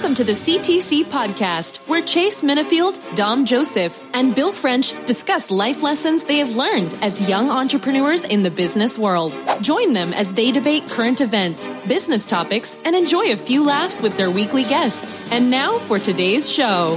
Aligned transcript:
Welcome 0.00 0.14
to 0.14 0.24
the 0.24 0.32
CTC 0.32 1.04
podcast, 1.04 1.76
where 1.86 2.00
Chase 2.00 2.40
Minifield, 2.40 3.14
Dom 3.16 3.44
Joseph, 3.44 4.02
and 4.14 4.34
Bill 4.34 4.50
French 4.50 4.94
discuss 5.04 5.50
life 5.50 5.82
lessons 5.82 6.24
they 6.24 6.38
have 6.38 6.56
learned 6.56 6.96
as 7.02 7.28
young 7.28 7.50
entrepreneurs 7.50 8.24
in 8.24 8.42
the 8.42 8.50
business 8.50 8.96
world. 8.96 9.38
Join 9.60 9.92
them 9.92 10.14
as 10.14 10.32
they 10.32 10.52
debate 10.52 10.88
current 10.88 11.20
events, 11.20 11.68
business 11.86 12.24
topics, 12.24 12.80
and 12.86 12.96
enjoy 12.96 13.30
a 13.30 13.36
few 13.36 13.66
laughs 13.66 14.00
with 14.00 14.16
their 14.16 14.30
weekly 14.30 14.62
guests. 14.62 15.20
And 15.30 15.50
now 15.50 15.76
for 15.76 15.98
today's 15.98 16.50
show. 16.50 16.96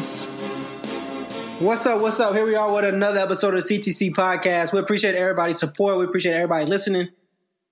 What's 1.59 1.85
up? 1.85 2.01
What's 2.01 2.21
up? 2.21 2.33
Here 2.33 2.45
we 2.45 2.55
are 2.55 2.73
with 2.73 2.85
another 2.85 3.19
episode 3.19 3.53
of 3.53 3.65
CTC 3.65 4.11
podcast. 4.13 4.71
We 4.71 4.79
appreciate 4.79 5.15
everybody's 5.15 5.59
support. 5.59 5.99
We 5.99 6.05
appreciate 6.05 6.35
everybody 6.35 6.67
listening. 6.67 7.09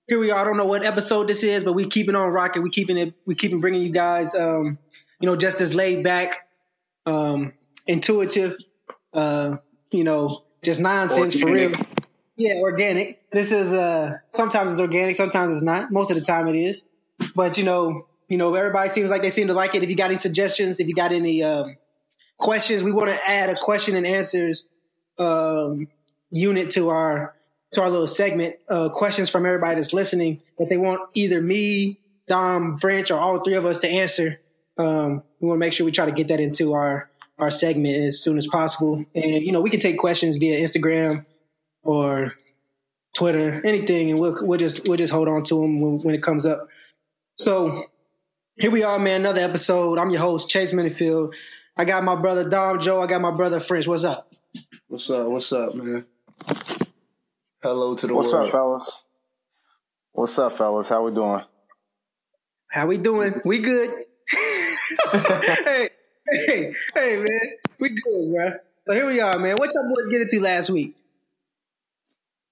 Here 0.08 0.18
we 0.18 0.30
are. 0.30 0.40
I 0.40 0.44
don't 0.44 0.58
know 0.58 0.66
what 0.66 0.84
episode 0.84 1.26
this 1.26 1.42
is, 1.42 1.64
but 1.64 1.72
we 1.72 1.86
keeping 1.86 2.16
on 2.16 2.30
rocking. 2.32 2.62
We 2.62 2.68
keeping 2.68 2.98
it. 2.98 3.14
We 3.24 3.34
keeping 3.34 3.60
bringing 3.60 3.80
you 3.80 3.90
guys, 3.90 4.34
um, 4.34 4.76
you 5.22 5.26
know, 5.26 5.36
just 5.36 5.60
as 5.60 5.74
laid 5.74 6.04
back, 6.04 6.48
um, 7.06 7.54
intuitive, 7.86 8.56
uh, 9.14 9.56
you 9.90 10.04
know, 10.04 10.44
just 10.62 10.80
nonsense 10.80 11.34
organic. 11.42 11.74
for 11.74 11.78
real. 11.78 11.86
Yeah, 12.36 12.54
organic. 12.56 13.30
This 13.30 13.52
is 13.52 13.72
uh, 13.72 14.18
sometimes 14.30 14.72
it's 14.72 14.80
organic, 14.80 15.16
sometimes 15.16 15.52
it's 15.52 15.62
not. 15.62 15.90
Most 15.90 16.10
of 16.10 16.16
the 16.16 16.24
time 16.24 16.48
it 16.48 16.56
is. 16.56 16.84
But 17.34 17.56
you 17.56 17.64
know, 17.64 18.06
you 18.28 18.36
know, 18.36 18.54
everybody 18.54 18.90
seems 18.90 19.10
like 19.10 19.22
they 19.22 19.30
seem 19.30 19.46
to 19.46 19.54
like 19.54 19.74
it. 19.74 19.82
If 19.82 19.88
you 19.88 19.96
got 19.96 20.10
any 20.10 20.18
suggestions, 20.18 20.80
if 20.80 20.88
you 20.88 20.94
got 20.94 21.12
any 21.12 21.42
um, 21.42 21.76
questions. 22.42 22.82
We 22.82 22.92
want 22.92 23.08
to 23.08 23.28
add 23.28 23.48
a 23.48 23.56
question 23.58 23.96
and 23.96 24.06
answers 24.06 24.68
um, 25.18 25.88
unit 26.30 26.72
to 26.72 26.90
our 26.90 27.34
to 27.72 27.82
our 27.82 27.88
little 27.88 28.06
segment. 28.06 28.56
Uh, 28.68 28.90
questions 28.90 29.30
from 29.30 29.46
everybody 29.46 29.76
that's 29.76 29.94
listening 29.94 30.42
that 30.58 30.68
they 30.68 30.76
want 30.76 31.00
either 31.14 31.40
me, 31.40 32.00
Dom, 32.28 32.76
French, 32.78 33.10
or 33.10 33.18
all 33.18 33.42
three 33.42 33.54
of 33.54 33.64
us 33.64 33.80
to 33.80 33.88
answer. 33.88 34.40
Um, 34.78 35.22
we 35.40 35.48
want 35.48 35.56
to 35.58 35.60
make 35.60 35.72
sure 35.72 35.84
we 35.84 35.92
try 35.92 36.06
to 36.06 36.12
get 36.12 36.28
that 36.28 36.40
into 36.40 36.72
our 36.72 37.08
our 37.38 37.50
segment 37.50 37.96
as 38.04 38.20
soon 38.20 38.38
as 38.38 38.46
possible. 38.46 39.04
And 39.14 39.42
you 39.42 39.52
know, 39.52 39.60
we 39.60 39.70
can 39.70 39.80
take 39.80 39.98
questions 39.98 40.36
via 40.36 40.60
Instagram 40.60 41.24
or 41.82 42.32
Twitter, 43.14 43.60
anything, 43.64 44.10
and 44.10 44.18
we'll 44.20 44.36
we'll 44.42 44.58
just 44.58 44.88
we'll 44.88 44.96
just 44.96 45.12
hold 45.12 45.28
on 45.28 45.44
to 45.44 45.60
them 45.60 45.80
when, 45.80 45.98
when 45.98 46.14
it 46.14 46.22
comes 46.22 46.46
up. 46.46 46.68
So 47.36 47.86
here 48.56 48.70
we 48.70 48.82
are, 48.82 48.98
man. 48.98 49.20
Another 49.20 49.40
episode. 49.40 49.98
I'm 49.98 50.10
your 50.10 50.20
host, 50.20 50.48
Chase 50.48 50.72
Minifield. 50.72 51.32
I 51.76 51.84
got 51.84 52.04
my 52.04 52.16
brother 52.16 52.48
Dom 52.48 52.80
Joe. 52.80 53.00
I 53.00 53.06
got 53.06 53.20
my 53.20 53.30
brother 53.30 53.60
French. 53.60 53.86
What's 53.86 54.04
up? 54.04 54.32
What's 54.88 55.08
up? 55.10 55.28
What's 55.28 55.52
up, 55.52 55.74
man? 55.74 56.06
Hello 57.62 57.94
to 57.94 58.06
the 58.06 58.14
What's 58.14 58.32
world. 58.32 58.46
up, 58.46 58.52
fellas? 58.52 59.04
What's 60.12 60.38
up, 60.38 60.52
fellas? 60.52 60.88
How 60.88 61.04
we 61.04 61.12
doing? 61.14 61.42
How 62.68 62.86
we 62.86 62.98
doing? 62.98 63.40
We 63.44 63.60
good. 63.60 63.88
Hey, 65.12 65.88
hey, 66.26 66.74
hey, 66.94 67.16
man. 67.16 67.40
We 67.78 67.90
good, 67.90 68.32
bro. 68.34 68.52
So 68.86 68.94
here 68.94 69.06
we 69.06 69.20
are, 69.20 69.38
man. 69.38 69.56
What 69.56 69.70
y'all 69.74 69.94
boys 69.94 70.10
get 70.10 70.22
into 70.22 70.40
last 70.40 70.70
week? 70.70 70.96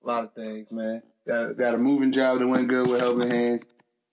A 0.04 0.06
lot 0.06 0.24
of 0.24 0.34
things, 0.34 0.70
man. 0.70 1.02
Got 1.26 1.56
got 1.56 1.74
a 1.74 1.78
moving 1.78 2.12
job 2.12 2.38
that 2.38 2.46
went 2.46 2.68
good 2.68 2.88
with 2.88 3.00
Helping 3.00 3.30
Hands. 3.30 3.62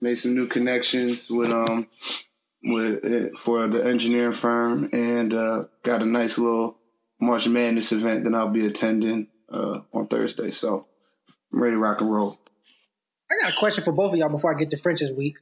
Made 0.00 0.14
some 0.14 0.34
new 0.34 0.46
connections 0.46 1.28
with 1.28 1.52
um 1.52 1.88
with 2.62 3.04
uh, 3.04 3.36
for 3.38 3.66
the 3.66 3.84
engineering 3.84 4.32
firm, 4.32 4.88
and 4.92 5.34
uh, 5.34 5.64
got 5.82 6.02
a 6.02 6.06
nice 6.06 6.38
little 6.38 6.78
March 7.20 7.46
Madness 7.48 7.92
event 7.92 8.24
that 8.24 8.34
I'll 8.34 8.48
be 8.48 8.66
attending 8.66 9.28
uh, 9.52 9.80
on 9.92 10.06
Thursday. 10.06 10.50
So 10.50 10.86
I'm 11.52 11.60
ready 11.60 11.74
to 11.74 11.80
rock 11.80 12.00
and 12.00 12.10
roll. 12.10 12.38
I 13.30 13.44
got 13.44 13.52
a 13.52 13.56
question 13.56 13.84
for 13.84 13.92
both 13.92 14.12
of 14.12 14.18
y'all 14.18 14.30
before 14.30 14.54
I 14.54 14.58
get 14.58 14.70
to 14.70 14.78
French's 14.78 15.12
week. 15.12 15.36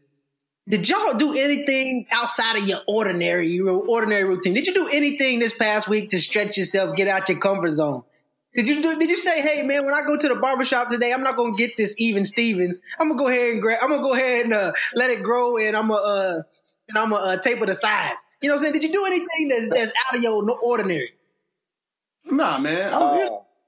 Did 0.69 0.89
y'all 0.89 1.17
do 1.17 1.39
anything 1.39 2.06
outside 2.11 2.56
of 2.56 2.67
your 2.67 2.81
ordinary 2.89 3.48
your 3.50 3.84
ordinary 3.86 4.25
routine? 4.25 4.53
Did 4.53 4.67
you 4.67 4.75
do 4.75 4.89
anything 4.89 5.39
this 5.39 5.56
past 5.56 5.89
week 5.89 6.08
to 6.11 6.20
stretch 6.20 6.58
yourself, 6.58 6.97
get 6.97 7.06
out 7.06 7.28
your 7.28 7.39
comfort 7.39 7.70
zone? 7.70 8.03
Did 8.53 8.69
you 8.69 8.83
do, 8.83 8.98
did 8.98 9.11
you 9.11 9.17
say, 9.17 9.42
hey 9.42 9.62
man, 9.62 9.84
when 9.84 9.95
I 9.95 10.02
go 10.07 10.17
to 10.17 10.29
the 10.29 10.35
barbershop 10.35 10.89
today, 10.89 11.13
I'm 11.13 11.23
not 11.23 11.36
gonna 11.36 11.55
get 11.55 11.77
this 11.77 11.95
even 11.98 12.24
Stevens. 12.24 12.80
I'm 12.98 13.08
gonna 13.08 13.18
go 13.18 13.29
ahead 13.29 13.52
and 13.52 13.63
grab 13.63 13.79
I'm 13.80 13.91
gonna 13.91 14.02
go 14.02 14.14
ahead 14.14 14.46
and 14.46 14.55
uh, 14.55 14.73
let 14.95 15.11
it 15.11 15.23
grow 15.23 15.57
and 15.57 15.77
I'm 15.77 15.89
gonna 15.89 16.02
uh, 16.02 16.42
and 16.89 16.98
I'm 16.98 17.11
gonna 17.11 17.24
uh, 17.24 17.36
taper 17.36 17.67
the 17.67 17.74
sides. 17.74 18.24
You 18.42 18.48
know 18.48 18.57
what 18.57 18.61
I'm 18.67 18.73
saying? 18.73 18.80
Did 18.80 18.83
you 18.83 18.92
do 18.92 19.07
anything 19.07 19.48
that's 19.48 19.68
that's 19.68 19.92
out 20.08 20.17
of 20.17 20.23
your 20.23 20.45
ordinary? 20.64 21.12
Nah, 22.24 22.58
man. 22.58 22.92
I'm, 22.92 23.18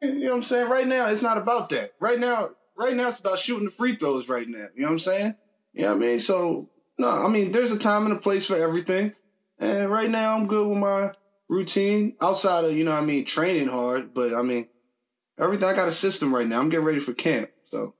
you 0.03 0.21
know 0.21 0.31
what 0.31 0.37
I'm 0.37 0.43
saying? 0.43 0.69
Right 0.69 0.87
now, 0.87 1.07
it's 1.11 1.23
not 1.23 1.39
about 1.39 1.69
that. 1.69 1.93
Right 2.01 2.19
now, 2.19 2.51
right 2.77 2.97
now, 2.97 3.09
it's 3.09 3.21
about 3.21 3.39
shooting 3.39 3.67
the 3.67 3.71
free 3.71 3.95
throws. 3.95 4.29
Right 4.29 4.49
now, 4.49 4.67
you 4.75 4.83
know 4.83 4.89
what 4.89 4.93
I'm 4.95 4.99
saying? 4.99 5.35
You 5.75 5.83
know 5.83 5.89
what 5.89 5.97
I 5.97 6.07
mean? 6.07 6.19
So 6.19 6.69
no, 6.99 7.09
I 7.09 7.29
mean, 7.29 7.53
there's 7.53 7.71
a 7.71 7.79
time 7.79 8.05
and 8.05 8.13
a 8.13 8.19
place 8.19 8.45
for 8.47 8.57
everything. 8.57 9.15
And 9.59 9.91
right 9.91 10.11
now, 10.11 10.37
I'm 10.37 10.47
good 10.47 10.69
with 10.69 10.79
my 10.79 11.13
routine 11.49 12.17
outside 12.21 12.65
of, 12.65 12.77
you 12.77 12.85
know 12.85 12.93
what 12.93 13.03
I 13.03 13.07
mean, 13.07 13.25
training 13.25 13.69
hard. 13.69 14.13
But 14.15 14.35
I 14.35 14.43
mean, 14.43 14.69
everything, 15.39 15.69
I 15.69 15.75
got 15.75 15.89
a 15.89 15.93
system 15.93 16.35
right 16.35 16.47
now. 16.47 16.61
I'm 16.61 16.69
getting 16.69 16.85
ready 16.85 17.01
for 17.01 17.13
camp. 17.13 17.51
So, 17.71 17.95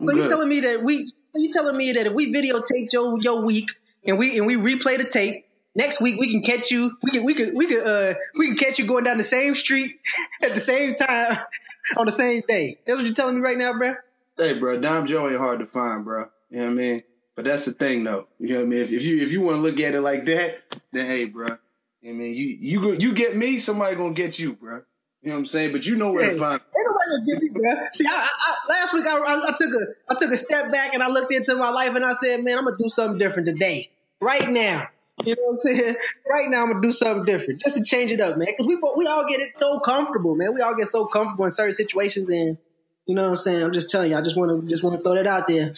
I'm 0.00 0.06
So 0.06 0.14
you 0.14 0.28
telling 0.28 0.48
me 0.48 0.60
that 0.60 0.82
we 0.82 1.08
you 1.34 1.52
telling 1.52 1.76
me 1.76 1.92
that 1.92 2.06
if 2.06 2.12
we 2.12 2.32
videotape 2.32 2.92
your 2.92 3.18
your 3.20 3.44
week 3.44 3.68
and 4.06 4.18
we 4.18 4.38
and 4.38 4.46
we 4.46 4.56
replay 4.56 4.96
the 4.96 5.04
tape 5.04 5.44
next 5.74 6.00
week 6.00 6.18
we 6.18 6.30
can 6.30 6.42
catch 6.42 6.70
you 6.70 6.96
we 7.02 7.10
can 7.10 7.24
we 7.24 7.34
could 7.34 7.54
we 7.54 7.66
could 7.66 7.86
uh 7.86 8.14
we 8.36 8.46
can 8.46 8.56
catch 8.56 8.78
you 8.78 8.86
going 8.86 9.04
down 9.04 9.18
the 9.18 9.22
same 9.24 9.54
street 9.54 9.90
at 10.42 10.54
the 10.54 10.60
same 10.60 10.94
time 10.94 11.38
on 11.96 12.06
the 12.06 12.12
same 12.12 12.42
day. 12.48 12.78
That's 12.86 12.96
what 12.96 13.04
you're 13.04 13.14
telling 13.14 13.36
me 13.36 13.40
right 13.42 13.58
now, 13.58 13.72
bro. 13.72 13.94
Hey, 14.36 14.58
bro, 14.58 14.78
Dom 14.78 15.06
Joe 15.06 15.28
ain't 15.28 15.38
hard 15.38 15.60
to 15.60 15.66
find, 15.66 16.04
bro. 16.04 16.26
You 16.50 16.58
know 16.58 16.64
what 16.64 16.70
I 16.70 16.74
mean? 16.74 17.02
But 17.36 17.44
that's 17.44 17.66
the 17.66 17.72
thing, 17.72 18.02
though. 18.02 18.26
You 18.40 18.48
know 18.48 18.54
what 18.56 18.62
I 18.62 18.64
mean? 18.64 18.80
If, 18.80 18.90
if 18.90 19.04
you 19.04 19.18
if 19.18 19.30
you 19.30 19.42
want 19.42 19.56
to 19.56 19.60
look 19.60 19.78
at 19.78 19.94
it 19.94 20.00
like 20.00 20.24
that, 20.26 20.80
then 20.90 21.06
hey, 21.06 21.26
bro. 21.26 21.46
I 21.46 22.12
mean, 22.12 22.34
you 22.34 22.56
you 22.60 22.80
go, 22.80 22.92
you 22.92 23.12
get 23.12 23.36
me, 23.36 23.58
somebody 23.58 23.94
gonna 23.94 24.14
get 24.14 24.38
you, 24.38 24.54
bro. 24.54 24.82
You 25.22 25.30
know 25.30 25.34
what 25.34 25.40
I'm 25.40 25.46
saying? 25.46 25.72
But 25.72 25.84
you 25.84 25.96
know 25.96 26.12
where 26.12 26.24
Hey, 26.24 26.34
to 26.34 26.38
find. 26.38 26.54
Ain't 26.54 26.86
nobody 26.86 27.10
gonna 27.10 27.26
get 27.26 27.42
me, 27.42 27.48
bro. 27.50 27.86
See, 27.92 28.06
I, 28.06 28.10
I, 28.10 28.28
I, 28.28 28.80
last 28.80 28.94
week 28.94 29.06
I, 29.06 29.16
I, 29.16 29.54
took 29.58 29.70
a 29.70 30.12
I 30.12 30.18
took 30.18 30.30
a 30.30 30.38
step 30.38 30.70
back 30.70 30.94
and 30.94 31.02
I 31.02 31.08
looked 31.08 31.32
into 31.32 31.56
my 31.56 31.70
life 31.70 31.94
and 31.96 32.04
I 32.04 32.14
said, 32.14 32.44
man, 32.44 32.58
I'm 32.58 32.64
gonna 32.64 32.76
do 32.78 32.88
something 32.88 33.18
different 33.18 33.46
today, 33.46 33.90
right 34.20 34.48
now. 34.48 34.88
You 35.24 35.34
know 35.34 35.42
what 35.46 35.52
I'm 35.52 35.58
saying? 35.58 35.96
Right 36.30 36.48
now, 36.50 36.62
I'm 36.62 36.68
gonna 36.72 36.82
do 36.82 36.92
something 36.92 37.24
different 37.24 37.60
just 37.60 37.76
to 37.76 37.82
change 37.82 38.12
it 38.12 38.20
up, 38.20 38.36
man. 38.36 38.48
Because 38.48 38.66
we 38.66 38.76
we 38.96 39.06
all 39.06 39.26
get 39.28 39.40
it 39.40 39.58
so 39.58 39.80
comfortable, 39.80 40.36
man. 40.36 40.54
We 40.54 40.60
all 40.60 40.76
get 40.76 40.88
so 40.88 41.06
comfortable 41.06 41.44
in 41.44 41.50
certain 41.50 41.72
situations, 41.72 42.30
and 42.30 42.58
you 43.06 43.14
know 43.14 43.22
what 43.22 43.30
I'm 43.30 43.36
saying. 43.36 43.62
I'm 43.62 43.72
just 43.72 43.90
telling 43.90 44.10
you, 44.10 44.16
I 44.16 44.22
just 44.22 44.36
want 44.36 44.62
to 44.62 44.68
just 44.68 44.84
want 44.84 44.96
to 44.96 45.02
throw 45.02 45.14
that 45.14 45.26
out 45.26 45.46
there. 45.46 45.74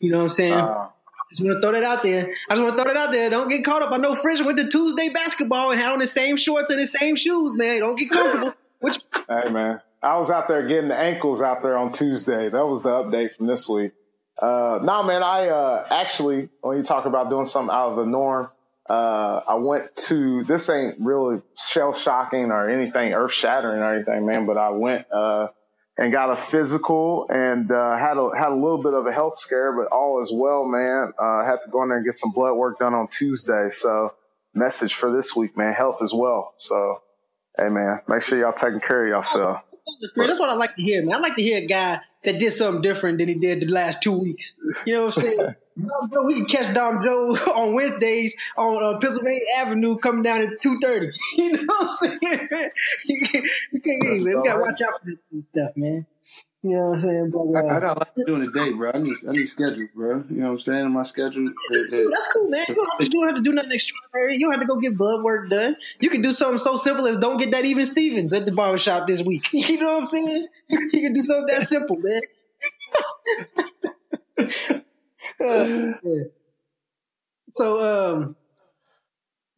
You 0.00 0.10
know 0.10 0.18
what 0.18 0.24
I'm 0.24 0.28
saying? 0.30 0.54
Uh, 0.54 0.88
just 1.30 1.44
want 1.44 1.56
to 1.56 1.60
throw 1.60 1.72
that 1.72 1.84
out 1.84 2.02
there. 2.02 2.30
I 2.48 2.54
just 2.54 2.62
want 2.62 2.76
to 2.76 2.82
throw 2.82 2.92
that 2.92 2.96
out 2.96 3.12
there. 3.12 3.30
Don't 3.30 3.48
get 3.48 3.64
caught 3.64 3.82
up. 3.82 3.92
I 3.92 3.98
know 3.98 4.14
French 4.14 4.40
went 4.42 4.58
to 4.58 4.68
Tuesday 4.68 5.10
basketball 5.12 5.70
and 5.70 5.80
had 5.80 5.92
on 5.92 5.98
the 5.98 6.06
same 6.06 6.36
shorts 6.36 6.70
and 6.70 6.80
the 6.80 6.86
same 6.86 7.16
shoes, 7.16 7.56
man. 7.56 7.80
Don't 7.80 7.98
get 7.98 8.10
comfortable. 8.10 8.54
Which 8.80 8.98
hey, 9.28 9.50
man. 9.50 9.80
I 10.02 10.16
was 10.16 10.30
out 10.30 10.46
there 10.48 10.66
getting 10.66 10.88
the 10.88 10.96
ankles 10.96 11.42
out 11.42 11.62
there 11.62 11.76
on 11.76 11.92
Tuesday. 11.92 12.48
That 12.48 12.66
was 12.66 12.82
the 12.82 12.90
update 12.90 13.34
from 13.34 13.46
this 13.46 13.68
week. 13.68 13.92
Uh, 14.40 14.78
nah, 14.82 15.02
man, 15.02 15.22
I, 15.24 15.48
uh, 15.48 15.86
actually, 15.90 16.48
when 16.60 16.76
you 16.76 16.84
talk 16.84 17.06
about 17.06 17.28
doing 17.28 17.46
something 17.46 17.74
out 17.74 17.90
of 17.90 17.96
the 17.96 18.06
norm, 18.06 18.48
uh, 18.88 19.40
I 19.48 19.54
went 19.56 19.94
to, 20.06 20.44
this 20.44 20.70
ain't 20.70 21.00
really 21.00 21.42
shell 21.56 21.92
shocking 21.92 22.52
or 22.52 22.68
anything 22.68 23.12
earth 23.12 23.32
shattering 23.32 23.82
or 23.82 23.92
anything, 23.92 24.24
man, 24.24 24.46
but 24.46 24.56
I 24.56 24.70
went, 24.70 25.06
uh, 25.12 25.48
and 25.98 26.12
got 26.12 26.30
a 26.30 26.36
physical 26.36 27.26
and, 27.28 27.70
uh, 27.70 27.96
had 27.96 28.16
a, 28.16 28.30
had 28.36 28.50
a 28.50 28.54
little 28.54 28.82
bit 28.82 28.94
of 28.94 29.06
a 29.06 29.12
health 29.12 29.36
scare, 29.36 29.72
but 29.72 29.88
all 29.88 30.22
is 30.22 30.32
well, 30.32 30.64
man. 30.64 31.12
Uh, 31.18 31.44
had 31.44 31.58
to 31.64 31.70
go 31.70 31.82
in 31.82 31.88
there 31.88 31.98
and 31.98 32.06
get 32.06 32.16
some 32.16 32.32
blood 32.32 32.54
work 32.54 32.78
done 32.78 32.94
on 32.94 33.08
Tuesday. 33.08 33.68
So 33.68 34.14
message 34.54 34.94
for 34.94 35.12
this 35.12 35.34
week, 35.36 35.56
man, 35.56 35.74
health 35.74 36.00
as 36.00 36.14
well. 36.14 36.54
So, 36.58 37.02
hey, 37.56 37.68
man, 37.68 38.00
make 38.08 38.22
sure 38.22 38.38
y'all 38.38 38.52
taking 38.52 38.80
care 38.80 39.04
of 39.04 39.08
yourself. 39.08 39.60
That's 40.16 40.38
what 40.38 40.50
I 40.50 40.54
like 40.54 40.76
to 40.76 40.82
hear, 40.82 41.04
man. 41.04 41.16
I 41.16 41.18
like 41.18 41.34
to 41.36 41.42
hear 41.42 41.58
a 41.58 41.66
guy 41.66 42.00
that 42.24 42.38
did 42.38 42.52
something 42.52 42.82
different 42.82 43.18
than 43.18 43.28
he 43.28 43.34
did 43.34 43.60
the 43.60 43.66
last 43.66 44.02
two 44.02 44.18
weeks. 44.18 44.54
You 44.84 44.94
know 44.94 45.06
what 45.06 45.18
I'm 45.18 45.22
saying? 45.24 45.54
Dom 45.78 46.10
Joe, 46.12 46.24
we 46.24 46.34
can 46.34 46.46
catch 46.46 46.74
Dom 46.74 47.00
Joe 47.00 47.36
on 47.54 47.72
Wednesdays 47.72 48.36
on 48.56 48.82
uh, 48.82 48.98
Pennsylvania 48.98 49.40
Avenue 49.58 49.96
coming 49.98 50.24
down 50.24 50.40
at 50.40 50.60
two 50.60 50.78
thirty. 50.80 51.10
You 51.36 51.52
know 51.52 51.62
what 51.66 51.82
I'm 51.82 51.96
saying? 51.96 52.18
you 53.04 53.26
can't, 53.26 53.44
you 53.72 53.80
can't 53.80 54.24
we 54.24 54.32
gotta 54.44 54.60
watch 54.60 54.80
out 54.82 55.00
for 55.00 55.06
this 55.06 55.44
stuff, 55.52 55.76
man. 55.76 56.06
You 56.62 56.70
know 56.76 56.86
what 56.90 56.94
I'm 56.94 57.00
saying? 57.00 57.30
But, 57.30 57.38
uh, 57.38 57.72
I, 57.72 57.76
I 57.76 57.80
got 57.80 57.96
a 57.96 57.98
lot 58.00 58.14
to 58.16 58.24
do 58.26 58.34
in 58.34 58.42
a 58.42 58.50
day, 58.50 58.72
bro. 58.72 58.90
I 58.92 58.98
need 58.98 59.14
I 59.28 59.32
need 59.32 59.46
schedule, 59.46 59.86
bro. 59.94 60.24
You 60.28 60.36
know 60.40 60.46
what 60.46 60.52
I'm 60.54 60.60
saying? 60.60 60.90
My 60.90 61.02
schedule. 61.04 61.52
That's 61.70 61.86
it- 61.86 61.90
cool. 61.90 61.98
it- 62.00 62.10
That's 62.10 62.32
cool, 62.32 62.50
man. 62.50 62.64
You 62.68 62.74
don't, 62.74 62.88
have 62.90 62.98
to, 62.98 63.08
don't 63.08 63.26
have 63.28 63.36
to 63.36 63.42
do 63.42 63.52
nothing 63.52 63.72
extraordinary. 63.72 64.34
You 64.34 64.40
don't 64.46 64.52
have 64.52 64.60
to 64.62 64.66
go 64.66 64.80
get 64.80 64.98
blood 64.98 65.22
work 65.24 65.48
done. 65.50 65.76
You 66.00 66.10
can 66.10 66.20
do 66.20 66.32
something 66.32 66.58
so 66.58 66.76
simple 66.76 67.06
as 67.06 67.20
don't 67.20 67.38
get 67.38 67.52
that 67.52 67.64
even 67.64 67.86
Stevens 67.86 68.32
at 68.32 68.44
the 68.44 68.52
barbershop 68.52 69.06
this 69.06 69.22
week. 69.22 69.48
You 69.52 69.80
know 69.80 69.92
what 69.94 70.00
I'm 70.00 70.06
saying? 70.06 70.46
You 70.68 71.00
can 71.00 71.14
do 71.14 71.22
something 71.22 71.46
that 71.54 71.62
simple, 71.68 71.96
man. 71.98 72.20
Uh, 75.40 75.92
yeah. 76.02 76.22
So, 77.52 78.14
um, 78.16 78.36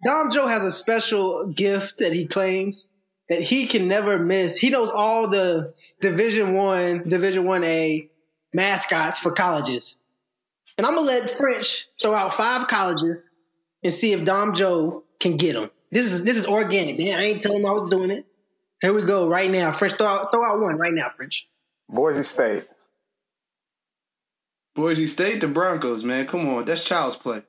Dom 0.05 0.31
Joe 0.31 0.47
has 0.47 0.65
a 0.65 0.71
special 0.71 1.47
gift 1.49 1.99
that 1.99 2.13
he 2.13 2.27
claims 2.27 2.87
that 3.31 3.41
he 3.41 3.67
can 3.67 3.89
never 3.89 4.19
miss. 4.19 4.59
He 4.59 4.69
knows 4.69 4.91
all 4.91 5.29
the 5.29 5.73
Division 6.01 6.55
One, 6.55 7.09
Division 7.09 7.45
One 7.45 7.65
A 7.65 8.11
mascots 8.53 9.21
for 9.21 9.31
colleges. 9.31 9.97
And 10.77 10.87
I'm 10.87 10.95
gonna 10.95 11.07
let 11.07 11.31
French 11.31 11.87
throw 12.03 12.13
out 12.13 12.35
five 12.35 12.69
colleges 12.69 13.31
and 13.83 13.95
see 13.95 14.13
if 14.13 14.25
Dom 14.25 14.55
Joe 14.55 15.05
can 15.19 15.37
get 15.37 15.55
them. 15.55 15.71
This 15.91 16.13
is 16.13 16.25
this 16.25 16.37
is 16.37 16.47
organic, 16.47 16.99
man. 16.99 17.19
I 17.19 17.25
ain't 17.25 17.41
telling 17.41 17.61
him 17.61 17.67
I 17.67 17.73
was 17.73 17.89
doing 17.89 18.11
it. 18.11 18.27
Here 18.83 18.93
we 18.93 19.03
go, 19.03 19.29
right 19.29 19.51
now. 19.51 19.73
French, 19.73 19.95
throw 19.95 20.07
out, 20.07 20.33
throw 20.33 20.45
out 20.45 20.61
one 20.61 20.77
right 20.77 20.93
now, 20.93 21.09
French. 21.09 21.49
Boise 21.89 22.23
State. 22.23 22.65
Boise 24.75 25.07
State, 25.07 25.41
the 25.41 25.49
Broncos, 25.49 26.03
man. 26.03 26.27
Come 26.27 26.49
on, 26.49 26.65
that's 26.65 26.83
child's 26.83 27.17
play. 27.17 27.43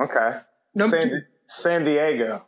Okay. 0.00 0.38
San, 0.76 1.26
San 1.46 1.84
Diego. 1.84 2.44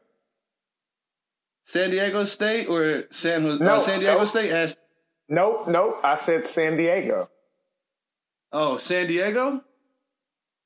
San 1.65 1.91
Diego 1.91 2.25
State 2.25 2.69
or 2.69 3.05
San 3.11 3.43
Jose? 3.43 3.65
No, 3.65 3.79
San 3.79 4.01
Diego 4.01 4.19
nope. 4.19 4.29
State. 4.29 4.51
As- 4.51 4.77
nope, 5.29 5.69
nope. 5.69 6.01
I 6.03 6.15
said 6.17 6.47
San 6.47 6.77
Diego. 6.77 7.29
Oh, 8.53 8.77
San 8.77 9.07
Diego. 9.07 9.63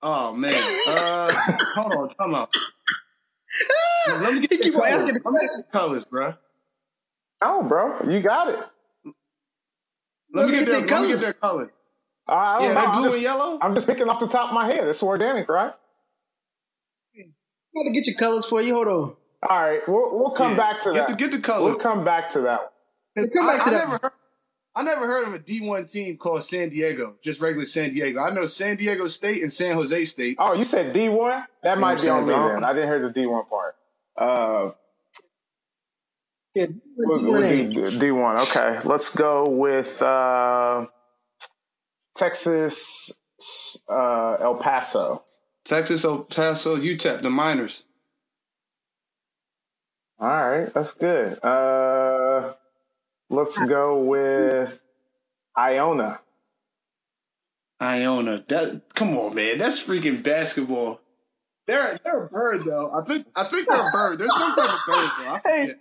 Oh 0.02 0.32
man. 0.32 0.52
Uh, 0.86 1.32
hold 1.74 1.92
on, 1.92 2.08
time 2.10 2.34
out. 2.34 2.50
Let 4.20 4.34
me 4.34 4.46
get 4.46 4.62
the 4.62 4.70
colors. 4.70 4.92
Let 4.92 5.06
me 5.06 5.12
get 5.12 5.22
the 5.24 5.64
colors, 5.72 6.04
bro. 6.04 6.34
Oh, 7.42 7.62
bro, 7.62 8.08
you 8.08 8.20
got 8.20 8.48
it. 8.48 8.58
Let, 10.32 10.46
let 10.46 10.48
me 10.48 10.58
get, 10.58 10.66
their, 10.66 10.86
let 10.86 11.02
me 11.02 11.08
get 11.08 11.20
their 11.20 11.32
colors. 11.32 11.70
Uh, 12.28 12.32
I 12.32 12.58
don't 12.58 12.74
yeah, 12.74 12.82
know. 12.82 12.92
blue 12.92 13.04
just, 13.04 13.16
and 13.16 13.22
yellow. 13.22 13.58
I'm 13.60 13.74
just 13.74 13.86
picking 13.86 14.08
off 14.08 14.20
the 14.20 14.28
top 14.28 14.48
of 14.48 14.54
my 14.54 14.66
head. 14.66 14.86
It's 14.86 15.02
organic, 15.02 15.48
right? 15.48 15.72
Got 17.74 17.82
to 17.84 17.90
get 17.92 18.06
your 18.06 18.16
colors 18.16 18.46
for 18.46 18.62
you. 18.62 18.74
Hold 18.74 18.88
on. 18.88 19.16
All 19.42 19.58
right, 19.58 19.80
we'll 19.86 20.18
we'll 20.18 20.30
come 20.30 20.52
yeah, 20.52 20.56
back 20.56 20.80
to 20.82 20.92
get 20.92 21.06
that. 21.06 21.08
The, 21.08 21.16
get 21.16 21.30
the 21.30 21.38
colors. 21.38 21.70
We'll 21.70 21.80
come 21.80 22.04
back 22.04 22.30
to 22.30 22.42
that. 22.42 22.72
We'll 23.14 23.28
come 23.28 23.46
back 23.46 23.66
I, 23.66 23.70
to 23.70 23.76
I 23.76 23.78
that. 23.78 23.88
Never 23.88 23.98
heard, 24.02 24.12
I 24.76 24.82
never 24.82 25.06
heard 25.06 25.28
of 25.28 25.34
a 25.34 25.38
D1 25.38 25.90
team 25.90 26.18
called 26.18 26.44
San 26.44 26.68
Diego, 26.68 27.14
just 27.24 27.40
regular 27.40 27.66
San 27.66 27.94
Diego. 27.94 28.20
I 28.20 28.30
know 28.30 28.46
San 28.46 28.76
Diego 28.76 29.08
State 29.08 29.42
and 29.42 29.50
San 29.50 29.74
Jose 29.74 30.04
State. 30.04 30.36
Oh, 30.38 30.52
you 30.52 30.64
said 30.64 30.94
D1? 30.94 31.46
That 31.62 31.76
you 31.76 31.80
might 31.80 32.00
be 32.00 32.08
on 32.10 32.26
me 32.26 32.34
then. 32.34 32.62
I 32.62 32.74
didn't 32.74 32.88
hear 32.88 33.08
the 33.08 33.20
D1 33.20 33.48
part. 33.48 33.74
Uh, 34.18 34.72
yeah, 36.54 36.66
we'll, 36.96 37.32
we'll 37.32 37.42
D1. 37.42 38.48
Okay, 38.48 38.86
let's 38.86 39.14
go 39.14 39.48
with 39.48 40.02
uh, 40.02 40.86
Texas, 42.14 43.16
uh, 43.88 44.36
El 44.40 44.56
Paso. 44.56 45.24
Texas, 45.64 46.04
El 46.04 46.24
Paso, 46.24 46.76
UTEP, 46.76 47.22
the 47.22 47.30
Miners. 47.30 47.82
All 50.18 50.28
right, 50.28 50.72
that's 50.72 50.92
good. 50.94 51.38
Uh, 51.44 52.54
let's 53.28 53.66
go 53.66 54.00
with 54.00 54.80
Iona. 55.56 56.20
Iona. 57.80 58.44
That 58.48 58.94
come 58.94 59.16
on, 59.18 59.34
man. 59.34 59.58
That's 59.58 59.78
freaking 59.82 60.22
basketball. 60.22 61.00
They're 61.66 61.98
they're 62.04 62.24
a 62.24 62.28
bird 62.28 62.62
though. 62.64 62.90
I 62.92 63.04
think 63.04 63.26
I 63.34 63.44
think 63.44 63.68
they're 63.68 63.88
a 63.88 63.92
bird. 63.92 64.18
There's 64.18 64.32
some 64.34 64.54
type 64.54 64.70
of 64.70 64.80
bird 64.86 65.10
though. 65.18 65.40
Hey, 65.44 65.72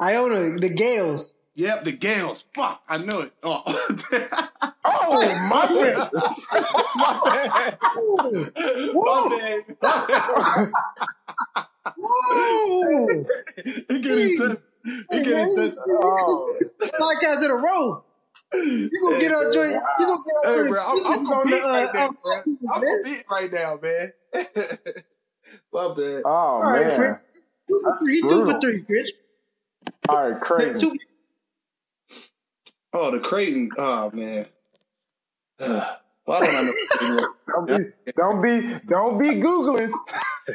Iona, 0.00 0.58
the 0.58 0.68
Gaels. 0.68 1.32
Yep, 1.56 1.84
the 1.84 1.92
Gaels. 1.92 2.44
Fuck, 2.52 2.82
I 2.88 2.98
knew 2.98 3.20
it. 3.20 3.32
Oh, 3.42 3.62
oh 4.84 5.48
my 5.48 5.68
goodness. 5.68 6.48
my 6.96 7.20
bad. 7.24 7.78
My 8.94 9.28
bad. 9.30 10.72
Whoa! 11.96 13.24
he 13.64 13.98
getting 14.00 14.38
touched. 14.38 14.62
He 14.84 15.22
getting 15.22 15.54
touched. 15.54 15.78
Oh. 15.86 16.58
Podcast 16.80 17.44
in 17.44 17.50
a 17.50 17.54
row. 17.54 18.04
You 18.52 18.90
gonna 19.02 19.20
get 19.20 19.32
on 19.32 19.52
joint? 19.52 19.72
You 19.98 20.06
gonna 20.06 20.22
get 20.24 20.34
on 20.34 20.64
hey, 20.64 20.68
bro, 20.68 20.80
I'm, 20.80 21.06
I'm 21.06 21.26
competing 21.26 21.60
the, 21.60 21.66
uh, 21.66 21.72
right 21.72 21.94
now, 21.94 22.10
bro. 22.22 22.32
I'm 22.72 22.82
competing 22.82 23.24
right 23.30 23.52
now, 23.52 23.78
man. 23.82 24.12
my 25.72 25.94
bad. 25.94 26.22
Oh 26.24 26.28
All 26.28 26.62
man, 26.62 26.82
right, 26.82 26.92
Fred. 26.92 27.20
Two 27.68 27.80
for 27.82 27.94
three. 28.04 28.22
Two 28.22 28.44
for 28.44 28.60
three, 28.60 28.82
Chris. 28.82 29.10
All 30.08 30.30
right, 30.30 30.40
Creighton. 30.40 30.78
Two, 30.78 30.96
Oh, 32.94 33.10
the 33.10 33.18
Creighton. 33.18 33.70
Oh 33.76 34.10
man. 34.12 34.46
Uh, 35.58 35.96
Why 36.24 36.40
don't 36.40 36.54
I 36.54 36.62
know? 36.62 37.28
don't 37.48 37.66
be, 37.66 37.84
don't 38.16 38.42
be, 38.42 38.78
don't 38.88 39.18
be 39.18 39.28
googling. 39.42 39.90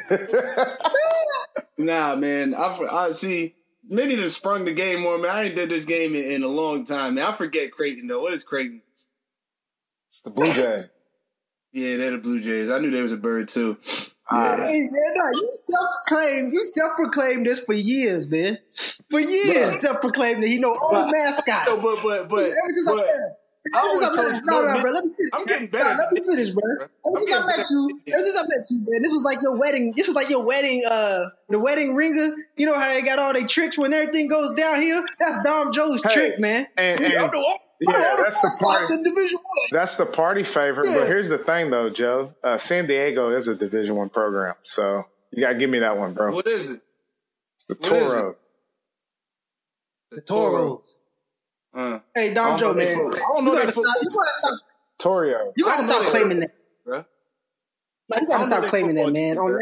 nah, 1.78 2.16
man. 2.16 2.54
I, 2.54 2.78
I 2.90 3.12
see. 3.12 3.54
Many 3.86 4.16
have 4.16 4.32
sprung 4.32 4.64
the 4.64 4.72
game 4.72 5.00
more, 5.00 5.18
man. 5.18 5.30
I 5.30 5.42
ain't 5.44 5.56
did 5.56 5.68
this 5.68 5.84
game 5.84 6.14
in, 6.14 6.24
in, 6.30 6.42
a 6.42 6.48
long 6.48 6.86
time, 6.86 7.16
man. 7.16 7.26
I 7.26 7.32
forget 7.32 7.72
Creighton 7.72 8.06
though. 8.06 8.20
What 8.22 8.32
is 8.32 8.44
Creighton? 8.44 8.82
It's 10.06 10.22
the 10.22 10.30
Blue 10.30 10.52
Jay. 10.52 10.84
yeah, 11.72 11.96
they're 11.98 12.12
the 12.12 12.18
Blue 12.18 12.40
Jays. 12.40 12.70
I 12.70 12.78
knew 12.78 12.90
there 12.90 13.02
was 13.02 13.12
a 13.12 13.18
bird 13.18 13.48
too. 13.48 13.76
Yeah. 14.32 14.66
Hey 14.66 14.80
man, 14.80 14.90
no, 15.16 15.30
you 15.30 15.58
self-proclaimed, 15.70 16.52
you 16.52 16.70
self-proclaimed 16.76 17.46
this 17.46 17.60
for 17.60 17.72
years, 17.72 18.28
man. 18.28 18.58
For 19.10 19.20
years, 19.20 19.80
self-proclaimed 19.80 20.42
that 20.42 20.48
he 20.48 20.58
know 20.58 20.74
all 20.74 21.06
the 21.06 21.12
mascots. 21.12 21.70
No, 21.70 21.82
but 21.82 22.02
but 22.02 22.28
but. 22.28 22.44
Ever 22.44 22.50
since 22.50 22.92
but, 22.92 23.04
I 23.04 23.10
Ever 23.74 23.88
since 23.92 24.02
I 24.02 24.32
met, 24.32 24.44
no, 24.46 24.62
no, 24.62 24.80
bro. 24.80 24.90
Let 24.90 25.04
me 25.04 25.12
finish. 25.14 25.30
I'm 25.34 25.44
getting 25.44 25.66
better. 25.68 25.94
No, 25.94 26.02
let 26.02 26.12
me 26.12 26.20
finish, 26.20 26.50
bro. 26.50 26.62
Ever 27.06 27.20
since 27.20 27.36
I 27.36 27.46
met 27.46 27.70
you, 27.70 28.00
ever 28.14 28.24
since 28.24 28.38
I 28.38 28.42
met 28.42 28.70
you, 28.70 28.78
man, 28.78 29.02
this 29.02 29.12
was 29.12 29.22
like 29.22 29.38
your 29.42 29.58
wedding. 29.58 29.92
This 29.94 30.06
was 30.06 30.16
like 30.16 30.30
your 30.30 30.46
wedding, 30.46 30.82
uh, 30.88 31.26
the 31.50 31.58
wedding 31.58 31.94
ringer. 31.94 32.36
You 32.56 32.66
know 32.66 32.78
how 32.78 32.88
they 32.88 33.02
got 33.02 33.18
all 33.18 33.34
their 33.34 33.46
tricks 33.46 33.76
when 33.76 33.92
everything 33.92 34.28
goes 34.28 34.54
downhill. 34.54 35.04
That's 35.18 35.42
Dom 35.44 35.72
Joe's 35.72 36.02
hey, 36.02 36.14
trick, 36.14 36.38
man. 36.38 36.68
And, 36.78 37.00
and, 37.00 37.32
yeah, 37.80 38.16
that's 38.18 38.40
the 38.40 38.56
party. 38.60 39.02
Division 39.02 39.38
One. 39.38 39.68
That's 39.70 39.96
the 39.96 40.06
party 40.06 40.44
favorite. 40.44 40.88
Yeah. 40.88 40.98
But 40.98 41.06
here's 41.08 41.28
the 41.28 41.38
thing, 41.38 41.70
though, 41.70 41.90
Joe. 41.90 42.34
Uh, 42.44 42.58
San 42.58 42.86
Diego 42.86 43.30
is 43.30 43.48
a 43.48 43.56
Division 43.56 43.96
One 43.96 44.10
program, 44.10 44.54
so 44.62 45.04
you 45.30 45.42
gotta 45.42 45.56
give 45.56 45.70
me 45.70 45.78
that 45.80 45.96
one, 45.96 46.12
bro. 46.14 46.34
What 46.34 46.46
is 46.46 46.70
it? 46.70 46.80
It's 47.56 47.64
the 47.66 47.74
Toro. 47.74 48.36
The 50.10 50.20
Toro. 50.20 50.82
Uh, 51.72 52.00
hey, 52.14 52.34
Dom 52.34 52.58
Joe, 52.58 52.74
man. 52.74 52.86
I 52.88 53.18
don't 53.18 53.44
know 53.44 53.54
that 53.54 53.66
football. 53.72 53.94
You 54.02 54.10
gotta 54.10 54.32
stop. 54.38 54.60
Torio. 54.98 55.52
You 55.56 55.64
gotta 55.64 55.84
stop 55.84 56.02
claiming 56.08 56.40
that, 56.40 56.54
bro. 56.84 57.04
you 58.10 58.26
gotta 58.26 58.44
stop 58.44 58.64
claiming 58.64 58.96
that, 58.96 59.12
man. 59.12 59.38
On, 59.38 59.58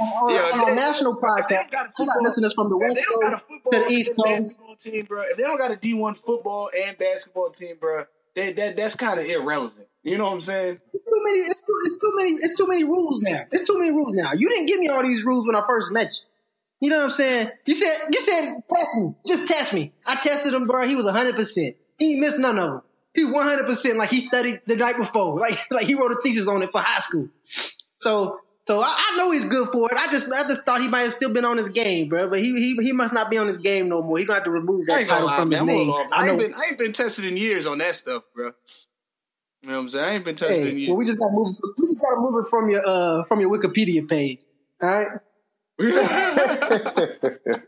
on, 0.00 0.34
yeah, 0.34 0.60
on, 0.60 0.70
a 0.70 0.74
national 0.74 1.16
podcast, 1.16 1.70
got 1.70 1.90
listeners 2.22 2.54
from 2.54 2.70
the 2.70 2.76
West 2.76 3.02
Coast 3.06 3.44
to 3.70 3.78
the 3.78 3.88
East 3.88 4.12
Coast. 4.16 4.56
Team, 4.80 5.06
bro. 5.06 5.22
If 5.22 5.36
they 5.36 5.42
don't 5.42 5.58
got 5.58 5.72
a 5.72 5.76
D 5.76 5.94
one 5.94 6.14
football 6.14 6.70
and 6.86 6.96
basketball 6.96 7.50
team, 7.50 7.76
bro, 7.80 8.04
they, 8.36 8.52
that 8.52 8.76
that's 8.76 8.94
kind 8.94 9.18
of 9.18 9.26
irrelevant. 9.26 9.88
You 10.04 10.18
know 10.18 10.24
what 10.24 10.34
I'm 10.34 10.40
saying? 10.40 10.80
It's 10.94 11.04
too 11.04 11.20
many. 11.24 11.38
It's 11.40 11.48
too, 11.48 11.82
it's 11.86 11.94
too 12.00 12.12
many. 12.16 12.30
It's 12.30 12.56
too 12.56 12.68
many 12.68 12.84
rules 12.84 13.20
now. 13.22 13.42
It's 13.50 13.66
too 13.66 13.78
many 13.78 13.90
rules 13.90 14.14
now. 14.14 14.32
You 14.34 14.48
didn't 14.48 14.66
give 14.66 14.78
me 14.78 14.88
all 14.88 15.02
these 15.02 15.24
rules 15.24 15.46
when 15.46 15.56
I 15.56 15.62
first 15.66 15.90
met 15.90 16.06
you. 16.06 16.28
You 16.80 16.90
know 16.90 16.98
what 16.98 17.04
I'm 17.06 17.10
saying? 17.10 17.48
You 17.66 17.74
said 17.74 17.96
you 18.12 18.22
said 18.22 18.54
test 18.70 18.96
me, 18.96 19.14
just 19.26 19.48
test 19.48 19.74
me. 19.74 19.92
I 20.06 20.16
tested 20.16 20.54
him, 20.54 20.66
bro. 20.66 20.86
He 20.86 20.94
was 20.94 21.06
100. 21.06 21.34
percent 21.34 21.76
He 21.98 22.20
missed 22.20 22.38
none 22.38 22.58
of 22.58 22.70
them. 22.70 22.82
He 23.14 23.24
100 23.24 23.66
percent 23.66 23.98
like 23.98 24.10
he 24.10 24.20
studied 24.20 24.60
the 24.66 24.76
night 24.76 24.96
before, 24.96 25.36
like 25.40 25.58
like 25.70 25.86
he 25.86 25.94
wrote 25.94 26.12
a 26.12 26.20
thesis 26.22 26.46
on 26.46 26.62
it 26.62 26.70
for 26.70 26.80
high 26.80 27.00
school. 27.00 27.28
So 27.96 28.38
so 28.68 28.82
I, 28.82 28.94
I, 28.94 29.16
know 29.16 29.30
he's 29.30 29.46
good 29.46 29.70
for 29.70 29.90
it. 29.90 29.96
I 29.96 30.10
just 30.10 30.30
I 30.30 30.46
just 30.46 30.66
thought 30.66 30.82
he 30.82 30.88
might 30.88 31.00
have 31.00 31.14
still 31.14 31.32
been 31.32 31.46
on 31.46 31.56
his 31.56 31.70
game, 31.70 32.10
bro. 32.10 32.28
But 32.28 32.40
he 32.40 32.52
he 32.52 32.76
he 32.82 32.92
must 32.92 33.14
not 33.14 33.30
be 33.30 33.38
on 33.38 33.46
his 33.46 33.56
game 33.56 33.88
no 33.88 34.02
more. 34.02 34.18
He's 34.18 34.26
gonna 34.26 34.40
have 34.40 34.44
to 34.44 34.50
remove 34.50 34.86
that 34.88 35.06
title 35.06 35.30
from 35.30 35.50
his 35.50 35.62
name. 35.62 35.90
I, 35.90 36.06
I, 36.12 36.28
ain't 36.28 36.38
been, 36.38 36.52
I 36.52 36.68
ain't 36.68 36.78
been 36.78 36.92
tested 36.92 37.24
in 37.24 37.38
years 37.38 37.64
on 37.64 37.78
that 37.78 37.94
stuff, 37.94 38.24
bro. 38.34 38.52
You 39.62 39.70
know 39.70 39.76
what 39.76 39.80
I'm 39.80 39.88
saying? 39.88 40.04
I 40.04 40.12
ain't 40.16 40.24
been 40.26 40.36
tested 40.36 40.64
hey, 40.64 40.70
in 40.70 40.78
years. 40.80 40.88
Well, 40.90 40.98
we 40.98 41.06
just 41.06 41.18
gotta 41.18 41.32
move. 41.32 41.56
We 41.78 41.86
just 41.86 41.98
gotta 41.98 42.20
move 42.20 42.44
it 42.44 42.50
from 42.50 42.68
your 42.68 42.82
uh 42.86 43.22
from 43.24 43.40
your 43.40 43.48
Wikipedia 43.48 44.06
page. 44.06 44.40
All 44.82 44.88
right. 44.90 45.08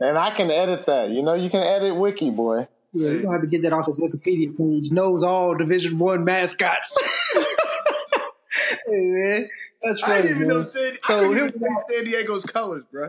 and 0.00 0.18
I 0.18 0.32
can 0.32 0.50
edit 0.50 0.84
that. 0.84 1.08
You 1.08 1.22
know, 1.22 1.32
you 1.32 1.48
can 1.48 1.62
edit 1.62 1.96
Wiki, 1.96 2.28
boy. 2.28 2.68
Yeah, 2.92 3.10
you 3.12 3.22
don't 3.22 3.32
have 3.32 3.40
to 3.40 3.46
get 3.46 3.62
that 3.62 3.72
off 3.72 3.86
his 3.86 3.98
Wikipedia 3.98 4.54
page. 4.54 4.92
Knows 4.92 5.22
all 5.22 5.56
Division 5.56 5.98
One 5.98 6.24
mascots. 6.24 6.94
hey 8.86 9.00
man, 9.00 9.48
that's. 9.86 10.02
I 10.02 10.22
didn't 10.22 10.36
even 10.36 10.48
man. 10.48 10.56
know 10.56 10.62
San, 10.62 10.94
so, 11.02 11.16
I 11.16 11.20
didn't 11.20 11.48
even 11.48 11.60
know 11.60 11.76
San 11.88 12.04
Diego's 12.04 12.44
colors, 12.44 12.84
bro. 12.90 13.08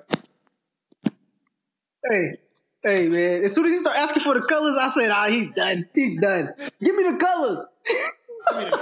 Hey, 2.10 2.38
hey 2.84 3.10
man! 3.10 3.43
As 3.43 3.53
soon 3.53 3.65
as 3.65 3.72
he 3.72 3.77
started 3.77 4.00
asking 4.00 4.24
for 4.24 4.34
the 4.34 4.41
colors, 4.41 4.77
I 4.79 4.89
said, 4.91 5.12
"Ah, 5.12 5.27
he's 5.27 5.50
done. 5.51 5.88
He's 5.93 6.19
done. 6.19 6.53
Give 6.81 6.96
me 6.96 7.03
the 7.03 7.17
colors." 7.17 7.65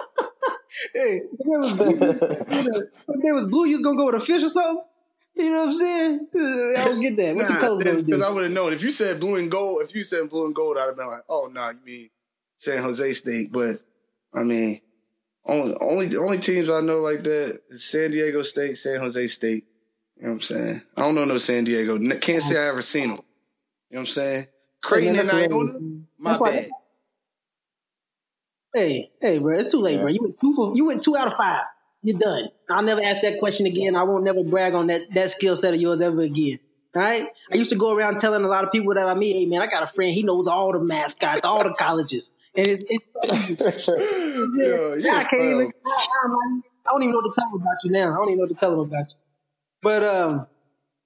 hey, 0.93 1.21
if 1.21 1.39
it 1.39 1.45
was 1.45 1.73
blue, 1.73 1.97
if 1.99 3.23
it 3.23 3.33
was 3.33 3.45
blue, 3.47 3.65
you 3.65 3.73
was 3.73 3.81
gonna 3.81 3.97
go 3.97 4.07
with 4.07 4.15
a 4.15 4.19
fish 4.19 4.43
or 4.43 4.49
something. 4.49 4.83
You 5.35 5.51
know 5.51 5.57
what 5.57 5.69
I'm 5.69 5.75
saying? 5.75 6.27
I 6.77 6.85
don't 6.85 7.01
get 7.01 7.17
that. 7.17 7.35
What 7.35 7.49
nah, 7.49 7.55
the 7.55 7.59
colors? 7.59 8.03
Because 8.03 8.21
I 8.21 8.29
would 8.29 8.43
have 8.43 8.53
known. 8.53 8.71
If 8.71 8.81
you 8.81 8.91
said 8.91 9.19
blue 9.19 9.35
and 9.35 9.51
gold, 9.51 9.81
if 9.83 9.93
you 9.93 10.05
said 10.05 10.29
blue 10.29 10.45
and 10.45 10.55
gold, 10.55 10.77
I'd 10.77 10.85
have 10.85 10.95
been 10.95 11.07
like, 11.07 11.23
oh 11.27 11.49
no, 11.51 11.59
nah, 11.59 11.69
you 11.71 11.79
mean 11.85 12.09
San 12.59 12.81
Jose 12.81 13.13
State. 13.13 13.51
But 13.51 13.79
I 14.33 14.43
mean, 14.43 14.79
only 15.45 15.75
only 15.79 16.17
only 16.17 16.39
teams 16.39 16.69
I 16.69 16.81
know 16.81 16.99
like 16.99 17.23
that 17.23 17.61
is 17.69 17.83
San 17.83 18.11
Diego 18.11 18.41
State, 18.41 18.77
San 18.77 18.99
Jose 18.99 19.27
State. 19.27 19.65
You 20.17 20.23
know 20.23 20.29
what 20.29 20.35
I'm 20.35 20.41
saying? 20.41 20.81
I 20.95 21.01
don't 21.01 21.15
know 21.15 21.25
no 21.25 21.37
San 21.37 21.65
Diego. 21.65 21.99
Can't 22.19 22.41
say 22.41 22.57
I 22.57 22.69
ever 22.69 22.81
seen 22.81 23.09
them. 23.09 23.19
You 23.89 23.95
know 23.95 23.97
what 23.97 23.99
I'm 23.99 24.05
saying? 24.05 24.47
Creighton 24.81 25.19
and 25.19 25.29
Iona, 25.29 25.79
my 26.17 26.37
bad. 26.37 26.69
Hey, 28.73 29.11
hey, 29.21 29.37
bro, 29.37 29.57
it's 29.57 29.69
too 29.69 29.79
late, 29.79 29.95
yeah. 29.95 30.01
bro. 30.01 30.11
You 30.11 30.19
went 30.21 30.39
two 30.39 30.53
for, 30.53 30.75
you 30.75 30.85
went 30.85 31.01
two 31.01 31.15
out 31.15 31.27
of 31.27 31.37
five. 31.37 31.63
You're 32.03 32.19
done. 32.19 32.49
I'll 32.69 32.83
never 32.83 33.01
ask 33.01 33.21
that 33.23 33.39
question 33.39 33.65
again. 33.65 33.95
I 33.95 34.03
won't 34.03 34.23
never 34.23 34.43
brag 34.43 34.73
on 34.73 34.87
that 34.87 35.01
that 35.13 35.31
skill 35.31 35.55
set 35.55 35.73
of 35.73 35.81
yours 35.81 36.01
ever 36.01 36.21
again. 36.21 36.59
All 36.95 37.01
right? 37.01 37.27
I 37.51 37.55
used 37.55 37.71
to 37.71 37.77
go 37.77 37.95
around 37.95 38.19
telling 38.19 38.43
a 38.43 38.47
lot 38.47 38.63
of 38.63 38.71
people 38.71 38.93
that 38.93 39.07
I 39.07 39.13
meet, 39.15 39.35
hey 39.35 39.45
man, 39.45 39.61
I 39.61 39.67
got 39.67 39.83
a 39.83 39.87
friend. 39.87 40.13
He 40.13 40.23
knows 40.23 40.47
all 40.47 40.71
the 40.71 40.79
mascots, 40.79 41.43
all 41.43 41.63
the 41.63 41.73
colleges, 41.73 42.33
and 42.57 42.67
it's, 42.67 42.85
it's 42.89 43.87
yeah, 43.87 44.95
yeah, 44.97 45.19
I 45.19 45.23
can't 45.25 45.43
even. 45.43 45.71
I, 45.85 46.07
I, 46.87 46.91
don't 46.91 47.03
even 47.03 47.11
know 47.11 47.19
what 47.19 47.33
to 47.33 47.41
tell 47.41 47.49
them 47.49 47.61
about 47.61 47.83
you 47.83 47.91
now. 47.91 48.13
I 48.13 48.15
don't 48.15 48.27
even 48.27 48.37
know 48.37 48.43
what 48.43 48.49
to 48.49 48.55
tell 48.55 48.71
them 48.71 48.79
about 48.79 49.09
you. 49.09 49.15
But 49.81 50.03
um, 50.03 50.47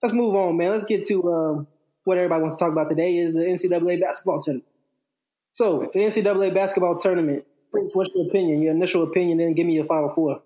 let's 0.02 0.14
move 0.14 0.36
on, 0.36 0.58
man. 0.58 0.72
Let's 0.72 0.86
get 0.86 1.08
to 1.08 1.34
um, 1.34 1.68
what 2.04 2.18
everybody 2.18 2.42
wants 2.42 2.58
to 2.58 2.66
talk 2.66 2.72
about 2.72 2.90
today 2.90 3.18
is 3.18 3.34
the 3.34 3.40
NCAA 3.40 4.02
basketball 4.02 4.42
tournament. 4.42 4.68
So 5.54 5.90
the 5.94 6.00
NCAA 6.00 6.54
basketball 6.54 7.00
tournament. 7.00 7.46
Prince, 7.72 7.94
What's 7.94 8.10
your 8.16 8.28
opinion? 8.28 8.62
Your 8.62 8.74
initial 8.74 9.04
opinion, 9.04 9.38
then 9.38 9.54
give 9.54 9.68
me 9.68 9.74
your 9.74 9.86
final 9.86 10.10
four. 10.10 10.42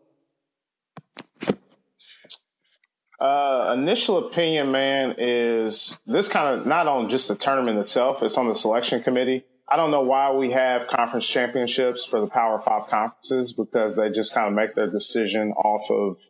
Uh, 3.19 3.73
initial 3.77 4.27
opinion, 4.27 4.71
man, 4.71 5.15
is 5.17 5.99
this 6.05 6.27
kind 6.27 6.59
of 6.59 6.67
not 6.67 6.87
on 6.87 7.09
just 7.09 7.29
the 7.29 7.35
tournament 7.35 7.77
itself, 7.79 8.21
it's 8.21 8.37
on 8.37 8.49
the 8.49 8.55
selection 8.55 9.01
committee. 9.01 9.45
I 9.67 9.77
don't 9.77 9.91
know 9.91 10.01
why 10.01 10.33
we 10.33 10.51
have 10.51 10.87
conference 10.87 11.27
championships 11.27 12.05
for 12.05 12.21
the 12.21 12.27
Power 12.27 12.59
Five 12.59 12.87
conferences 12.87 13.53
because 13.53 13.95
they 13.95 14.11
just 14.11 14.33
kind 14.33 14.47
of 14.47 14.53
make 14.53 14.75
their 14.75 14.89
decision 14.89 15.51
off 15.51 15.89
of, 15.89 16.21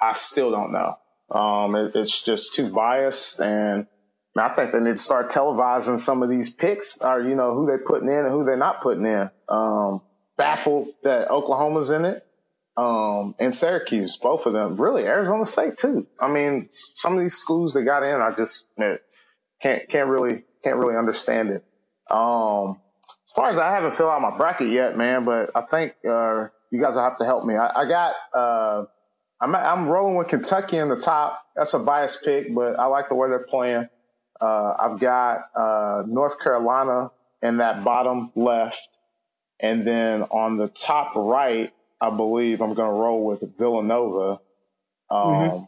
I 0.00 0.12
still 0.12 0.50
don't 0.50 0.72
know. 0.72 0.96
Um, 1.30 1.74
it, 1.74 1.96
it's 1.96 2.24
just 2.24 2.54
too 2.54 2.72
biased 2.72 3.40
and 3.40 3.88
I 4.36 4.50
think 4.50 4.70
they 4.70 4.80
need 4.80 4.90
to 4.90 4.96
start 4.96 5.30
televising 5.30 5.98
some 5.98 6.22
of 6.22 6.28
these 6.28 6.50
picks 6.50 6.98
or, 6.98 7.20
you 7.20 7.34
know, 7.34 7.54
who 7.54 7.66
they're 7.66 7.78
putting 7.78 8.08
in 8.08 8.18
and 8.18 8.30
who 8.30 8.44
they're 8.44 8.56
not 8.56 8.82
putting 8.82 9.06
in. 9.06 9.30
Um, 9.48 10.02
baffled 10.36 10.88
that 11.02 11.30
Oklahoma's 11.30 11.90
in 11.90 12.04
it 12.04 12.26
um, 12.76 13.34
and 13.38 13.54
Syracuse, 13.54 14.16
both 14.16 14.46
of 14.46 14.52
them. 14.52 14.76
Really, 14.76 15.04
Arizona 15.04 15.46
State 15.46 15.78
too. 15.78 16.06
I 16.20 16.28
mean, 16.28 16.68
some 16.70 17.14
of 17.14 17.20
these 17.20 17.36
schools 17.36 17.72
that 17.74 17.84
got 17.84 18.02
in, 18.02 18.20
I 18.20 18.32
just 18.32 18.66
can't 19.62 19.88
can't 19.88 20.08
really 20.08 20.44
can't 20.62 20.76
really 20.76 20.96
understand 20.96 21.50
it. 21.50 21.64
Um, 22.10 22.80
as 23.26 23.32
far 23.34 23.50
as 23.50 23.58
I 23.58 23.70
haven't 23.74 23.94
filled 23.94 24.10
out 24.10 24.20
my 24.20 24.36
bracket 24.36 24.68
yet, 24.68 24.96
man, 24.96 25.24
but 25.24 25.50
I 25.54 25.62
think 25.62 25.94
uh, 26.08 26.48
you 26.70 26.80
guys 26.80 26.96
will 26.96 27.04
have 27.04 27.18
to 27.18 27.24
help 27.24 27.44
me. 27.44 27.56
I, 27.56 27.82
I 27.82 27.84
got 27.86 28.14
uh, 28.32 28.84
I'm 29.40 29.54
I'm 29.54 29.88
rolling 29.88 30.16
with 30.16 30.28
Kentucky 30.28 30.78
in 30.78 30.88
the 30.88 31.00
top. 31.00 31.44
That's 31.54 31.74
a 31.74 31.78
biased 31.78 32.24
pick, 32.24 32.54
but 32.54 32.78
I 32.78 32.86
like 32.86 33.08
the 33.08 33.14
way 33.14 33.28
they're 33.28 33.40
playing. 33.40 33.88
Uh, 34.40 34.74
I've 34.78 35.00
got 35.00 35.40
uh, 35.54 36.02
North 36.06 36.40
Carolina 36.40 37.10
in 37.42 37.58
that 37.58 37.84
bottom 37.84 38.32
left, 38.34 38.88
and 39.60 39.86
then 39.86 40.22
on 40.24 40.56
the 40.56 40.68
top 40.68 41.14
right, 41.16 41.72
I 42.00 42.10
believe 42.10 42.60
I'm 42.60 42.74
going 42.74 42.90
to 42.90 43.00
roll 43.00 43.24
with 43.24 43.56
Villanova. 43.58 44.40
Um, 45.10 45.18
mm-hmm. 45.18 45.64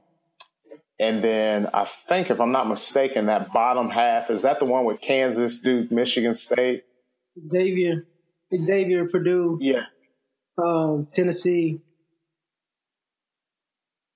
And 1.00 1.22
then 1.22 1.68
I 1.72 1.84
think, 1.84 2.30
if 2.30 2.40
I'm 2.40 2.50
not 2.50 2.68
mistaken, 2.68 3.26
that 3.26 3.52
bottom 3.52 3.88
half 3.88 4.30
is 4.30 4.42
that 4.42 4.58
the 4.58 4.64
one 4.64 4.84
with 4.84 5.00
Kansas, 5.00 5.60
Duke, 5.60 5.92
Michigan 5.92 6.34
State, 6.34 6.84
Xavier, 7.50 8.06
Xavier, 8.54 9.06
Purdue, 9.06 9.58
yeah, 9.60 9.84
um, 10.62 11.06
Tennessee. 11.10 11.80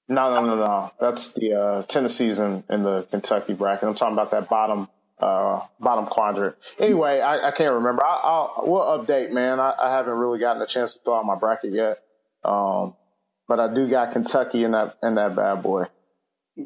No, 0.09 0.35
no, 0.35 0.47
no, 0.47 0.57
no. 0.57 0.93
That's 1.01 1.33
the 1.35 1.55
uh, 1.55 1.83
Tennessee's 1.85 2.41
in, 2.41 2.65
in 2.69 2.83
the 2.83 3.07
Kentucky 3.11 3.55
bracket. 3.55 3.89
I'm 3.89 3.95
talking 3.95 4.15
about 4.15 4.33
that 4.33 4.49
bottom 4.49 4.89
uh, 5.21 5.61
bottom 5.79 6.07
quadrant. 6.07 6.57
Anyway, 6.81 7.21
I, 7.21 7.49
I 7.49 7.51
can't 7.53 7.75
remember. 7.75 8.03
I, 8.05 8.49
will 8.59 8.65
we'll 8.67 8.83
update, 8.83 9.31
man. 9.31 9.61
I, 9.61 9.73
I, 9.81 9.93
haven't 9.93 10.15
really 10.15 10.41
gotten 10.41 10.61
a 10.61 10.67
chance 10.67 10.95
to 10.95 11.01
fill 11.05 11.15
out 11.15 11.25
my 11.25 11.37
bracket 11.37 11.73
yet, 11.73 11.99
um, 12.45 12.97
but 13.47 13.61
I 13.61 13.73
do 13.73 13.89
got 13.89 14.13
Kentucky 14.13 14.65
in 14.65 14.73
that 14.73 14.97
in 15.03 15.15
that 15.15 15.37
bad 15.37 15.63
boy. 15.63 15.87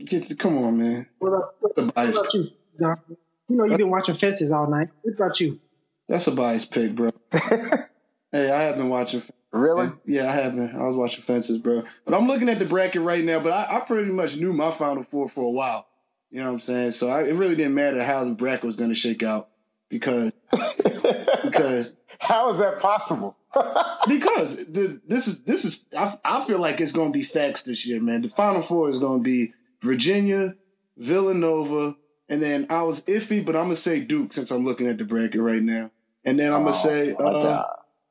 Get 0.05 0.29
the, 0.29 0.35
come 0.35 0.59
on, 0.59 0.79
man. 0.79 1.07
What 1.19 1.29
about, 1.29 1.55
what, 1.61 1.77
what 1.77 1.89
about 1.89 2.35
you, 2.35 2.51
John? 2.81 3.01
You 3.49 3.57
know 3.57 3.65
you've 3.65 3.79
been 3.79 3.91
watching 3.91 4.17
fences 4.17 4.51
all 4.51 4.69
night. 4.69 4.89
What 5.03 5.15
about 5.15 5.41
you? 5.41 5.61
That's 6.09 6.27
a 6.27 6.33
biased 6.33 6.71
pick, 6.71 6.95
bro. 6.95 7.11
hey, 7.33 8.51
I 8.51 8.63
have 8.63 8.77
been 8.77 8.89
watching. 8.89 9.23
Really? 9.53 9.89
Yeah, 10.05 10.29
I 10.29 10.33
have 10.33 10.55
been. 10.55 10.75
I 10.75 10.85
was 10.85 10.97
watching 10.97 11.23
fences, 11.23 11.59
bro. 11.59 11.85
But 12.05 12.15
I'm 12.15 12.27
looking 12.27 12.49
at 12.49 12.59
the 12.59 12.65
bracket 12.65 13.03
right 13.03 13.25
now. 13.25 13.41
But 13.41 13.53
I, 13.53 13.77
I 13.77 13.81
pretty 13.81 14.11
much 14.11 14.37
knew 14.37 14.53
my 14.53 14.73
final 14.73 15.05
four 15.05 15.29
for 15.29 15.45
a 15.45 15.51
while. 15.51 15.87
You 16.31 16.41
know 16.41 16.49
what 16.49 16.55
I'm 16.55 16.61
saying? 16.61 16.93
So 16.93 17.09
I, 17.09 17.23
it 17.23 17.35
really 17.35 17.55
didn't 17.55 17.75
matter 17.75 18.05
how 18.05 18.25
the 18.25 18.33
bracket 18.33 18.65
was 18.65 18.77
going 18.77 18.91
to 18.91 18.97
shake 18.97 19.23
out 19.23 19.49
because 19.89 20.33
because 21.45 21.95
how 22.19 22.51
is 22.51 22.59
that 22.59 22.81
possible? 22.81 23.37
because 24.09 24.57
the, 24.57 25.01
this 25.07 25.29
is 25.29 25.41
this 25.45 25.65
is 25.65 25.79
I, 25.97 26.19
I 26.25 26.45
feel 26.45 26.59
like 26.59 26.81
it's 26.81 26.93
going 26.93 27.13
to 27.13 27.19
be 27.19 27.25
facts 27.25 27.63
this 27.63 27.87
year, 27.87 28.01
man. 28.01 28.23
The 28.23 28.29
final 28.29 28.63
four 28.63 28.89
is 28.89 28.99
going 28.99 29.21
to 29.21 29.25
be 29.25 29.53
Virginia, 29.83 30.55
Villanova, 30.97 31.97
and 32.29 32.43
then 32.43 32.67
I 32.71 32.83
was 32.83 33.03
iffy, 33.03 33.45
but 33.45 33.57
I'm 33.57 33.65
gonna 33.65 33.77
say 33.77 34.01
Duke 34.01 34.33
since 34.33 34.51
I'm 34.51 34.65
looking 34.65 34.87
at 34.87 34.99
the 34.99 35.05
bracket 35.05 35.41
right 35.41 35.63
now, 35.63 35.91
and 36.25 36.39
then 36.39 36.53
I'm 36.53 36.65
gonna 36.65 36.77
oh, 36.77 36.79
say 36.79 37.15
uh, 37.15 37.63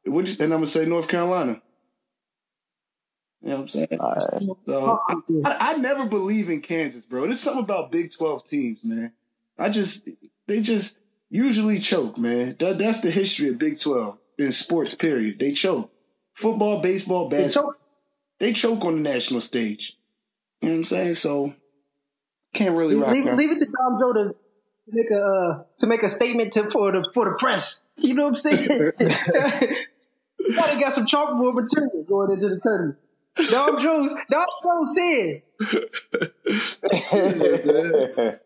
what? 0.05 0.27
And 0.29 0.41
I'm 0.41 0.59
gonna 0.59 0.67
say 0.67 0.85
North 0.85 1.07
Carolina. 1.07 1.61
You 3.41 3.49
know 3.49 3.55
what 3.57 3.61
I'm 3.61 3.67
saying? 3.67 3.87
Right. 3.91 4.21
So 4.65 5.01
I, 5.07 5.13
I, 5.45 5.57
I, 5.59 5.77
never 5.77 6.07
believe 6.07 6.49
in 6.49 6.61
Kansas, 6.61 7.05
bro. 7.05 7.25
There's 7.25 7.39
something 7.39 7.63
about 7.63 7.91
Big 7.91 8.11
12 8.11 8.49
teams, 8.49 8.79
man. 8.83 9.11
I 9.59 9.69
just 9.69 10.09
they 10.47 10.61
just 10.61 10.95
usually 11.29 11.77
choke, 11.79 12.17
man. 12.17 12.55
That, 12.59 12.79
that's 12.79 13.01
the 13.01 13.11
history 13.11 13.49
of 13.49 13.59
Big 13.59 13.79
12 13.79 14.17
in 14.39 14.51
sports. 14.51 14.95
Period. 14.95 15.37
They 15.39 15.51
choke. 15.51 15.91
Football, 16.33 16.81
baseball, 16.81 17.29
basketball. 17.29 17.73
They 18.39 18.53
choke, 18.53 18.73
they 18.73 18.79
choke 18.79 18.85
on 18.85 18.95
the 18.95 19.09
national 19.09 19.41
stage. 19.41 19.95
You 20.65 20.71
know 20.71 20.77
what 20.77 20.79
I'm 20.79 20.83
saying? 20.85 21.13
So 21.13 21.53
can't 22.55 22.75
really 22.75 22.95
leave, 22.95 23.25
leave, 23.25 23.51
it 23.51 23.59
to 23.59 23.65
Dom 23.65 23.99
Joe 23.99 24.13
to 24.13 24.35
make 24.87 25.11
a 25.11 25.21
uh, 25.21 25.63
to 25.77 25.85
make 25.85 26.01
a 26.01 26.09
statement 26.09 26.53
to 26.53 26.71
for 26.71 26.91
the 26.91 27.07
for 27.13 27.29
the 27.29 27.35
press. 27.37 27.83
You 27.97 28.15
know 28.15 28.23
what 28.23 28.29
I'm 28.29 28.35
saying? 28.35 28.65
Gotta 30.55 30.79
got 30.79 30.93
some 30.93 31.05
chalkboard 31.05 31.53
material 31.53 32.03
going 32.07 32.31
into 32.31 32.49
the 32.49 32.59
tournament. 32.63 32.97
Dom 33.51 33.79
Jones, 33.79 34.11
Dom 34.31 34.47
Jones 34.63 34.97
says. 34.97 35.45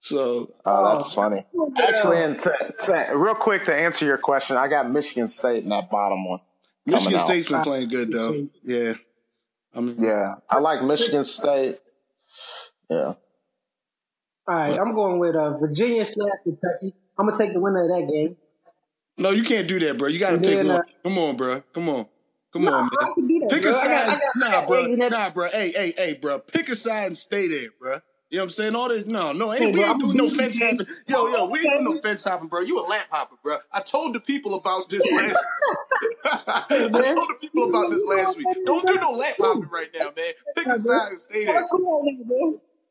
so, 0.00 0.52
oh, 0.64 0.92
that's 0.92 1.16
um, 1.16 1.30
funny. 1.30 1.44
Actually, 1.86 2.20
and 2.20 2.36
to, 2.40 2.74
to, 2.80 3.12
real 3.14 3.36
quick 3.36 3.66
to 3.66 3.74
answer 3.76 4.04
your 4.04 4.18
question, 4.18 4.56
I 4.56 4.66
got 4.66 4.90
Michigan 4.90 5.28
State 5.28 5.62
in 5.62 5.68
that 5.68 5.88
bottom 5.88 6.28
one. 6.28 6.40
Michigan 6.84 7.20
State's 7.20 7.46
been 7.46 7.62
playing 7.62 7.90
good 7.90 8.10
though. 8.12 8.48
Yeah, 8.64 8.94
I 9.74 9.80
mean, 9.80 9.96
yeah, 9.98 10.36
I 10.48 10.58
like 10.58 10.82
Michigan 10.82 11.24
State. 11.24 11.78
Yeah. 12.90 13.14
All 14.46 14.54
right, 14.54 14.78
I'm 14.78 14.94
going 14.94 15.18
with 15.18 15.34
uh, 15.34 15.56
Virginia 15.58 16.04
slash 16.04 16.38
Kentucky. 16.42 16.94
I'm 17.18 17.26
gonna 17.26 17.38
take 17.38 17.52
the 17.52 17.60
winner 17.60 17.82
of 17.84 17.88
that 17.88 18.12
game. 18.12 18.36
No, 19.16 19.30
you 19.30 19.42
can't 19.42 19.68
do 19.68 19.78
that, 19.80 19.96
bro. 19.96 20.08
You 20.08 20.18
got 20.18 20.32
to 20.32 20.38
pick 20.38 20.58
one. 20.58 20.70
Uh, 20.70 20.80
Come 21.04 21.18
on, 21.18 21.36
bro. 21.36 21.62
Come 21.72 21.88
on. 21.88 22.06
Come 22.52 22.64
no, 22.64 22.72
on, 22.72 22.90
man. 23.16 23.40
That, 23.40 23.50
pick 23.50 23.62
bro. 23.62 23.70
a 23.70 23.74
side. 23.74 23.86
I 23.86 24.06
got, 24.06 24.08
I 24.08 24.50
got, 24.50 24.50
nah, 24.50 24.66
bro. 24.66 25.08
Nah, 25.08 25.30
bro. 25.30 25.48
Hey, 25.48 25.70
hey, 25.72 25.94
hey, 25.96 26.12
bro. 26.14 26.40
Pick 26.40 26.68
a 26.68 26.76
side 26.76 27.06
and 27.06 27.18
stay 27.18 27.46
there, 27.48 27.68
bro. 27.80 28.00
You 28.30 28.38
know 28.38 28.42
what 28.42 28.46
I'm 28.46 28.50
saying? 28.50 28.74
All 28.74 28.88
this, 28.88 29.06
no, 29.06 29.32
no, 29.32 29.52
ain't, 29.52 29.62
hey, 29.62 29.72
we 29.72 29.84
ain't 29.84 30.00
doing 30.00 30.16
no 30.16 30.28
fence 30.28 30.58
hopping. 30.58 30.86
Yo, 31.06 31.26
yo, 31.28 31.48
we 31.50 31.60
ain't 31.60 31.68
doing 31.70 31.84
no 31.84 32.00
fence 32.00 32.24
hopping, 32.24 32.48
bro. 32.48 32.60
You 32.60 32.80
a 32.80 32.84
lamp 32.86 33.06
hopper, 33.10 33.36
bro. 33.42 33.56
I 33.70 33.80
told 33.80 34.14
the 34.14 34.20
people 34.20 34.54
about 34.54 34.88
this 34.88 35.06
last. 35.12 35.44
I 36.24 36.64
told 36.88 37.28
the 37.28 37.36
people 37.40 37.68
about 37.68 37.90
this 37.90 38.04
last 38.04 38.36
week. 38.36 38.46
Don't 38.64 38.86
do 38.86 38.94
no 38.96 39.12
lamp 39.12 39.36
hopping 39.38 39.68
right 39.70 39.88
now, 39.94 40.06
man. 40.16 40.32
Pick 40.56 40.66
a 40.66 40.78
side 40.78 41.10
and 41.10 41.20
stay 41.20 41.44
there. 41.44 41.62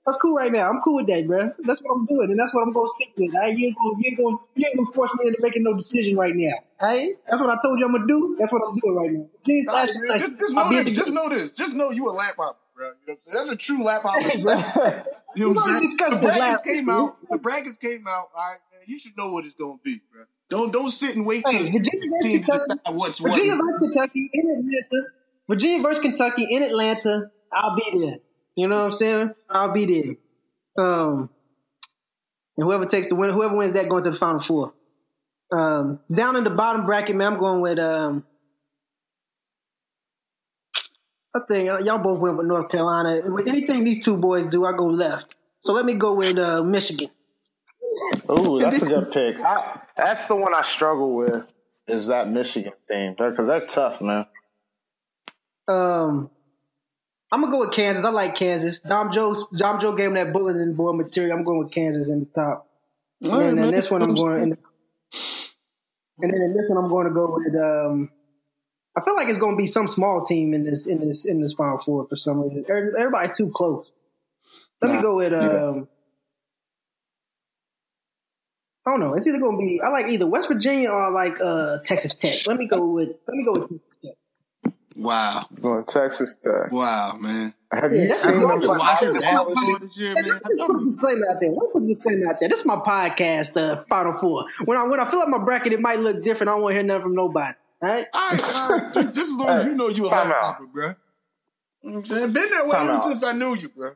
That's 0.06 0.20
cool 0.22 0.36
right 0.36 0.52
now. 0.52 0.70
I'm 0.70 0.82
cool 0.82 0.96
with 0.96 1.08
that, 1.08 1.26
bro. 1.26 1.52
That's 1.60 1.82
what 1.82 1.96
I'm 1.96 2.06
doing, 2.06 2.32
and 2.32 2.40
that's 2.40 2.54
what 2.54 2.62
I'm 2.62 2.74
gonna 2.74 2.88
stick 3.00 3.14
with. 3.18 3.34
Right? 3.34 3.58
You 3.58 3.68
ain't 3.68 3.78
gonna, 3.78 3.96
you 4.00 4.08
ain't 4.08 4.18
gonna, 4.18 4.38
you 4.56 4.68
ain't 4.68 4.78
gonna 4.78 4.92
force 4.92 5.16
me 5.18 5.28
into 5.28 5.42
making 5.42 5.64
no 5.64 5.74
decision 5.74 6.18
right 6.18 6.36
now. 6.36 6.54
Right? 6.82 7.12
That's 7.30 7.42
what 7.42 7.50
I 7.50 7.58
told 7.62 7.80
you 7.80 7.86
I'm 7.86 7.94
gonna 7.94 8.08
do. 8.08 8.36
That's 8.38 8.52
what 8.52 8.62
I'm 8.68 8.78
doing 8.78 8.96
right 8.96 9.12
now. 9.12 9.26
Please, 9.44 9.68
nah, 9.68 9.86
just, 9.86 10.40
just, 10.40 10.54
know 10.54 10.84
this, 10.84 10.96
just 10.96 11.12
know 11.12 11.30
this. 11.30 11.52
Just 11.52 11.76
know 11.76 11.92
you 11.92 12.10
a 12.10 12.12
lap 12.12 12.36
hopper, 12.38 12.58
bro. 12.76 12.86
You 12.86 12.92
know 12.92 12.96
what 13.06 13.14
I'm 13.14 13.18
saying? 13.24 13.38
That's 13.38 13.52
a 13.52 13.56
true 13.56 13.84
lap 13.84 14.02
hopper. 14.04 15.06
You 15.36 15.44
know 15.44 15.50
what 15.54 15.70
I'm 15.70 15.86
saying? 15.86 15.98
The 15.98 16.20
brackets 16.22 16.62
came 16.62 16.90
out. 16.90 17.18
The 17.30 17.38
brackets 17.38 17.78
came 17.78 18.08
out. 18.08 18.30
All 18.36 18.44
right, 18.44 18.60
man. 18.72 18.82
You 18.86 19.00
should 19.00 19.18
know 19.18 19.32
what 19.32 19.46
it's 19.46 19.56
gonna 19.56 19.80
be, 19.84 20.02
bro. 20.12 20.24
Don't 20.50 20.72
don't 20.72 20.90
sit 20.90 21.16
and 21.16 21.26
wait 21.26 21.44
till 21.46 21.64
hey, 21.64 21.70
the 21.70 21.84
16 21.84 22.22
to 22.22 22.40
decide 22.40 22.70
what's 22.92 23.20
what. 23.20 23.32
Virginia 23.32 23.56
versus 23.56 23.82
Kentucky 23.82 24.30
in 24.34 24.50
Atlanta. 24.50 25.08
Virginia 25.48 25.82
versus 25.82 26.02
Kentucky 26.02 26.48
in 26.50 26.64
Atlanta. 26.64 27.32
I'll 27.52 27.76
be 27.76 28.00
there. 28.00 28.18
You 28.56 28.68
know 28.68 28.78
what 28.78 28.86
I'm 28.86 28.92
saying? 28.92 29.34
I'll 29.50 29.74
be 29.74 29.86
there. 29.86 30.86
Um, 30.86 31.30
and 32.58 32.66
whoever 32.66 32.86
takes 32.86 33.08
the 33.08 33.16
win, 33.16 33.32
whoever 33.32 33.56
wins 33.56 33.74
that 33.74 33.90
going 33.90 34.04
to 34.04 34.12
the 34.12 34.16
final 34.16 34.40
four. 34.40 34.74
Um, 35.52 36.00
down 36.12 36.36
in 36.36 36.44
the 36.44 36.50
bottom 36.50 36.86
bracket, 36.86 37.16
man, 37.16 37.34
I'm 37.34 37.40
going 37.40 37.62
with 37.62 37.80
um, 37.80 38.26
I 41.36 41.40
think 41.48 41.70
uh, 41.70 41.80
y'all 41.80 41.98
both 41.98 42.20
went 42.20 42.38
with 42.38 42.46
North 42.46 42.70
Carolina. 42.70 43.22
With 43.30 43.48
anything 43.48 43.84
these 43.84 44.04
two 44.04 44.18
boys 44.18 44.46
do, 44.48 44.66
I 44.66 44.74
go 44.74 44.86
left. 44.86 45.36
So 45.64 45.74
let 45.74 45.86
me 45.86 45.96
go 45.96 46.14
with 46.14 46.38
uh, 46.38 46.64
Michigan. 46.64 47.10
Ooh, 48.30 48.60
that's 48.62 48.82
a 48.82 48.86
good 48.86 49.12
pick. 49.12 49.42
I, 49.42 49.80
that's 49.98 50.28
the 50.28 50.36
one 50.36 50.54
I 50.54 50.62
struggle 50.62 51.16
with. 51.16 51.52
is 51.88 52.08
that 52.08 52.30
Michigan 52.30 52.74
team 52.90 53.16
because 53.18 53.48
they're 53.48 53.66
tough, 53.66 54.02
man. 54.02 54.28
Um, 55.68 56.30
I'm 57.32 57.42
gonna 57.42 57.52
go 57.52 57.60
with 57.62 57.72
Kansas. 57.72 58.06
I 58.06 58.10
like 58.10 58.36
Kansas. 58.36 58.80
Dom 58.82 59.12
Joe, 59.12 59.36
Dom 59.58 59.80
Joe 59.82 59.96
gave 59.96 60.08
him 60.08 60.14
that 60.16 60.34
bulletin 60.34 60.76
board 60.76 60.98
material. 60.98 61.38
I'm 61.38 61.44
going 61.44 61.60
with 61.60 61.72
Kansas 61.72 62.10
in 62.10 62.20
the 62.20 62.26
top. 62.26 62.68
and 63.22 63.58
then 63.58 63.72
this 63.72 63.90
one, 63.90 64.04
I'm 64.04 64.14
going. 64.14 64.44
In 64.44 64.50
the, 64.50 64.58
and 66.20 66.32
then 66.32 66.42
in 66.42 66.54
this 66.54 66.70
one, 66.70 66.84
I'm 66.84 66.90
going 66.90 67.08
to 67.08 67.14
go 67.14 67.40
with. 67.40 67.56
Um, 67.60 68.10
I 68.96 69.02
feel 69.04 69.16
like 69.16 69.28
it's 69.28 69.40
going 69.40 69.56
to 69.56 69.58
be 69.58 69.68
some 69.68 69.88
small 69.88 70.24
team 70.24 70.54
in 70.54 70.64
this 70.64 70.86
in 70.86 71.00
this 71.00 71.26
in 71.26 71.42
this 71.42 71.54
Final 71.54 71.80
Four 71.80 72.08
for 72.08 72.16
some 72.16 72.42
reason. 72.42 72.66
Everybody's 72.70 73.36
too 73.36 73.50
close. 73.50 73.90
Let 74.82 74.90
nah, 74.90 74.96
me 74.96 75.02
go 75.02 75.16
with. 75.18 75.34
Um, 75.34 75.88
I 78.86 78.92
don't 78.92 79.00
know. 79.00 79.14
It's 79.14 79.26
either 79.26 79.40
going 79.40 79.58
to 79.58 79.66
be. 79.66 79.82
I 79.82 79.90
like 79.90 80.08
either 80.08 80.28
West 80.28 80.50
Virginia 80.50 80.92
or 80.92 81.02
I 81.02 81.10
like 81.10 81.40
uh, 81.42 81.80
Texas 81.80 82.16
Tech. 82.16 82.46
Let 82.46 82.58
me 82.58 82.68
go 82.68 82.86
with. 82.86 83.16
Let 83.28 83.36
me 83.36 83.46
go 83.46 83.54
with 83.54 83.70
Texas 83.70 83.98
Tech. 84.06 84.74
Wow. 84.96 85.44
Going 85.60 85.86
Texas 85.86 86.38
Tech. 86.38 86.72
Wow, 86.72 87.18
man. 87.20 87.54
Have 87.72 87.94
you 87.94 88.14
seen 88.14 88.42
them 88.42 88.60
play 88.60 88.68
watching 88.68 89.20
basketball 89.20 89.80
this 89.80 89.98
year, 89.98 90.14
man? 90.14 90.26
Let 90.26 90.46
me 90.46 90.66
put 90.68 90.82
a 90.82 90.86
disclaimer 90.86 91.30
out 91.32 91.40
there. 91.40 91.50
Let 91.50 91.62
me 91.62 91.68
put 91.72 91.84
a 91.84 91.88
disclaimer 91.88 92.30
out 92.30 92.40
there. 92.40 92.50
This 92.50 92.60
is 92.60 92.66
my 92.68 92.76
podcast, 92.76 93.58
uh, 93.58 93.84
Final 93.86 94.14
Four. 94.14 94.46
When 94.66 94.78
I 94.78 94.84
when 94.84 95.00
I 95.00 95.10
fill 95.10 95.22
up 95.22 95.30
my 95.30 95.40
bracket, 95.40 95.74
it 95.74 95.80
might 95.80 96.00
look 96.00 96.24
different. 96.24 96.50
I 96.50 96.54
don't 96.54 96.62
want 96.62 96.74
to 96.74 96.76
hear 96.76 96.84
nothing 96.84 97.04
from 97.04 97.16
nobody. 97.16 97.56
Right? 97.84 98.06
All 98.14 98.32
right, 98.32 98.56
all 98.56 98.70
right. 98.70 98.94
Just, 98.94 99.16
just 99.16 99.32
as 99.32 99.38
long 99.38 99.50
as 99.50 99.66
you 99.66 99.76
know 99.76 99.90
you 99.90 100.06
a 100.06 100.10
hot 100.10 100.40
topper, 100.40 100.68
bro. 100.68 100.96
You 101.82 101.92
know 101.92 101.98
I'm 101.98 102.06
saying? 102.06 102.32
Been 102.32 102.50
that 102.52 102.66
way 102.66 102.78
ever 102.78 102.98
since 102.98 103.24
I 103.24 103.34
knew 103.34 103.56
you, 103.56 103.68
bro. 103.68 103.92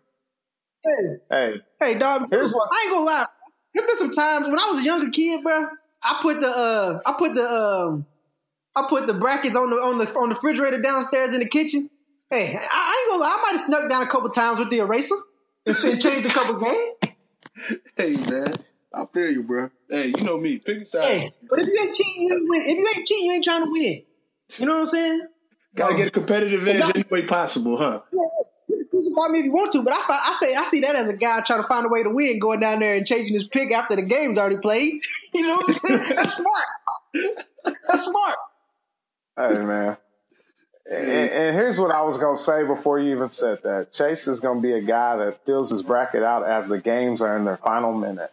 Hey. 0.84 0.92
Hey. 1.32 1.62
Hey, 1.80 1.98
dog. 1.98 2.28
Here's 2.30 2.52
what 2.52 2.68
I 2.70 2.84
ain't 2.84 2.94
gonna 2.94 3.06
lie. 3.06 3.26
There's 3.74 3.88
been 3.88 3.98
some 3.98 4.12
times 4.12 4.50
when 4.50 4.60
I 4.60 4.66
was 4.66 4.80
a 4.80 4.84
younger 4.84 5.10
kid, 5.10 5.42
bro. 5.42 5.68
I 6.04 6.20
put 6.22 6.42
the 6.42 6.50
uh 6.50 7.00
I 7.06 7.14
put 7.18 7.34
the 7.34 7.50
um 7.50 8.06
I 8.76 8.88
put 8.90 9.08
the 9.08 9.14
brackets 9.14 9.56
on 9.56 9.70
the 9.70 9.78
on 9.78 10.00
the 10.00 10.06
on 10.20 10.28
the 10.28 10.36
refrigerator 10.36 10.82
downstairs 10.82 11.34
in 11.34 11.40
the 11.40 11.48
kitchen. 11.48 11.90
Hey, 12.30 12.56
I, 12.56 12.68
I 12.70 13.04
ain't 13.04 13.10
gonna 13.10 13.24
lie, 13.24 13.38
I 13.40 13.42
might 13.42 13.52
have 13.52 13.62
snuck 13.62 13.90
down 13.90 14.04
a 14.04 14.08
couple 14.08 14.30
times 14.32 14.60
with 14.60 14.70
the 14.70 14.80
eraser 14.80 15.16
and 15.66 15.78
changed 15.78 16.26
a 16.26 16.30
couple 16.30 16.60
games. 16.60 16.96
Hey 17.96 18.18
man, 18.18 18.54
I 18.98 19.06
feel 19.14 19.32
you, 19.32 19.44
bro. 19.44 19.70
Hey, 19.90 20.08
you 20.18 20.24
know 20.24 20.40
me. 20.40 20.58
Pick 20.58 20.82
a 20.82 20.86
side. 20.86 21.04
Hey, 21.04 21.32
but 21.48 21.60
if 21.60 21.68
you 21.68 21.80
ain't 21.80 21.96
cheating, 21.96 22.28
you 22.28 22.34
ain't 22.34 22.50
win. 22.50 22.62
If 22.64 22.78
you 22.78 22.94
ain't 22.96 23.08
cheating, 23.08 23.26
you 23.26 23.32
ain't 23.34 23.44
trying 23.44 23.64
to 23.64 23.72
win. 23.72 24.04
You 24.58 24.66
know 24.66 24.74
what 24.74 24.82
I'm 24.82 24.86
saying? 24.88 25.28
Gotta 25.76 25.96
get 25.96 26.08
a 26.08 26.12
competitive 26.12 26.68
edge 26.68 26.82
any 26.96 27.06
way 27.10 27.26
possible, 27.28 27.78
huh? 27.78 28.02
Yeah, 28.12 28.84
crucify 28.90 29.28
me 29.28 29.40
if 29.40 29.46
you 29.46 29.54
want 29.54 29.72
to, 29.74 29.84
but 29.84 29.94
I, 29.94 30.00
I 30.08 30.38
say 30.40 30.56
I 30.56 30.64
see 30.64 30.82
that 30.82 30.96
as 30.96 31.08
a 31.08 31.16
guy 31.16 31.42
trying 31.46 31.62
to 31.62 31.68
find 31.68 31.86
a 31.86 31.90
way 31.90 32.02
to 32.02 32.10
win, 32.10 32.40
going 32.40 32.60
down 32.60 32.80
there 32.80 32.96
and 32.96 33.06
changing 33.06 33.34
his 33.34 33.46
pick 33.46 33.72
after 33.72 33.96
the 33.96 34.02
game's 34.02 34.38
already 34.38 34.58
played. 34.58 35.02
You 35.34 35.46
know 35.46 35.58
what 35.58 35.70
I'm 35.70 35.74
saying? 35.76 36.04
That's 36.16 36.36
smart. 36.36 37.46
That's 37.88 38.06
smart. 38.06 38.36
Hey 39.38 39.60
man. 39.64 39.98
And, 40.90 41.10
and, 41.12 41.56
here's 41.56 41.80
what 41.80 41.92
I 41.92 42.02
was 42.04 42.18
gonna 42.18 42.38
say 42.38 42.66
before 42.66 42.98
you 42.98 43.12
even 43.12 43.30
said 43.30 43.62
that. 43.64 43.92
Chase 43.92 44.28
is 44.28 44.40
gonna 44.40 44.62
be 44.62 44.72
a 44.72 44.82
guy 44.82 45.18
that 45.18 45.46
fills 45.46 45.70
his 45.70 45.84
bracket 45.84 46.24
out 46.24 46.48
as 46.48 46.70
the 46.70 46.80
games 46.80 47.22
are 47.22 47.38
in 47.38 47.46
their 47.46 47.58
final 47.58 47.94
minute. 47.94 48.32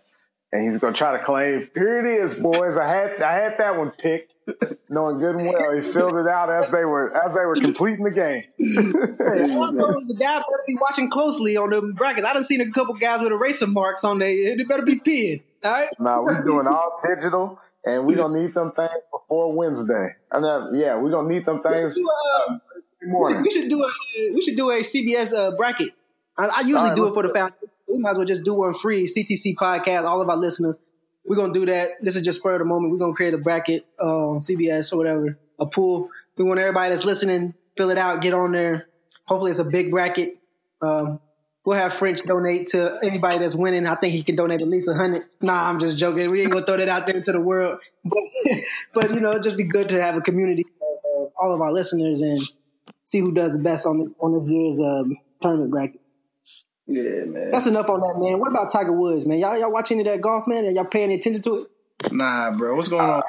And 0.54 0.62
he's 0.62 0.78
gonna 0.78 0.94
try 0.94 1.18
to 1.18 1.18
claim, 1.18 1.68
here 1.74 1.98
it 1.98 2.06
is, 2.06 2.40
boys. 2.40 2.76
I 2.76 2.86
had 2.86 3.20
I 3.20 3.32
had 3.32 3.58
that 3.58 3.76
one 3.76 3.90
picked, 3.90 4.36
knowing 4.88 5.18
good 5.18 5.34
and 5.34 5.48
well 5.48 5.74
he 5.74 5.82
filled 5.82 6.14
it 6.14 6.28
out 6.28 6.48
as 6.48 6.70
they 6.70 6.84
were 6.84 7.10
as 7.12 7.34
they 7.34 7.44
were 7.44 7.56
completing 7.56 8.04
the 8.04 8.12
game. 8.12 8.44
the 8.58 10.16
guy 10.16 10.34
better 10.34 10.62
be 10.64 10.76
watching 10.80 11.10
closely 11.10 11.56
on 11.56 11.70
the 11.70 11.92
brackets. 11.96 12.24
I 12.24 12.34
done 12.34 12.44
seen 12.44 12.60
a 12.60 12.70
couple 12.70 12.94
guys 12.94 13.20
with 13.20 13.32
eraser 13.32 13.66
marks 13.66 14.04
on 14.04 14.20
there. 14.20 14.56
They 14.56 14.62
better 14.62 14.84
be 14.84 15.00
pinned. 15.00 15.40
All 15.64 15.72
right. 15.72 15.88
Now 15.98 16.22
we're 16.22 16.44
doing 16.44 16.68
all 16.68 17.00
digital 17.04 17.58
and 17.84 18.06
we 18.06 18.14
don't 18.14 18.32
need 18.32 18.54
them 18.54 18.70
things 18.70 18.92
before 19.10 19.52
Wednesday. 19.52 20.10
And 20.30 20.44
then, 20.44 20.68
yeah, 20.74 20.98
we 20.98 21.10
don't 21.10 21.26
need 21.26 21.44
them 21.46 21.62
things. 21.62 21.98
Uh, 21.98 22.58
morning. 23.02 23.42
We 23.42 23.50
should 23.50 23.68
do 23.68 23.82
a 23.82 23.88
we 24.32 24.40
should 24.40 24.56
do 24.56 24.70
a 24.70 24.82
CBS 24.82 25.34
uh, 25.36 25.56
bracket. 25.56 25.90
I, 26.38 26.46
I 26.46 26.60
usually 26.60 26.74
right, 26.74 26.96
do 26.96 27.08
it 27.08 27.12
for 27.12 27.26
the 27.26 27.34
foundation. 27.34 27.70
We 27.94 28.00
might 28.00 28.10
as 28.10 28.18
well 28.18 28.26
just 28.26 28.42
do 28.42 28.54
one 28.54 28.74
free 28.74 29.06
CTC 29.06 29.54
podcast. 29.54 30.04
All 30.04 30.20
of 30.20 30.28
our 30.28 30.36
listeners, 30.36 30.78
we're 31.24 31.36
gonna 31.36 31.52
do 31.52 31.66
that. 31.66 31.92
This 32.02 32.16
is 32.16 32.22
just 32.22 32.44
of 32.44 32.58
the 32.58 32.64
moment. 32.64 32.92
We're 32.92 32.98
gonna 32.98 33.14
create 33.14 33.34
a 33.34 33.38
bracket 33.38 33.86
um, 34.00 34.40
CBS 34.40 34.92
or 34.92 34.96
whatever, 34.96 35.38
a 35.58 35.66
pool. 35.66 36.10
We 36.36 36.44
want 36.44 36.58
everybody 36.60 36.90
that's 36.90 37.04
listening 37.04 37.54
fill 37.76 37.90
it 37.90 37.98
out, 37.98 38.22
get 38.22 38.34
on 38.34 38.52
there. 38.52 38.88
Hopefully, 39.26 39.50
it's 39.50 39.60
a 39.60 39.64
big 39.64 39.90
bracket. 39.90 40.38
Um, 40.82 41.20
We'll 41.64 41.78
have 41.78 41.94
French 41.94 42.22
donate 42.22 42.68
to 42.68 42.98
anybody 43.02 43.38
that's 43.38 43.54
winning. 43.54 43.86
I 43.86 43.94
think 43.94 44.12
he 44.12 44.22
can 44.22 44.36
donate 44.36 44.60
at 44.60 44.68
least 44.68 44.86
a 44.86 44.92
hundred. 44.92 45.24
Nah, 45.40 45.66
I'm 45.66 45.80
just 45.80 45.96
joking. 45.96 46.30
We 46.30 46.42
ain't 46.42 46.52
gonna 46.52 46.66
throw 46.66 46.76
that 46.76 46.90
out 46.90 47.06
there 47.06 47.16
into 47.16 47.32
the 47.32 47.40
world. 47.40 47.78
But, 48.94 49.08
but 49.08 49.10
you 49.14 49.20
know, 49.20 49.30
it'd 49.30 49.44
just 49.44 49.56
be 49.56 49.64
good 49.64 49.88
to 49.88 50.00
have 50.00 50.14
a 50.14 50.20
community 50.20 50.66
of 50.82 51.32
all 51.40 51.54
of 51.54 51.62
our 51.62 51.72
listeners 51.72 52.20
and 52.20 52.38
see 53.06 53.20
who 53.20 53.32
does 53.32 53.54
the 53.54 53.58
best 53.58 53.86
on 53.86 54.04
this 54.04 54.14
on 54.20 54.38
this 54.38 54.46
year's 54.46 54.78
um, 54.78 55.16
tournament 55.40 55.70
bracket. 55.70 56.02
Yeah, 56.86 57.24
man. 57.24 57.50
That's 57.50 57.66
enough 57.66 57.88
on 57.88 58.00
that, 58.00 58.16
man. 58.18 58.38
What 58.38 58.50
about 58.50 58.70
Tiger 58.70 58.92
Woods, 58.92 59.26
man? 59.26 59.38
Y'all 59.38 59.58
y'all 59.58 59.72
watching 59.72 59.98
any 59.98 60.08
of 60.08 60.14
that 60.14 60.20
golf, 60.20 60.46
man? 60.46 60.66
Are 60.66 60.70
y'all 60.70 60.84
paying 60.84 61.12
attention 61.12 61.42
to 61.42 61.54
it? 61.56 62.12
Nah, 62.12 62.52
bro. 62.52 62.76
What's 62.76 62.88
going 62.88 63.08
on? 63.08 63.22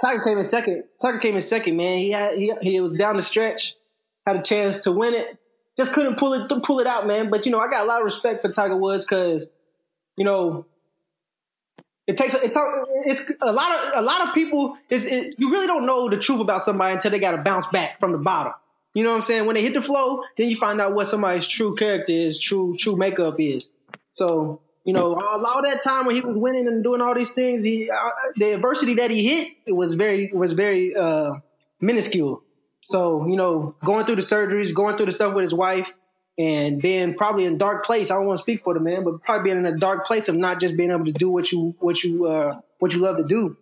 Tiger 0.00 0.22
came 0.22 0.38
in 0.38 0.44
second. 0.44 0.84
Tiger 1.00 1.18
came 1.18 1.36
in 1.36 1.42
second, 1.42 1.76
man. 1.76 1.98
He 1.98 2.10
had 2.10 2.34
he, 2.34 2.52
he 2.62 2.80
was 2.80 2.92
down 2.92 3.16
the 3.16 3.22
stretch, 3.22 3.74
had 4.26 4.36
a 4.36 4.42
chance 4.42 4.80
to 4.80 4.92
win 4.92 5.14
it 5.14 5.38
just 5.76 5.92
couldn't 5.92 6.16
pull 6.16 6.34
it 6.34 6.48
pull 6.62 6.80
it 6.80 6.86
out, 6.86 7.06
man. 7.06 7.30
But 7.30 7.46
you 7.46 7.52
know, 7.52 7.58
I 7.58 7.68
got 7.68 7.82
a 7.82 7.86
lot 7.86 8.00
of 8.00 8.04
respect 8.04 8.42
for 8.42 8.50
Tiger 8.50 8.76
Woods 8.76 9.04
because 9.04 9.46
you 10.16 10.24
know 10.24 10.66
it 12.06 12.16
takes 12.16 12.34
it 12.34 12.40
it's 12.44 13.22
a 13.40 13.52
lot 13.52 13.72
of 13.72 13.90
a 13.94 14.02
lot 14.02 14.28
of 14.28 14.34
people 14.34 14.76
is 14.90 15.06
it, 15.06 15.34
you 15.38 15.50
really 15.50 15.66
don't 15.66 15.86
know 15.86 16.08
the 16.08 16.18
truth 16.18 16.40
about 16.40 16.62
somebody 16.62 16.94
until 16.94 17.10
they 17.10 17.18
got 17.18 17.32
to 17.32 17.42
bounce 17.42 17.66
back 17.68 18.00
from 18.00 18.12
the 18.12 18.18
bottom. 18.18 18.52
You 18.94 19.02
know 19.02 19.10
what 19.10 19.16
I'm 19.16 19.22
saying? 19.22 19.46
When 19.46 19.54
they 19.56 19.62
hit 19.62 19.74
the 19.74 19.82
flow, 19.82 20.22
then 20.36 20.48
you 20.48 20.56
find 20.56 20.80
out 20.80 20.94
what 20.94 21.06
somebody's 21.06 21.46
true 21.46 21.74
character 21.76 22.12
is, 22.12 22.38
true 22.38 22.76
true 22.78 22.96
makeup 22.96 23.36
is. 23.38 23.70
So 24.12 24.60
you 24.84 24.92
know, 24.92 25.14
all, 25.14 25.46
all 25.46 25.62
that 25.62 25.82
time 25.82 26.06
when 26.06 26.16
he 26.16 26.20
was 26.20 26.36
winning 26.36 26.66
and 26.66 26.82
doing 26.82 27.00
all 27.00 27.14
these 27.14 27.32
things, 27.32 27.62
he 27.62 27.88
uh, 27.88 28.10
the 28.36 28.52
adversity 28.52 28.94
that 28.94 29.10
he 29.10 29.26
hit 29.26 29.52
it 29.66 29.72
was 29.72 29.94
very 29.94 30.30
was 30.32 30.54
very 30.54 30.94
uh, 30.94 31.34
minuscule. 31.80 32.42
So, 32.84 33.28
you 33.28 33.36
know, 33.36 33.76
going 33.84 34.06
through 34.06 34.16
the 34.16 34.22
surgeries, 34.22 34.74
going 34.74 34.96
through 34.96 35.06
the 35.06 35.12
stuff 35.12 35.34
with 35.34 35.42
his 35.42 35.54
wife, 35.54 35.92
and 36.36 36.80
being 36.82 37.14
probably 37.14 37.44
in 37.44 37.58
dark 37.58 37.84
place. 37.84 38.10
I 38.10 38.16
don't 38.16 38.26
want 38.26 38.38
to 38.38 38.42
speak 38.42 38.64
for 38.64 38.74
the 38.74 38.80
man, 38.80 39.04
but 39.04 39.22
probably 39.22 39.52
being 39.52 39.64
in 39.64 39.66
a 39.66 39.78
dark 39.78 40.06
place 40.06 40.28
of 40.28 40.34
not 40.34 40.60
just 40.60 40.76
being 40.76 40.90
able 40.90 41.04
to 41.04 41.12
do 41.12 41.30
what 41.30 41.52
you 41.52 41.76
what 41.78 42.02
you 42.02 42.26
uh, 42.26 42.60
what 42.78 42.92
you 42.92 43.00
love 43.00 43.18
to 43.18 43.24
do. 43.24 43.56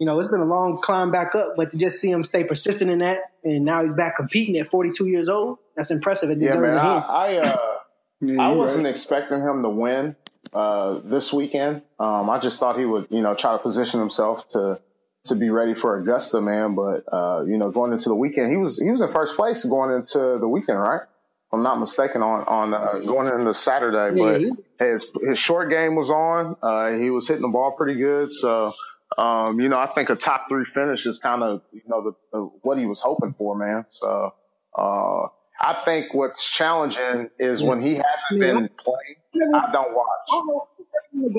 You 0.00 0.06
know, 0.06 0.18
it's 0.18 0.30
been 0.30 0.40
a 0.40 0.46
long 0.46 0.80
climb 0.82 1.12
back 1.12 1.34
up, 1.34 1.56
but 1.56 1.72
to 1.72 1.76
just 1.76 2.00
see 2.00 2.10
him 2.10 2.24
stay 2.24 2.42
persistent 2.42 2.90
in 2.90 3.00
that, 3.00 3.20
and 3.44 3.66
now 3.66 3.84
he's 3.84 3.94
back 3.94 4.16
competing 4.16 4.56
at 4.56 4.70
42 4.70 5.06
years 5.06 5.28
old, 5.28 5.58
that's 5.76 5.90
impressive. 5.90 6.30
It 6.30 6.38
yeah, 6.38 6.56
man, 6.56 6.78
I, 6.78 6.98
I, 6.98 7.36
uh, 7.36 7.56
yeah, 8.22 8.42
I 8.42 8.52
wasn't 8.52 8.86
right. 8.86 8.90
expecting 8.90 9.42
him 9.42 9.62
to 9.62 9.68
win 9.68 10.16
uh, 10.54 11.00
this 11.04 11.34
weekend. 11.34 11.82
Um, 11.98 12.30
I 12.30 12.38
just 12.38 12.58
thought 12.58 12.78
he 12.78 12.86
would, 12.86 13.08
you 13.10 13.20
know, 13.20 13.34
try 13.34 13.52
to 13.52 13.58
position 13.58 14.00
himself 14.00 14.48
to 14.48 14.80
to 15.26 15.34
be 15.34 15.50
ready 15.50 15.74
for 15.74 15.98
Augusta, 15.98 16.40
man. 16.40 16.74
But 16.74 17.04
uh, 17.12 17.44
you 17.46 17.58
know, 17.58 17.70
going 17.70 17.92
into 17.92 18.08
the 18.08 18.16
weekend, 18.16 18.50
he 18.50 18.56
was 18.56 18.80
he 18.82 18.90
was 18.90 19.02
in 19.02 19.12
first 19.12 19.36
place 19.36 19.64
going 19.64 19.94
into 19.94 20.38
the 20.38 20.48
weekend, 20.48 20.80
right? 20.80 21.02
If 21.02 21.52
I'm 21.52 21.62
not 21.62 21.78
mistaken 21.78 22.22
on 22.22 22.44
on 22.44 22.72
uh, 22.74 23.00
going 23.00 23.28
into 23.28 23.52
Saturday. 23.52 24.16
But 24.18 24.40
his 24.78 25.12
his 25.20 25.38
short 25.38 25.68
game 25.68 25.94
was 25.94 26.10
on. 26.10 26.56
Uh, 26.62 26.92
he 26.92 27.10
was 27.10 27.28
hitting 27.28 27.42
the 27.42 27.48
ball 27.48 27.72
pretty 27.72 28.00
good. 28.00 28.32
So 28.32 28.72
um, 29.18 29.60
you 29.60 29.68
know, 29.68 29.78
I 29.78 29.86
think 29.86 30.10
a 30.10 30.16
top 30.16 30.48
three 30.48 30.64
finish 30.64 31.06
is 31.06 31.18
kind 31.18 31.42
of 31.42 31.62
you 31.72 31.82
know 31.86 32.02
the, 32.04 32.12
the, 32.32 32.38
what 32.62 32.78
he 32.78 32.86
was 32.86 33.00
hoping 33.00 33.34
for, 33.34 33.56
man. 33.56 33.86
So. 33.88 34.34
Uh, 34.76 35.26
I 35.62 35.82
think 35.84 36.14
what's 36.14 36.48
challenging 36.48 37.28
is 37.38 37.62
when 37.62 37.82
he 37.82 37.96
hasn't 37.96 38.40
been 38.40 38.70
playing. 38.78 39.52
I 39.54 39.70
don't 39.70 39.94
watch. 39.94 41.34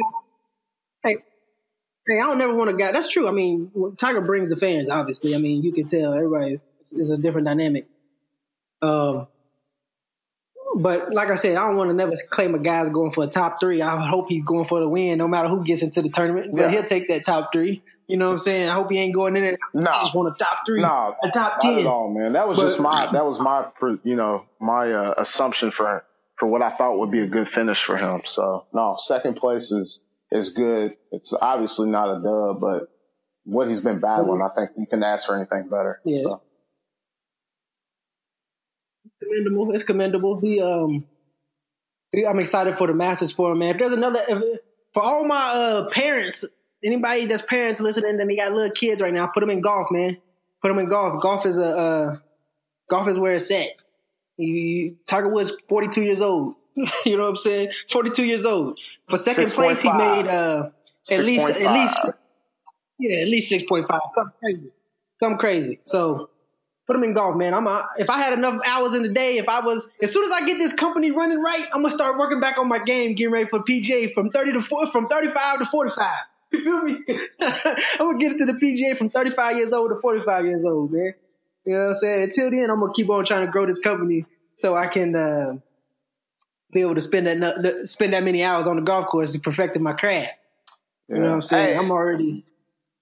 Hey, 1.04 1.18
Hey, 2.08 2.20
I 2.20 2.24
don't 2.24 2.40
never 2.40 2.56
want 2.56 2.72
to 2.72 2.76
guy. 2.76 2.92
That's 2.92 3.10
true. 3.10 3.28
I 3.28 3.32
mean, 3.32 3.72
Tiger 3.98 4.22
brings 4.22 4.50
the 4.50 4.58
fans. 4.58 4.90
Obviously, 4.90 5.36
I 5.36 5.38
mean, 5.38 5.62
you 5.62 5.72
can 5.72 5.86
tell 5.86 6.14
everybody 6.14 6.60
is 6.92 7.12
a 7.12 7.18
different 7.18 7.46
dynamic. 7.46 7.88
Um, 8.82 9.28
but 10.76 11.14
like 11.14 11.30
I 11.30 11.36
said, 11.36 11.58
I 11.58 11.68
don't 11.68 11.78
want 11.78 11.90
to 11.90 11.94
never 11.94 12.14
claim 12.30 12.56
a 12.56 12.60
guy's 12.60 12.90
going 12.90 13.12
for 13.12 13.24
a 13.24 13.28
top 13.28 13.60
three. 13.60 13.82
I 13.82 13.98
hope 14.08 14.28
he's 14.30 14.44
going 14.44 14.66
for 14.66 14.80
the 14.80 14.88
win, 14.88 15.18
no 15.18 15.28
matter 15.28 15.48
who 15.48 15.64
gets 15.64 15.82
into 15.82 16.02
the 16.02 16.10
tournament. 16.10 16.52
But 16.52 16.62
yeah. 16.62 16.72
he'll 16.72 16.84
take 16.84 17.08
that 17.10 17.26
top 17.26 17.52
three. 17.54 17.82
You 18.08 18.18
know 18.18 18.26
what 18.26 18.34
I'm 18.34 18.38
saying? 18.40 18.70
I 18.70 18.74
hope 18.74 18.92
he 18.92 18.98
ain't 18.98 19.16
going 19.16 19.36
in 19.38 19.44
there. 19.44 19.58
No, 19.74 19.90
I 19.90 20.02
just 20.02 20.14
want 20.14 20.36
a 20.36 20.38
top 20.38 20.60
three. 20.66 20.82
No, 20.82 21.16
a 21.24 21.32
top 21.32 21.62
ten. 21.62 21.76
Not 21.76 21.80
at 21.80 21.88
all, 21.88 22.14
man. 22.14 22.34
That 22.34 22.48
was 22.48 22.58
but, 22.58 22.64
just 22.64 22.82
my 22.82 23.10
that 23.12 23.26
was 23.26 23.40
my 23.40 23.68
you 24.04 24.16
know 24.16 24.46
my 24.60 24.92
uh, 24.92 25.14
assumption 25.18 25.72
for 25.72 26.04
for 26.36 26.48
what 26.48 26.62
I 26.62 26.72
thought 26.72 27.00
would 27.00 27.12
be 27.12 27.22
a 27.22 27.28
good 27.28 27.48
finish 27.48 27.82
for 27.82 27.96
him. 27.96 28.22
So 28.26 28.66
no, 28.74 28.98
second 29.00 29.36
place 29.36 29.72
is 29.72 30.04
is 30.32 30.54
good. 30.54 30.98
It's 31.12 31.34
obviously 31.34 31.90
not 31.90 32.18
a 32.18 32.22
dub, 32.22 32.60
but 32.60 32.90
what 33.44 33.68
he's 33.68 33.82
been 33.82 34.00
battling, 34.00 34.42
I 34.42 34.50
think 34.54 34.72
you 34.78 34.88
can 34.88 35.04
ask 35.04 35.28
for 35.28 35.36
anything 35.36 35.70
better. 35.70 36.00
Yeah. 36.04 36.24
So. 36.24 36.42
Commendable. 39.22 39.72
It's 39.74 39.84
commendable. 39.84 40.40
He 40.40 40.62
um 40.62 41.06
I'm 42.14 42.40
excited 42.40 42.78
for 42.78 42.88
the 42.88 42.94
Masters 42.94 43.32
for 43.32 43.52
him, 43.52 43.60
man. 43.60 43.76
If 43.76 43.80
there's 43.80 43.94
another 43.94 44.24
if, 44.28 44.60
for 44.94 45.04
all 45.04 45.26
my 45.26 45.52
uh, 45.54 45.90
parents 45.90 46.46
anybody 46.84 47.26
that's 47.26 47.44
parents 47.44 47.80
listening 47.80 48.20
and 48.20 48.30
they 48.30 48.36
got 48.36 48.52
little 48.52 48.74
kids 48.74 49.02
right 49.02 49.14
now, 49.14 49.28
put 49.28 49.42
them 49.42 49.50
in 49.50 49.62
golf, 49.62 49.88
man. 49.92 50.18
Put 50.62 50.70
them 50.70 50.80
in 50.80 50.88
golf. 50.88 51.22
Golf 51.22 51.46
is 51.46 51.58
a 51.58 51.66
uh, 51.66 52.18
golf 52.90 53.08
is 53.08 53.20
where 53.20 53.34
it's 53.34 53.50
at. 53.52 53.70
You, 54.38 54.98
Tiger 55.08 55.30
Woods, 55.30 55.54
forty 55.70 55.88
two 55.88 56.04
years 56.04 56.22
old. 56.22 56.56
you 57.06 57.18
know 57.18 57.24
what 57.24 57.30
I'm 57.30 57.36
saying? 57.38 57.70
Forty 57.90 58.10
two 58.10 58.26
years 58.26 58.46
old. 58.46 58.80
For 59.08 59.18
second 59.18 59.48
6. 59.48 59.56
place, 59.56 59.82
5. 59.84 59.92
he 59.92 59.98
made 59.98 60.28
uh, 60.28 60.70
at 61.10 61.18
6. 61.18 61.26
least 61.26 61.48
5. 61.48 61.62
at 61.62 61.74
least 61.74 62.00
yeah, 63.02 63.22
at 63.22 63.28
least 63.28 63.50
six 63.50 63.64
point 63.64 63.88
five. 63.88 64.02
Something 64.14 64.34
crazy. 64.40 64.72
Something 65.20 65.38
crazy. 65.40 65.80
So 65.86 66.30
put 66.92 67.00
them 67.00 67.04
in 67.06 67.14
golf, 67.14 67.38
man. 67.38 67.54
I'm 67.54 67.68
a, 67.68 67.88
if 67.98 68.10
I 68.10 68.22
had 68.22 68.34
enough 68.34 68.60
hours 68.66 68.94
in 68.94 69.04
the 69.04 69.10
day, 69.10 69.38
if 69.38 69.48
I 69.48 69.66
was 69.66 69.88
as 70.02 70.12
soon 70.12 70.26
as 70.26 70.32
I 70.32 70.46
get 70.46 70.58
this 70.58 70.74
company 70.74 71.12
running 71.12 71.42
right, 71.42 71.64
I'm 71.74 71.82
gonna 71.82 71.94
start 71.94 72.18
working 72.18 72.42
back 72.42 72.58
on 72.58 72.68
my 72.68 72.80
game, 72.80 73.16
getting 73.16 73.32
ready 73.32 73.48
for 73.48 73.60
PGA 73.60 74.14
from 74.14 74.30
thirty 74.30 74.52
to 74.52 74.62
four, 74.62 74.88
from 74.88 75.08
thirty 75.08 75.30
five 75.30 75.60
to 75.60 75.66
forty 75.66 75.92
five. 75.92 76.24
You 76.54 76.62
feel 76.62 76.82
me? 76.82 77.00
I'm 77.40 78.08
gonna 78.08 78.18
get 78.18 78.34
it 78.34 78.38
to 78.40 78.46
the 78.46 78.52
PGA 78.52 78.98
from 78.98 79.10
35 79.10 79.56
years 79.56 79.72
old 79.72 79.90
to 79.90 80.02
45 80.02 80.46
years 80.46 80.66
old, 80.66 80.92
man. 80.92 81.14
You 81.66 81.72
know 81.72 81.80
what 81.80 81.88
I'm 81.92 81.96
saying? 81.96 82.24
Until 82.24 82.52
then, 82.52 82.70
I'm 82.70 82.82
gonna 82.82 82.92
keep 82.94 83.10
on 83.10 83.24
trying 83.24 83.46
to 83.46 83.52
grow 83.54 83.66
this 83.66 83.80
company 83.80 84.26
so 84.58 84.76
I 84.76 84.88
can 84.88 85.16
uh, 85.16 85.60
be 86.74 86.82
able 86.82 86.96
to 86.96 87.00
spend 87.00 87.28
that 87.28 87.88
spend 87.88 88.12
that 88.12 88.26
many 88.26 88.44
hours 88.44 88.68
on 88.68 88.76
the 88.76 88.82
golf 88.82 89.08
course 89.08 89.32
to 89.32 89.40
perfecting 89.40 89.82
my 89.82 89.94
craft. 89.94 90.34
You 91.08 91.20
know 91.20 91.30
what 91.30 91.36
I'm 91.36 91.42
saying? 91.42 91.68
Hey, 91.68 91.78
I'm 91.78 91.90
already. 91.90 92.44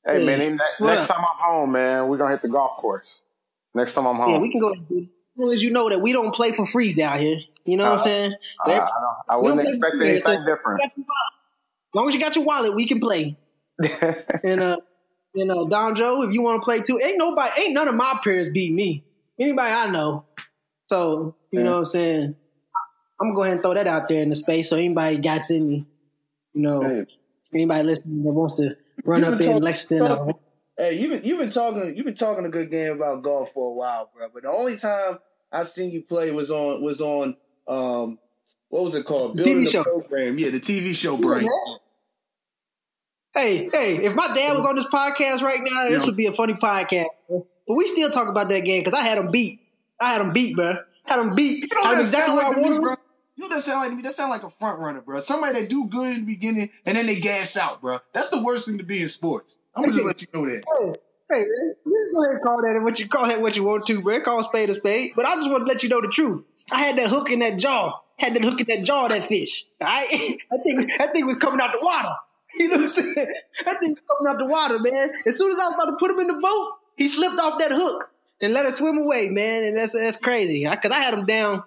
Hey, 0.05 0.23
man, 0.23 0.57
next, 0.57 0.79
next 0.79 1.07
time 1.07 1.21
I'm 1.21 1.37
home, 1.39 1.71
man, 1.71 2.07
we're 2.07 2.17
gonna 2.17 2.29
hit 2.29 2.43
the 2.43 2.49
golf 2.49 2.77
course. 2.77 3.23
Next 3.79 3.93
time 3.93 4.07
I'm 4.07 4.17
home. 4.17 4.31
Yeah, 4.31 4.39
we 4.39 4.51
can 4.51 4.59
go. 4.59 4.71
As 4.73 5.07
long 5.37 5.53
as 5.53 5.63
you 5.63 5.71
know 5.71 5.87
that 5.87 5.99
we 5.99 6.11
don't 6.11 6.35
play 6.35 6.51
for 6.51 6.67
freeze 6.67 6.99
out 6.99 7.21
here. 7.21 7.39
You 7.63 7.77
know 7.77 7.85
uh, 7.85 7.91
what 7.91 7.93
I'm 7.93 7.99
uh, 7.99 8.03
saying? 8.03 8.33
Uh, 8.65 8.71
I, 8.71 8.89
I 9.29 9.37
wouldn't 9.37 9.61
expect 9.61 9.95
anything 9.95 10.19
so 10.19 10.45
different. 10.45 10.81
As 10.83 10.91
long 11.95 12.09
as 12.09 12.13
you 12.13 12.19
got 12.19 12.35
your 12.35 12.43
wallet, 12.43 12.75
we 12.75 12.85
can 12.85 12.99
play. 12.99 13.37
and 14.43 14.61
uh, 14.61 14.77
and 15.33 15.49
uh, 15.49 15.63
Dom 15.69 15.95
Joe, 15.95 16.23
if 16.23 16.33
you 16.33 16.41
want 16.41 16.61
to 16.61 16.65
play 16.65 16.81
too, 16.81 16.99
ain't 17.01 17.17
nobody, 17.17 17.61
ain't 17.61 17.73
none 17.73 17.87
of 17.87 17.95
my 17.95 18.19
peers 18.21 18.49
beat 18.49 18.73
me. 18.73 19.05
Anybody 19.39 19.71
I 19.71 19.89
know. 19.89 20.25
So 20.89 21.37
you 21.51 21.59
yeah. 21.59 21.63
know 21.63 21.71
what 21.71 21.77
I'm 21.77 21.85
saying. 21.85 22.35
I'm 23.21 23.27
gonna 23.27 23.35
go 23.35 23.43
ahead 23.43 23.53
and 23.53 23.61
throw 23.61 23.75
that 23.75 23.87
out 23.87 24.09
there 24.09 24.21
in 24.21 24.29
the 24.29 24.35
space 24.35 24.69
so 24.69 24.75
anybody 24.75 25.19
got 25.19 25.49
in 25.49 25.69
me, 25.69 25.85
you 26.53 26.61
know, 26.61 26.81
hey. 26.81 27.05
anybody 27.53 27.83
listening 27.83 28.23
that 28.23 28.33
wants 28.33 28.57
to 28.57 28.75
run 29.05 29.23
up 29.23 29.39
in 29.39 29.61
Lexington. 29.61 30.33
Hey, 30.79 30.97
you've 30.97 31.11
been 31.11 31.23
you've 31.25 31.39
been 31.39 31.49
talking 31.49 31.93
you've 31.97 32.05
been 32.05 32.15
talking 32.15 32.45
a 32.45 32.49
good 32.49 32.71
game 32.71 32.93
about 32.93 33.21
golf 33.21 33.51
for 33.51 33.69
a 33.69 33.73
while, 33.73 34.09
bro. 34.15 34.29
But 34.33 34.43
the 34.43 34.49
only 34.49 34.77
time 34.77 35.19
I 35.51 35.65
seen 35.65 35.91
you 35.91 36.01
play 36.01 36.31
was 36.31 36.49
on 36.49 36.81
was 36.81 37.01
on 37.01 37.35
um 37.67 38.17
what 38.69 38.85
was 38.85 38.95
it 38.95 39.05
called? 39.05 39.35
Building 39.35 39.65
TV 39.65 39.71
show. 39.71 39.83
program. 39.83 40.39
Yeah, 40.39 40.51
the 40.51 40.61
TV 40.61 40.95
show 40.95 41.17
break. 41.17 41.45
Hey, 43.33 43.67
hey, 43.69 44.05
if 44.05 44.15
my 44.15 44.27
dad 44.27 44.55
was 44.55 44.65
on 44.65 44.77
this 44.77 44.87
podcast 44.87 45.41
right 45.41 45.59
now, 45.61 45.89
this 45.89 46.05
would 46.05 46.15
be 46.15 46.27
a 46.27 46.31
funny 46.31 46.53
podcast. 46.53 47.07
But 47.27 47.75
we 47.75 47.85
still 47.89 48.09
talk 48.09 48.29
about 48.29 48.47
that 48.47 48.61
game 48.61 48.81
because 48.81 48.97
I 48.97 49.03
had 49.03 49.17
him 49.17 49.31
beat. 49.31 49.59
I 49.99 50.13
had 50.13 50.21
him 50.21 50.31
beat, 50.31 50.55
bro. 50.55 50.77
I 51.05 51.13
Had 51.13 51.19
him 51.19 51.35
beat. 51.35 51.69
You 51.71 51.83
know, 51.83 51.99
exactly 51.99 52.35
like 52.35 52.57
I 52.57 52.59
wanted, 52.59 52.81
bro. 52.81 52.95
You 53.35 53.49
know 53.49 53.55
that 53.55 53.63
sound 53.63 53.81
like 53.81 53.89
to 53.89 53.95
me? 53.97 54.01
That 54.01 54.13
sound 54.13 54.31
like 54.31 54.43
a 54.43 54.49
front 54.49 54.79
runner, 54.79 55.01
bro. 55.01 55.19
Somebody 55.19 55.59
that 55.59 55.69
do 55.69 55.87
good 55.87 56.13
in 56.13 56.19
the 56.21 56.25
beginning 56.25 56.69
and 56.85 56.97
then 56.97 57.05
they 57.05 57.19
gas 57.19 57.57
out, 57.57 57.81
bro. 57.81 57.99
That's 58.13 58.29
the 58.29 58.41
worst 58.41 58.65
thing 58.65 58.77
to 58.77 58.83
be 58.85 59.01
in 59.01 59.09
sports. 59.09 59.58
I'm 59.79 59.91
gonna 59.91 59.95
just 59.95 60.05
let 60.05 60.21
you 60.21 60.27
know 60.33 60.45
that. 60.45 60.63
Hey, 61.31 61.37
hey, 61.37 61.43
man, 61.43 61.75
you 61.85 62.11
go 62.13 62.23
ahead 62.23 62.33
and 62.33 62.43
call 62.43 62.61
that 62.61 62.81
what 62.83 62.99
you 62.99 63.07
call 63.07 63.27
that 63.27 63.41
what 63.41 63.55
you 63.55 63.63
want 63.63 63.85
to, 63.87 64.01
bro. 64.01 64.19
Call 64.21 64.43
spade 64.43 64.69
a 64.69 64.73
spade. 64.73 65.11
But 65.15 65.25
I 65.25 65.35
just 65.35 65.49
want 65.49 65.65
to 65.65 65.71
let 65.71 65.83
you 65.83 65.89
know 65.89 66.01
the 66.01 66.07
truth. 66.07 66.43
I 66.71 66.79
had 66.79 66.97
that 66.97 67.07
hook 67.07 67.31
in 67.31 67.39
that 67.39 67.57
jaw. 67.57 67.99
Had 68.17 68.33
that 68.33 68.43
hook 68.43 68.59
in 68.59 68.67
that 68.67 68.83
jaw, 68.83 69.05
of 69.05 69.11
that 69.11 69.23
fish. 69.23 69.65
Right? 69.81 70.07
I 70.11 70.57
think 70.65 70.97
that 70.97 71.13
thing 71.13 71.25
was 71.25 71.37
coming 71.37 71.61
out 71.61 71.71
the 71.79 71.85
water. 71.85 72.09
You 72.57 72.67
know 72.67 72.77
what 72.77 72.83
I'm 72.85 72.89
saying? 72.89 73.15
That 73.65 73.79
thing 73.79 73.91
was 73.91 73.99
coming 74.09 74.27
out 74.27 74.39
the 74.39 74.45
water, 74.47 74.79
man. 74.79 75.11
As 75.27 75.37
soon 75.37 75.51
as 75.51 75.59
I 75.59 75.65
was 75.65 75.75
about 75.75 75.91
to 75.91 75.97
put 75.99 76.09
him 76.09 76.19
in 76.19 76.27
the 76.35 76.41
boat, 76.41 76.71
he 76.97 77.07
slipped 77.07 77.39
off 77.39 77.59
that 77.59 77.71
hook 77.71 78.11
and 78.41 78.53
let 78.53 78.65
it 78.65 78.73
swim 78.73 78.97
away, 78.97 79.29
man. 79.29 79.63
And 79.63 79.77
that's 79.77 79.93
that's 79.93 80.17
crazy. 80.17 80.67
Because 80.67 80.91
I, 80.91 80.97
I, 80.97 80.99
had 80.99 81.13
him 81.13 81.25
down. 81.25 81.63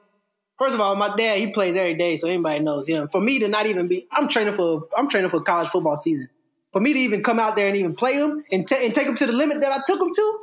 First 0.59 0.75
of 0.75 0.81
all, 0.81 0.97
my 0.97 1.15
dad 1.15 1.39
he 1.39 1.53
plays 1.53 1.77
every 1.77 1.95
day, 1.95 2.17
so 2.17 2.29
anybody 2.29 2.59
knows 2.61 2.89
him. 2.89 3.09
For 3.09 3.21
me 3.21 3.39
to 3.39 3.49
not 3.49 3.67
even 3.67 3.87
be, 3.87 4.09
I'm 4.11 4.27
training 4.27 4.55
for 4.55 4.89
I'm 4.97 5.09
training 5.09 5.31
for 5.31 5.41
college 5.41 5.69
football 5.69 5.97
season. 5.97 6.29
For 6.73 6.81
me 6.81 6.93
to 6.93 6.99
even 7.01 7.23
come 7.23 7.39
out 7.39 7.57
there 7.57 7.69
and 7.69 7.77
even 7.77 7.95
play 7.95 8.15
him 8.15 8.43
and, 8.51 8.67
t- 8.67 8.85
and 8.85 8.95
take 8.95 9.07
him 9.07 9.15
to 9.17 9.27
the 9.27 9.33
limit 9.33 9.61
that 9.61 9.73
I 9.73 9.79
took 9.87 10.01
him 10.01 10.13
to, 10.15 10.39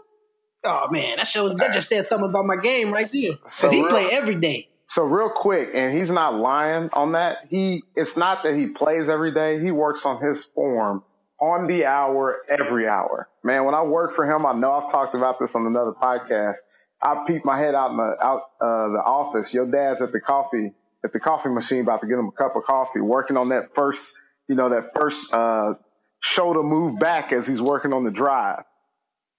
oh 0.66 0.88
man, 0.92 1.18
that 1.18 1.28
shows 1.28 1.56
that 1.56 1.74
just 1.74 1.90
says 1.90 2.08
something 2.08 2.30
about 2.30 2.46
my 2.46 2.58
game 2.58 2.94
right 2.94 3.12
there. 3.12 3.32
So 3.46 3.70
he 3.70 3.88
play 3.88 4.10
every 4.12 4.36
day. 4.36 4.68
So 4.86 5.06
real 5.06 5.30
quick, 5.30 5.70
and 5.74 5.96
he's 5.96 6.10
not 6.10 6.36
lying 6.36 6.90
on 6.94 7.12
that. 7.12 7.46
He, 7.50 7.84
it's 7.96 8.18
not 8.18 8.44
that 8.44 8.56
he 8.56 8.68
plays 8.68 9.08
every 9.08 9.34
day. 9.34 9.62
He 9.62 9.70
works 9.72 10.06
on 10.06 10.20
his 10.20 10.46
form 10.46 11.04
on 11.40 11.68
the 11.68 11.86
hour, 11.86 12.38
every 12.50 12.88
hour. 12.88 13.30
Man, 13.44 13.66
when 13.66 13.76
I 13.76 13.84
work 13.84 14.12
for 14.12 14.26
him, 14.26 14.46
I 14.46 14.54
know 14.54 14.74
I've 14.74 14.92
talked 14.92 15.14
about 15.16 15.40
this 15.40 15.56
on 15.56 15.66
another 15.66 15.94
podcast. 15.94 16.58
I 17.02 17.24
peep 17.26 17.46
my 17.46 17.58
head 17.58 17.76
out 17.76 17.92
in 17.92 17.98
the, 17.98 18.16
out, 18.22 18.42
uh, 18.60 18.90
the 18.90 19.04
office. 19.06 19.54
Your 19.54 19.70
dad's 19.70 20.02
at 20.02 20.12
the 20.12 20.20
coffee, 20.20 20.74
at 21.04 21.14
the 21.14 21.20
coffee 21.20 21.50
machine 21.50 21.82
about 21.82 22.02
to 22.02 22.08
get 22.08 22.18
him 22.18 22.28
a 22.28 22.32
cup 22.32 22.56
of 22.56 22.64
coffee, 22.64 23.00
working 23.00 23.38
on 23.38 23.50
that 23.50 23.74
first, 23.74 24.20
you 24.48 24.56
know, 24.56 24.70
that 24.70 24.84
first, 24.94 25.34
uh, 25.34 25.76
shoulder 26.20 26.64
move 26.64 27.00
back 27.00 27.34
as 27.34 27.48
he's 27.48 27.62
working 27.62 27.94
on 27.94 28.04
the 28.04 28.12
drive. 28.12 28.64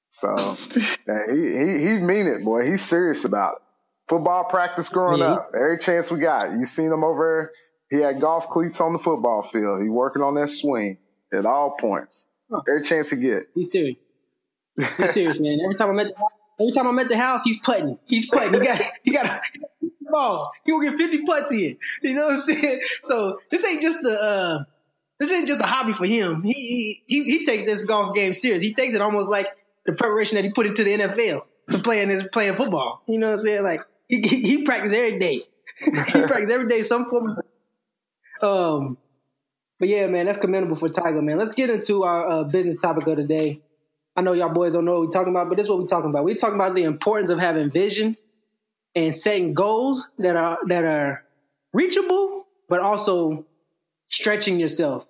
So 0.08 0.56
yeah, 0.76 1.22
he, 1.28 1.36
he, 1.36 1.88
he 1.88 1.98
mean 1.98 2.26
it, 2.26 2.44
boy. 2.44 2.66
He's 2.66 2.82
serious 2.82 3.24
about 3.24 3.56
it 3.56 3.62
football 4.10 4.44
practice 4.44 4.88
growing 4.88 5.20
yeah. 5.20 5.34
up. 5.34 5.52
Every 5.54 5.78
chance 5.78 6.10
we 6.10 6.18
got. 6.18 6.50
You 6.50 6.64
seen 6.64 6.92
him 6.92 7.04
over 7.04 7.50
there. 7.90 7.98
He 7.98 8.04
had 8.04 8.20
golf 8.20 8.48
cleats 8.48 8.80
on 8.80 8.92
the 8.92 8.98
football 8.98 9.42
field. 9.42 9.82
He 9.82 9.88
working 9.88 10.22
on 10.22 10.34
that 10.34 10.48
swing 10.48 10.98
at 11.32 11.46
all 11.46 11.76
points. 11.80 12.26
Huh. 12.50 12.60
Every 12.68 12.82
chance 12.82 13.10
he 13.10 13.20
get. 13.20 13.44
He's 13.54 13.70
serious. 13.70 13.96
He's 14.76 15.12
serious, 15.12 15.40
man. 15.40 15.58
Every 15.64 15.76
time 15.76 15.90
I'm 15.90 15.98
at 16.00 16.08
the 16.08 16.24
every 16.60 16.72
time 16.72 16.86
I'm 16.88 16.98
at 16.98 17.08
the 17.08 17.16
house, 17.16 17.44
he's 17.44 17.60
putting. 17.60 17.98
He's 18.06 18.28
putting. 18.28 18.60
He 18.60 18.66
got 18.66 18.82
he 19.02 19.10
got 19.12 19.26
a 19.26 19.40
ball. 20.10 20.50
He 20.64 20.72
will 20.72 20.80
get 20.80 20.96
50 20.96 21.24
putts 21.24 21.52
in. 21.52 21.78
You 22.02 22.14
know 22.14 22.26
what 22.26 22.34
I'm 22.34 22.40
saying? 22.40 22.80
So 23.02 23.38
this 23.50 23.64
ain't 23.64 23.82
just 23.82 24.04
a 24.04 24.20
uh, 24.20 24.64
this 25.20 25.30
ain't 25.30 25.46
just 25.46 25.60
a 25.60 25.64
hobby 25.64 25.92
for 25.92 26.06
him. 26.06 26.42
He, 26.42 27.02
he 27.06 27.24
he 27.24 27.44
takes 27.44 27.64
this 27.64 27.84
golf 27.84 28.14
game 28.14 28.32
serious. 28.32 28.62
He 28.62 28.72
takes 28.72 28.94
it 28.94 29.02
almost 29.02 29.30
like 29.30 29.46
the 29.84 29.92
preparation 29.92 30.36
that 30.36 30.44
he 30.44 30.50
put 30.50 30.66
into 30.66 30.82
the 30.82 30.98
NFL 30.98 31.42
to 31.70 31.78
playing 31.78 32.08
his 32.08 32.26
playing 32.32 32.54
football. 32.54 33.02
You 33.06 33.18
know 33.18 33.26
what 33.26 33.38
I'm 33.38 33.44
saying? 33.44 33.62
Like 33.62 33.82
he, 34.08 34.22
he, 34.22 34.40
he 34.40 34.64
practice 34.64 34.94
every 34.94 35.18
day. 35.18 35.42
he 35.84 35.90
practice 35.92 36.50
every 36.50 36.66
day 36.66 36.82
some 36.82 37.08
form. 37.08 37.38
Um, 38.42 38.96
but 39.78 39.90
yeah, 39.90 40.06
man, 40.06 40.24
that's 40.24 40.40
commendable 40.40 40.76
for 40.76 40.88
Tiger, 40.88 41.20
man. 41.20 41.36
Let's 41.36 41.54
get 41.54 41.68
into 41.68 42.04
our 42.04 42.26
uh, 42.26 42.44
business 42.44 42.78
topic 42.78 43.06
of 43.06 43.18
the 43.18 43.24
day. 43.24 43.60
I 44.16 44.22
know 44.22 44.32
y'all 44.32 44.48
boys 44.48 44.72
don't 44.72 44.86
know 44.86 44.92
what 44.92 45.08
we're 45.08 45.12
talking 45.12 45.34
about, 45.34 45.50
but 45.50 45.58
this 45.58 45.64
is 45.64 45.70
what 45.70 45.78
we're 45.78 45.86
talking 45.86 46.08
about. 46.08 46.24
We're 46.24 46.36
talking 46.36 46.54
about 46.54 46.74
the 46.74 46.84
importance 46.84 47.30
of 47.30 47.38
having 47.38 47.70
vision 47.70 48.16
and 48.94 49.14
setting 49.14 49.52
goals 49.52 50.08
that 50.18 50.36
are 50.36 50.56
that 50.68 50.86
are 50.86 51.22
reachable, 51.74 52.46
but 52.66 52.80
also 52.80 53.44
stretching 54.08 54.58
yourself. 54.58 55.04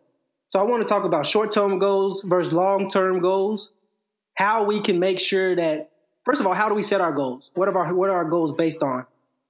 So 0.51 0.59
I 0.59 0.65
want 0.65 0.83
to 0.83 0.89
talk 0.89 1.05
about 1.05 1.27
short-term 1.27 1.79
goals 1.79 2.23
versus 2.23 2.53
long-term 2.53 3.21
goals. 3.21 3.71
How 4.35 4.65
we 4.65 4.81
can 4.81 4.99
make 4.99 5.21
sure 5.21 5.55
that 5.55 5.91
first 6.25 6.41
of 6.41 6.47
all, 6.47 6.55
how 6.55 6.69
do 6.69 6.75
we 6.75 6.83
set 6.83 7.01
our 7.01 7.13
goals? 7.13 7.51
What 7.55 7.69
are 7.69 7.79
our 7.79 7.95
what 7.95 8.11
are 8.11 8.17
our 8.17 8.25
goals 8.25 8.53
based 8.53 8.83
on? 8.83 9.07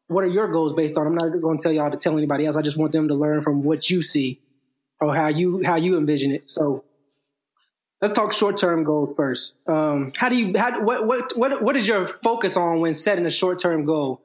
What 0.08 0.24
are 0.24 0.28
your 0.28 0.48
goals 0.48 0.74
based 0.74 0.98
on? 0.98 1.06
I'm 1.06 1.14
not 1.14 1.40
going 1.40 1.58
to 1.58 1.62
tell 1.62 1.72
y'all 1.72 1.90
to 1.90 1.96
tell 1.96 2.18
anybody 2.18 2.44
else. 2.44 2.56
I 2.56 2.62
just 2.62 2.76
want 2.76 2.92
them 2.92 3.08
to 3.08 3.14
learn 3.14 3.42
from 3.42 3.62
what 3.62 3.88
you 3.88 4.02
see 4.02 4.40
or 5.00 5.14
how 5.14 5.28
you 5.28 5.62
how 5.64 5.76
you 5.76 5.96
envision 5.96 6.32
it. 6.32 6.50
So 6.50 6.84
let's 8.02 8.12
talk 8.12 8.34
short 8.34 8.58
term 8.58 8.82
goals 8.82 9.14
first. 9.16 9.54
Um, 9.66 10.12
how 10.16 10.28
do 10.28 10.36
you 10.36 10.58
how 10.58 10.82
what 10.82 11.06
what 11.06 11.36
what 11.36 11.62
what 11.62 11.76
is 11.76 11.88
your 11.88 12.06
focus 12.06 12.58
on 12.58 12.80
when 12.80 12.92
setting 12.92 13.24
a 13.24 13.30
short 13.30 13.58
term 13.58 13.86
goal? 13.86 14.20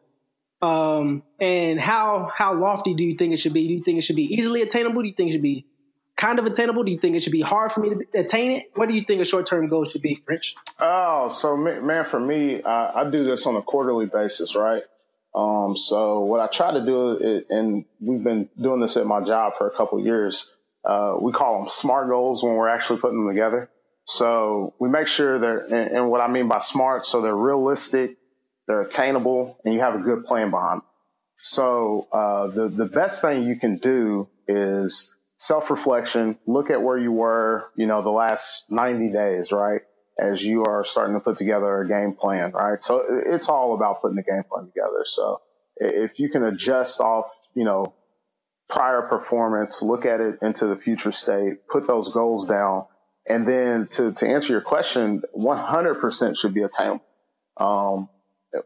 Um, 0.61 1.23
and 1.39 1.79
how 1.79 2.31
how 2.35 2.53
lofty 2.53 2.95
do 2.95 3.03
you 3.03 3.15
think 3.15 3.33
it 3.33 3.37
should 3.37 3.53
be? 3.53 3.67
Do 3.67 3.73
you 3.75 3.83
think 3.83 3.99
it 3.99 4.01
should 4.01 4.15
be 4.17 4.33
easily 4.33 4.61
attainable? 4.61 5.03
Do 5.03 5.07
you 5.07 5.13
think 5.13 5.29
it 5.29 5.33
should 5.33 5.41
be 5.41 5.65
kind 6.15 6.39
of 6.39 6.45
attainable? 6.45 6.83
Do 6.83 6.91
you 6.91 6.99
think 6.99 7.15
it 7.15 7.21
should 7.21 7.31
be 7.31 7.41
hard 7.41 7.71
for 7.71 7.81
me 7.81 7.89
to 7.89 8.19
attain 8.19 8.51
it? 8.51 8.71
What 8.75 8.87
do 8.87 8.95
you 8.95 9.03
think 9.03 9.21
a 9.21 9.25
short 9.25 9.45
term 9.45 9.67
goal 9.67 9.85
should 9.85 10.01
be, 10.01 10.15
French? 10.15 10.55
Oh, 10.79 11.27
so 11.27 11.57
man, 11.57 12.05
for 12.05 12.19
me, 12.19 12.63
I, 12.63 13.01
I 13.01 13.09
do 13.09 13.23
this 13.23 13.45
on 13.47 13.55
a 13.55 13.61
quarterly 13.61 14.05
basis, 14.05 14.55
right? 14.55 14.83
Um, 15.33 15.75
so 15.75 16.21
what 16.21 16.39
I 16.39 16.47
try 16.47 16.73
to 16.73 16.85
do, 16.85 17.43
and 17.49 17.85
we've 17.99 18.23
been 18.23 18.49
doing 18.59 18.79
this 18.79 18.95
at 18.95 19.05
my 19.05 19.21
job 19.21 19.55
for 19.57 19.67
a 19.67 19.71
couple 19.71 19.99
years. 19.99 20.53
Uh, 20.83 21.17
we 21.19 21.33
call 21.33 21.59
them 21.59 21.69
smart 21.69 22.07
goals 22.07 22.43
when 22.43 22.55
we're 22.55 22.69
actually 22.69 22.99
putting 22.99 23.25
them 23.25 23.35
together. 23.35 23.69
So 24.05 24.75
we 24.79 24.87
make 24.87 25.07
sure 25.07 25.39
they're, 25.39 25.59
and, 25.59 25.97
and 25.97 26.11
what 26.11 26.21
I 26.21 26.27
mean 26.27 26.47
by 26.47 26.59
smart, 26.59 27.05
so 27.05 27.21
they're 27.21 27.35
realistic, 27.35 28.17
they're 28.67 28.81
attainable, 28.81 29.57
and 29.65 29.73
you 29.73 29.79
have 29.79 29.95
a 29.95 29.99
good 29.99 30.25
plan 30.25 30.51
behind 30.51 30.81
them. 30.81 30.87
So 31.33 32.07
uh, 32.11 32.47
the 32.47 32.69
the 32.69 32.85
best 32.85 33.21
thing 33.21 33.43
you 33.43 33.57
can 33.57 33.77
do 33.77 34.29
is 34.47 35.14
self 35.47 35.69
reflection, 35.69 36.39
look 36.47 36.69
at 36.71 36.81
where 36.81 36.97
you 36.97 37.11
were, 37.11 37.69
you 37.77 37.87
know, 37.87 38.01
the 38.01 38.11
last 38.11 38.65
90 38.71 39.11
days, 39.13 39.51
right? 39.51 39.81
As 40.19 40.43
you 40.43 40.65
are 40.65 40.83
starting 40.85 41.15
to 41.15 41.21
put 41.21 41.37
together 41.37 41.81
a 41.81 41.87
game 41.87 42.13
plan, 42.13 42.51
right? 42.51 42.79
So 42.79 43.05
it's 43.09 43.49
all 43.49 43.75
about 43.75 44.01
putting 44.01 44.17
the 44.17 44.23
game 44.23 44.43
plan 44.49 44.67
together. 44.67 45.03
So 45.05 45.41
if 45.77 46.19
you 46.19 46.29
can 46.29 46.43
adjust 46.43 47.01
off, 47.01 47.27
you 47.55 47.65
know, 47.65 47.95
prior 48.69 49.03
performance, 49.03 49.81
look 49.83 50.05
at 50.05 50.21
it 50.21 50.39
into 50.41 50.67
the 50.67 50.75
future 50.75 51.11
state, 51.11 51.67
put 51.69 51.87
those 51.87 52.11
goals 52.13 52.47
down 52.47 52.85
And 53.27 53.47
then 53.47 53.87
to, 53.93 54.13
to 54.13 54.27
answer 54.27 54.53
your 54.53 54.61
question, 54.61 55.23
100% 55.37 56.37
should 56.37 56.53
be 56.53 56.63
attainable 56.63 57.03
um, 57.57 58.09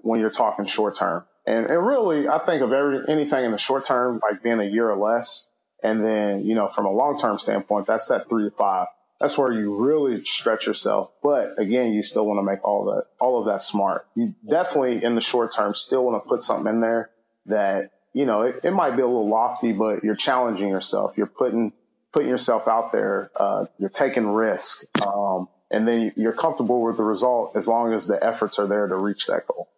when 0.02 0.20
you're 0.20 0.30
talking 0.30 0.66
short 0.66 0.98
term. 0.98 1.26
And, 1.48 1.68
and 1.68 1.86
really, 1.86 2.28
I 2.28 2.40
think 2.40 2.62
of 2.62 2.74
every 2.74 3.02
anything 3.10 3.46
in 3.46 3.52
the 3.52 3.58
short 3.58 3.86
term 3.86 4.20
like 4.24 4.44
being 4.44 4.60
a 4.60 4.66
year 4.66 4.90
or 4.90 4.98
less. 4.98 5.49
And 5.84 6.04
then, 6.04 6.46
you 6.46 6.56
know, 6.56 6.68
from 6.68 6.86
a 6.86 6.92
long 6.92 7.18
term 7.20 7.38
standpoint, 7.38 7.88
that's 7.88 8.08
that 8.10 8.30
three 8.30 8.50
to 8.50 8.52
five. 8.52 8.88
That's 9.20 9.38
where 9.38 9.52
you 9.52 9.76
really 9.76 10.24
stretch 10.24 10.68
yourself. 10.68 11.12
But 11.22 11.60
again, 11.60 11.94
you 11.94 12.04
still 12.04 12.26
want 12.26 12.40
to 12.40 12.44
make 12.44 12.64
all 12.64 12.86
that, 12.86 13.06
all 13.20 13.40
of 13.40 13.48
that 13.48 13.62
smart. 13.62 14.08
You 14.16 14.34
definitely 14.48 15.04
in 15.04 15.16
the 15.16 15.22
short 15.22 15.54
term 15.54 15.74
still 15.74 16.06
want 16.06 16.24
to 16.24 16.28
put 16.28 16.42
something 16.42 16.74
in 16.74 16.82
there 16.82 17.10
that, 17.48 17.92
you 18.14 18.26
know, 18.26 18.44
it, 18.44 18.62
it 18.64 18.72
might 18.72 18.96
be 18.96 19.02
a 19.02 19.08
little 19.08 19.28
lofty, 19.28 19.74
but 19.74 20.04
you're 20.04 20.16
challenging 20.16 20.70
yourself. 20.70 21.18
You're 21.18 21.28
putting, 21.28 21.74
putting 22.14 22.30
yourself 22.30 22.68
out 22.68 22.92
there. 22.92 23.30
Uh, 23.36 23.66
you're 23.78 23.90
taking 23.90 24.26
risk. 24.26 24.86
Um, 25.06 25.50
and 25.70 25.88
then 25.88 26.14
you're 26.16 26.34
comfortable 26.34 26.82
with 26.82 26.98
the 26.98 27.04
result 27.04 27.56
as 27.56 27.68
long 27.68 27.94
as 27.94 28.08
the 28.08 28.24
efforts 28.24 28.58
are 28.58 28.68
there 28.68 28.88
to 28.88 28.96
reach 28.96 29.28
that 29.28 29.48
goal. 29.48 29.70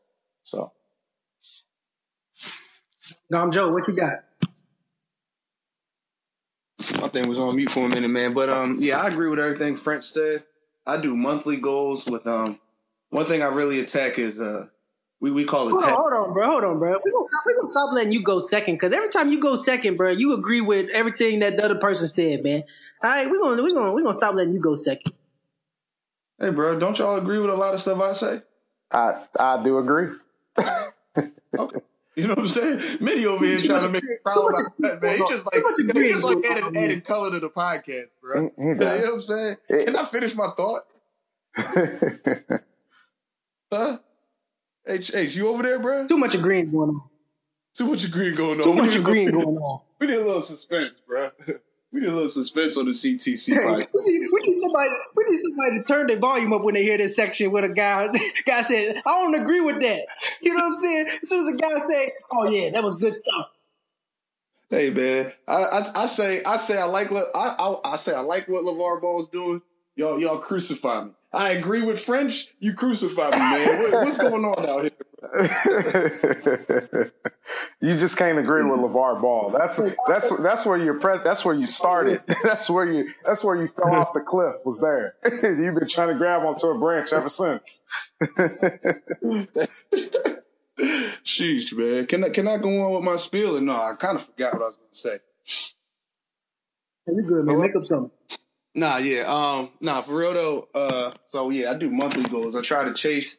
So. 0.44 0.72
Dom 3.30 3.52
Joe, 3.52 3.72
what 3.72 3.88
you 3.88 3.96
got? 3.96 4.24
My 7.02 7.08
thing 7.08 7.28
was 7.28 7.40
on 7.40 7.56
mute 7.56 7.72
for 7.72 7.86
a 7.86 7.90
minute, 7.90 8.10
man. 8.10 8.34
But 8.34 8.50
um, 8.50 8.78
yeah, 8.80 9.00
I 9.00 9.08
agree 9.08 9.28
with 9.28 9.40
everything 9.40 9.76
French 9.76 10.06
said. 10.06 10.44
I 10.86 10.98
do 10.98 11.16
monthly 11.16 11.58
goals 11.58 12.06
with 12.06 12.28
um. 12.28 12.60
One 13.10 13.26
thing 13.26 13.42
I 13.42 13.48
really 13.48 13.80
attack 13.82 14.20
is 14.20 14.40
uh, 14.40 14.68
we 15.20 15.32
we 15.32 15.46
call 15.46 15.68
it. 15.68 15.72
Hold 15.72 15.84
on, 15.84 15.94
hold 15.94 16.14
on, 16.14 16.34
bro. 16.34 16.50
Hold 16.50 16.64
on, 16.64 16.80
bro. 16.80 17.00
We 17.04 17.12
gonna 17.12 17.26
we 17.46 17.56
gonna 17.56 17.70
stop 17.70 17.94
letting 17.94 18.12
you 18.12 18.24
go 18.24 18.40
second 18.40 18.76
because 18.76 18.94
every 18.94 19.10
time 19.10 19.32
you 19.32 19.40
go 19.40 19.56
second, 19.56 19.98
bro, 19.98 20.12
you 20.12 20.34
agree 20.34 20.62
with 20.62 20.90
everything 20.94 21.40
that 21.40 21.58
the 21.58 21.66
other 21.66 21.76
person 21.76 22.08
said, 22.08 22.44
man. 22.44 22.64
All 23.04 23.10
right, 23.10 23.30
we 23.30 23.40
gonna 23.40 23.62
we 23.64 23.74
gonna 23.74 23.94
we 23.94 24.04
gonna 24.04 24.14
stop 24.14 24.36
letting 24.36 24.54
you 24.54 24.62
go 24.62 24.76
second. 24.76 25.14
Hey, 26.40 26.50
bro, 26.50 26.80
don't 26.80 26.98
y'all 26.98 27.18
agree 27.18 27.40
with 27.40 27.50
a 27.50 27.56
lot 27.56 27.74
of 27.74 27.82
stuff 27.82 28.00
I 28.00 28.14
say? 28.14 28.42
I 28.92 29.24
I 29.40 29.62
do 29.64 29.80
agree. 29.80 30.10
okay. 31.58 31.82
You 32.16 32.28
know 32.28 32.34
what 32.34 32.40
I'm 32.40 32.48
saying? 32.48 32.98
Mitty 33.00 33.26
over 33.26 33.46
here 33.46 33.62
trying 33.62 33.84
to 33.84 33.90
make 33.90 34.04
a 34.04 34.22
problem 34.24 34.54
about 34.54 34.74
that, 34.80 35.02
man. 35.02 35.18
He 35.18 35.26
just 35.30 35.46
like, 35.46 35.64
he 35.78 36.10
just 36.10 36.24
like 36.24 36.46
added, 36.46 36.76
added 36.76 37.06
color 37.06 37.32
to 37.32 37.40
the 37.40 37.50
podcast, 37.50 38.08
bro. 38.22 38.50
He, 38.58 38.64
he 38.64 38.70
you 38.70 38.76
know 38.76 38.86
what 38.86 39.14
I'm 39.14 39.24
saying? 39.24 39.56
Can 39.70 39.96
I 39.96 40.04
finish 40.06 40.36
my 40.36 40.50
thought? 40.58 40.82
huh? 43.72 44.00
H, 44.88 45.12
H, 45.14 45.36
you 45.36 45.48
over 45.48 45.64
there, 45.64 45.80
bro? 45.80 46.08
Too 46.08 46.18
much 46.18 46.36
of 46.36 46.42
green 46.42 46.70
going 46.72 46.90
on. 46.90 47.02
Too 47.74 47.88
much 47.88 48.04
of 48.04 48.12
green 48.12 48.36
going 48.36 48.60
on. 48.60 48.64
Too 48.64 48.74
much 48.74 48.96
of 48.96 49.04
green 49.04 49.32
going 49.32 49.58
on. 49.58 49.82
We 50.00 50.08
need 50.08 50.18
a 50.18 50.26
little 50.26 50.42
suspense, 50.42 51.00
bro. 51.06 51.32
We 51.94 52.00
need 52.00 52.08
a 52.08 52.14
little 52.14 52.30
suspense 52.30 52.78
on 52.78 52.86
the 52.86 52.94
CTC 52.94 53.54
hey, 53.54 53.60
podcast. 53.60 53.88
We 54.42 54.54
need, 54.54 54.62
somebody. 54.62 54.90
We 55.16 55.26
need 55.30 55.40
somebody 55.40 55.78
to 55.80 55.84
turn 55.84 56.08
their 56.08 56.20
volume 56.20 56.54
up 56.54 56.64
when 56.64 56.74
they 56.76 56.84
hear 56.84 56.98
this 56.98 57.16
section 57.16 57.52
with 57.52 57.64
a 57.64 57.70
guy. 57.70 58.08
Guy 58.46 58.62
said, 58.64 59.02
"I 59.06 59.20
don't 59.20 59.36
agree 59.36 59.62
with 59.62 59.80
that." 59.82 60.06
You 60.42 60.54
know 60.54 60.62
what 60.62 60.78
I'm 60.78 60.82
saying? 60.82 61.08
As 61.24 61.30
soon 61.30 61.48
as 61.48 61.54
a 61.54 61.58
guy 61.58 61.88
say, 61.88 62.12
"Oh 62.32 62.50
yeah, 62.50 62.72
that 62.72 62.84
was 62.84 62.96
good 62.96 63.14
stuff." 63.14 63.48
Hey 64.70 64.90
man, 64.90 65.34
I, 65.48 65.64
I, 65.64 66.04
I 66.04 66.06
say 66.08 66.44
I 66.44 66.58
say 66.58 66.78
I 66.78 66.86
like 66.86 67.12
I, 67.12 67.26
I, 67.36 67.76
I 67.84 67.96
say 67.98 68.14
I 68.14 68.22
like 68.22 68.48
what 68.48 68.64
LeVar 68.64 69.02
Ball's 69.02 69.28
doing. 69.28 69.62
Y'all 69.96 70.20
y'all 70.20 70.40
crucify 70.40 71.04
me. 71.04 71.12
I 71.34 71.52
agree 71.52 71.82
with 71.82 72.00
French. 72.00 72.48
You 72.60 72.74
crucify 72.74 73.32
me, 73.32 73.38
man. 73.38 73.80
What, 73.80 74.06
what's 74.06 74.18
going 74.18 74.46
on 74.46 74.66
out 74.66 74.82
here? 74.84 74.92
you 77.82 77.98
just 77.98 78.18
can't 78.18 78.38
agree 78.38 78.64
with 78.70 78.80
LeVar 78.82 79.22
Ball. 79.22 79.52
That's 79.52 79.82
that's 80.08 80.42
that's 80.42 80.66
where 80.66 80.78
you're 80.78 81.00
pre- 81.00 81.20
that's 81.24 81.46
where 81.46 81.56
you 81.56 81.66
started. 81.68 82.22
That's 82.44 82.70
where 82.70 82.86
you 82.92 83.10
that's 83.26 83.44
where 83.44 83.56
you 83.56 83.68
fell 83.68 83.94
off 83.96 84.14
the 84.14 84.22
cliff 84.22 84.56
was 84.66 84.82
there. 84.82 85.16
You've 85.26 85.76
been 85.76 85.88
trying 85.88 86.10
to 86.10 86.16
grab 86.16 86.44
onto 86.44 86.68
a 86.68 86.78
branch 86.78 87.14
ever 87.14 87.30
since. 87.30 87.82
Sheesh, 91.24 91.74
man. 91.74 92.08
Can 92.08 92.24
I 92.26 92.30
can 92.30 92.48
I 92.48 92.58
go 92.58 92.86
on 92.86 92.94
with 92.96 93.04
my 93.04 93.16
spiel? 93.16 93.58
Or 93.58 93.62
no, 93.62 93.74
I 93.74 93.96
kind 93.96 94.18
of 94.18 94.26
forgot 94.26 94.54
what 94.54 94.62
I 94.64 94.66
was 94.66 94.76
going 94.76 94.92
to 94.92 95.00
say. 95.00 95.20
You 97.08 97.24
good, 97.24 97.46
man? 97.46 97.60
Make 97.60 97.76
up 97.76 97.86
something. 97.86 98.12
Nah, 98.76 98.98
yeah. 98.98 99.24
Um, 99.24 99.70
nah, 99.82 100.02
for 100.02 100.18
real 100.18 100.34
though. 100.34 100.68
Uh, 100.74 101.12
so 101.30 101.50
yeah, 101.50 101.72
I 101.72 101.76
do 101.76 101.90
monthly 101.90 102.24
goals. 102.24 102.56
I 102.56 102.62
try 102.62 102.86
to 102.86 102.94
chase. 102.94 103.38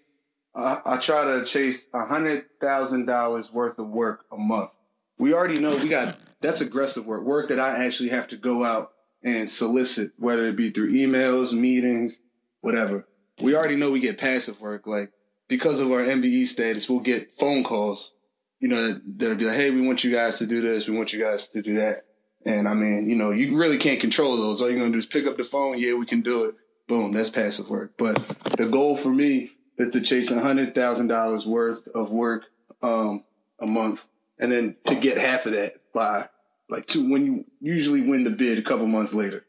Uh, 0.55 0.81
I 0.85 0.99
try 0.99 1.25
to 1.25 1.45
chase 1.45 1.87
a 1.95 2.05
hundred 2.05 2.45
thousand 2.61 3.07
dollars 3.07 3.53
worth 3.53 3.79
of 3.79 3.89
work 3.89 4.27
a 4.31 4.37
month. 4.37 4.71
We 5.19 5.33
already 5.33 5.61
know 5.61 5.77
we 5.77 5.89
got 5.89 6.19
that's 6.41 6.61
aggressive 6.61 7.07
work, 7.07 7.25
work 7.25 7.49
that 7.49 7.61
I 7.61 7.85
actually 7.85 8.11
have 8.11 8.29
to 8.29 8.37
go 8.37 8.65
out 8.65 8.91
and 9.23 9.49
solicit, 9.49 10.13
whether 10.19 10.47
it 10.49 10.57
be 10.57 10.71
through 10.71 10.93
emails, 10.93 11.53
meetings, 11.53 12.19
whatever. 12.61 13.07
We 13.41 13.55
already 13.55 13.77
know 13.77 13.91
we 13.91 14.01
get 14.01 14.19
passive 14.19 14.61
work, 14.61 14.87
like 14.87 15.11
because 15.49 15.81
of 15.81 15.91
our 15.91 16.01
MBE 16.01 16.47
status, 16.47 16.89
we'll 16.89 17.01
get 17.01 17.33
phone 17.35 17.65
calls. 17.65 18.13
You 18.61 18.69
know, 18.69 19.01
that'll 19.07 19.37
be 19.37 19.47
like, 19.47 19.57
"Hey, 19.57 19.71
we 19.71 19.81
want 19.81 20.05
you 20.05 20.11
guys 20.11 20.39
to 20.39 20.47
do 20.47 20.61
this. 20.61 20.87
We 20.87 20.97
want 20.97 21.13
you 21.13 21.21
guys 21.21 21.49
to 21.49 21.63
do 21.63 21.77
that." 21.77 22.05
And 22.45 22.69
I 22.69 22.75
mean, 22.75 23.09
you 23.09 23.17
know, 23.17 23.31
you 23.31 23.57
really 23.57 23.79
can't 23.79 24.01
control 24.01 24.37
those. 24.37 24.61
All 24.61 24.69
you're 24.69 24.79
gonna 24.79 24.93
do 24.93 24.99
is 24.99 25.07
pick 25.07 25.27
up 25.27 25.39
the 25.39 25.45
phone. 25.45 25.79
Yeah, 25.79 25.95
we 25.95 26.07
can 26.07 26.21
do 26.21 26.45
it. 26.45 26.57
Boom, 26.89 27.13
that's 27.13 27.31
passive 27.31 27.71
work. 27.71 27.95
But 27.97 28.17
the 28.59 28.67
goal 28.67 28.97
for 28.97 29.11
me 29.11 29.53
is 29.83 29.91
to 29.91 30.01
chase 30.01 30.31
a 30.31 30.41
hundred 30.41 30.75
thousand 30.75 31.09
dollars 31.09 31.47
worth 31.47 31.87
of 31.89 32.11
work 32.11 32.45
um, 32.83 33.25
a 33.59 33.67
month, 33.67 34.03
and 34.39 34.51
then 34.51 34.77
to 34.87 34.95
get 34.95 35.19
half 35.19 35.47
of 35.47 35.53
that 35.53 35.77
by 35.93 36.29
like 36.69 36.87
two 36.87 37.11
when 37.11 37.27
you 37.27 37.45
usually 37.61 38.01
win 38.03 38.25
the 38.25 38.31
bid 38.31 38.59
a 38.59 38.63
couple 38.63 38.87
months 38.87 39.13
later. 39.13 39.45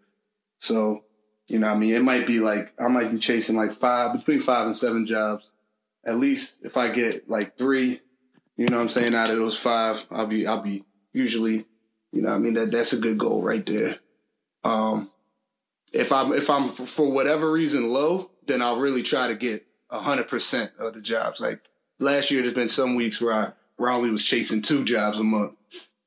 So, 0.59 1.03
you 1.47 1.59
know, 1.59 1.67
I 1.67 1.75
mean, 1.75 1.93
it 1.93 2.03
might 2.03 2.27
be 2.27 2.39
like 2.39 2.73
I 2.79 2.87
might 2.87 3.11
be 3.11 3.19
chasing 3.19 3.55
like 3.55 3.73
five 3.73 4.13
between 4.13 4.39
five 4.39 4.65
and 4.65 4.75
seven 4.75 5.05
jobs. 5.05 5.49
At 6.05 6.19
least 6.19 6.55
if 6.63 6.75
I 6.75 6.89
get 6.89 7.29
like 7.29 7.57
three, 7.57 8.01
you 8.57 8.67
know, 8.67 8.77
what 8.77 8.83
I'm 8.83 8.89
saying 8.89 9.15
out 9.15 9.29
of 9.29 9.37
those 9.37 9.57
five, 9.57 10.05
I'll 10.11 10.27
be 10.27 10.45
I'll 10.47 10.61
be 10.61 10.83
usually 11.13 11.65
you 12.11 12.21
know, 12.21 12.29
I 12.29 12.37
mean 12.37 12.53
that 12.53 12.71
that's 12.71 12.93
a 12.93 12.97
good 12.97 13.17
goal 13.17 13.41
right 13.41 13.65
there. 13.65 13.97
Um, 14.63 15.09
if 15.91 16.11
I'm 16.11 16.31
if 16.31 16.49
I'm 16.49 16.69
for, 16.69 16.85
for 16.85 17.11
whatever 17.11 17.51
reason 17.51 17.91
low, 17.91 18.31
then 18.45 18.61
I'll 18.61 18.79
really 18.79 19.03
try 19.03 19.27
to 19.27 19.35
get 19.35 19.65
hundred 20.01 20.27
percent 20.27 20.71
of 20.79 20.93
the 20.93 21.01
jobs. 21.01 21.39
Like 21.39 21.61
last 21.99 22.31
year, 22.31 22.41
there's 22.41 22.53
been 22.53 22.69
some 22.69 22.95
weeks 22.95 23.21
where 23.21 23.33
I 23.33 23.51
only 23.79 24.09
was 24.09 24.23
chasing 24.23 24.61
two 24.61 24.83
jobs 24.83 25.19
a 25.19 25.23
month, 25.23 25.53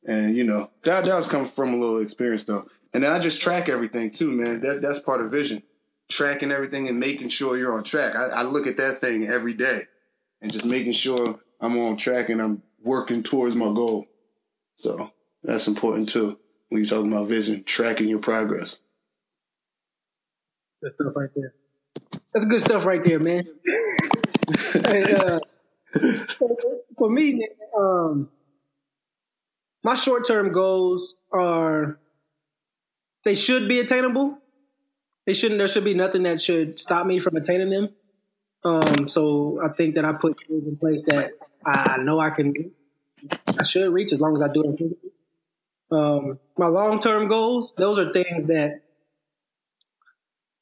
and 0.07 0.37
you 0.37 0.45
know 0.45 0.71
that 0.83 1.05
that 1.05 1.17
was 1.17 1.27
coming 1.27 1.49
from 1.49 1.75
a 1.75 1.77
little 1.77 2.01
experience 2.01 2.45
though. 2.45 2.69
And 2.93 3.03
then 3.03 3.13
I 3.13 3.19
just 3.19 3.41
track 3.41 3.69
everything 3.69 4.11
too, 4.11 4.33
man. 4.33 4.61
That 4.61 4.83
that's 4.83 4.99
part 4.99 5.21
of 5.21 5.31
vision, 5.31 5.63
tracking 6.09 6.53
everything 6.53 6.89
and 6.89 6.99
making 6.99 7.29
sure 7.29 7.57
you're 7.57 7.77
on 7.77 7.85
track. 7.85 8.15
I, 8.15 8.27
I 8.27 8.43
look 8.43 8.67
at 8.67 8.79
that 8.79 9.01
thing 9.01 9.27
every 9.27 9.55
day, 9.55 9.85
and 10.41 10.53
just 10.53 10.65
making 10.65 10.93
sure 10.93 11.39
I'm 11.61 11.79
on 11.79 11.97
track 11.97 12.29
and 12.29 12.41
I'm 12.41 12.63
working 12.83 13.23
towards 13.23 13.55
my 13.55 13.67
goal. 13.67 14.07
So 14.77 15.11
that's 15.43 15.69
important 15.69 16.09
too 16.09 16.39
when 16.69 16.83
you're 16.83 16.89
talking 16.89 17.13
about 17.13 17.29
vision, 17.29 17.65
tracking 17.65 18.09
your 18.09 18.19
progress. 18.19 18.79
Stuff 20.89 21.13
right 21.17 21.31
there. 21.35 21.55
That's 22.33 22.47
good 22.47 22.61
stuff 22.61 22.85
right 22.85 23.03
there, 23.03 23.19
man. 23.19 23.45
and, 24.75 25.15
uh, 25.15 25.41
for 26.99 27.11
me, 27.11 27.47
um, 27.77 28.29
my 29.83 29.95
short 29.95 30.27
term 30.27 30.53
goals 30.53 31.15
are 31.33 31.99
they 33.25 33.35
should 33.35 33.69
be 33.69 33.81
attainable. 33.81 34.39
They 35.27 35.35
shouldn't. 35.35 35.59
There 35.59 35.69
should 35.69 35.85
be 35.85 35.95
nothing 35.95 36.25
that 36.25 36.41
should 36.41 36.79
stop 36.79 37.07
me 37.07 37.19
from 37.21 37.37
attaining 37.37 37.71
them. 37.71 37.89
Um, 38.65 39.09
so 39.09 39.61
I 39.65 39.69
think 39.69 39.95
that 39.95 40.05
I 40.05 40.13
put 40.13 40.37
things 40.47 40.67
in 40.67 40.77
place 40.77 41.03
that 41.07 41.33
I 41.65 41.99
know 41.99 42.21
I 42.21 42.31
can. 42.31 42.73
I 43.59 43.65
should 43.65 43.93
reach 43.93 44.13
as 44.13 44.21
long 44.21 44.37
as 44.37 44.43
I 44.43 44.53
do 44.53 44.63
it. 44.63 44.97
Um, 45.91 46.39
my 46.57 46.67
long 46.67 47.01
term 47.01 47.29
goals, 47.29 47.75
those 47.77 47.99
are 47.99 48.13
things 48.13 48.47
that 48.47 48.83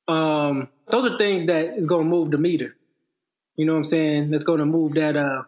um, 0.06 0.68
those 0.88 1.06
are 1.06 1.18
things 1.18 1.46
that 1.46 1.76
is 1.76 1.86
going 1.86 2.04
to 2.04 2.10
move 2.10 2.30
the 2.30 2.38
meter. 2.38 2.76
You 3.56 3.66
know 3.66 3.72
what 3.72 3.78
I'm 3.78 3.84
saying? 3.84 4.30
That's 4.30 4.44
going 4.44 4.58
to 4.58 4.66
move 4.66 4.94
that. 4.94 5.16
Uh, 5.16 5.42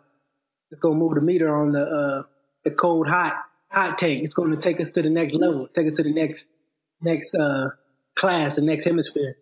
it's 0.71 0.81
going 0.81 0.95
to 0.95 0.99
move 0.99 1.15
the 1.15 1.21
meter 1.21 1.55
on 1.55 1.73
the 1.73 1.83
uh, 1.83 2.23
the 2.65 2.71
cold 2.71 3.09
hot 3.09 3.37
hot 3.69 3.99
tank. 3.99 4.23
It's 4.23 4.35
going 4.35 4.51
to 4.51 4.57
take 4.57 4.81
us 4.81 4.89
to 4.91 5.03
the 5.03 5.11
next 5.11 5.35
level, 5.35 5.69
take 5.75 5.87
us 5.87 5.95
to 5.95 6.03
the 6.03 6.13
next 6.13 6.47
next 7.01 7.35
uh, 7.35 7.69
class, 8.15 8.57
the 8.57 8.63
next 8.63 8.85
hemisphere. 8.85 9.37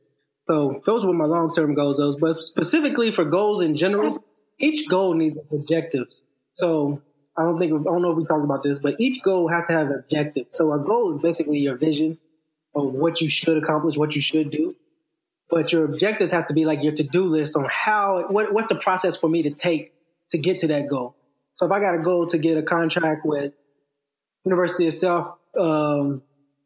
So 0.47 0.83
those 0.85 1.05
were 1.05 1.13
my 1.13 1.25
long 1.25 1.55
term 1.55 1.75
goals. 1.75 1.99
Those, 1.99 2.17
but 2.17 2.43
specifically 2.43 3.13
for 3.13 3.25
goals 3.25 3.61
in 3.61 3.77
general, 3.77 4.25
each 4.59 4.89
goal 4.89 5.15
needs 5.15 5.39
objectives. 5.51 6.23
So 6.55 7.03
I 7.37 7.43
don't 7.43 7.59
think 7.59 7.73
I 7.73 7.83
don't 7.85 8.03
know 8.03 8.13
if 8.13 8.17
we 8.17 8.25
talked 8.25 8.45
about 8.45 8.63
this, 8.63 8.79
but 8.79 9.01
each 9.01 9.23
goal 9.23 9.49
has 9.49 9.65
to 9.67 9.73
have 9.73 9.89
an 9.89 9.99
objective. 9.99 10.47
So 10.51 10.73
a 10.73 10.79
goal 10.79 11.15
is 11.17 11.23
basically 11.23 11.59
your 11.59 11.77
vision 11.77 12.19
of 12.75 12.93
what 12.93 13.21
you 13.21 13.29
should 13.29 13.63
accomplish, 13.63 13.97
what 13.97 14.15
you 14.15 14.23
should 14.23 14.51
do. 14.51 14.75
But 15.55 15.73
your 15.73 15.85
objectives 15.85 16.33
has 16.33 16.45
to 16.47 16.53
be 16.53 16.65
like 16.65 16.83
your 16.83 16.93
to-do 16.93 17.27
list 17.27 17.57
on 17.57 17.65
how 17.71 18.27
what, 18.29 18.53
what's 18.53 18.67
the 18.67 18.75
process 18.75 19.17
for 19.17 19.29
me 19.29 19.45
to 19.45 19.51
take 19.51 19.95
to 20.31 20.39
get 20.39 20.59
to 20.59 20.67
that 20.67 20.89
goal. 20.89 21.15
So 21.55 21.65
if 21.65 21.71
I 21.71 21.79
got 21.79 21.95
a 21.95 21.99
goal 21.99 22.27
to 22.27 22.39
get 22.39 22.59
a 22.59 22.63
contract 22.63 23.25
with 23.25 23.53
University 24.45 24.89
of 24.89 24.95
South 24.95 25.39
um, 25.57 26.23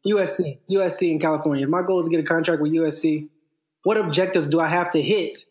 USC, 0.07 0.57
USC 0.71 1.11
in 1.11 1.19
California. 1.19 1.65
If 1.65 1.69
my 1.69 1.83
goal 1.83 1.99
is 1.99 2.07
to 2.07 2.09
get 2.09 2.19
a 2.19 2.23
contract 2.23 2.63
with 2.63 2.71
USC, 2.71 3.27
what 3.83 3.95
objectives 3.97 4.47
do 4.47 4.59
I 4.59 4.67
have 4.67 4.89
to 4.91 5.01
hit 5.01 5.45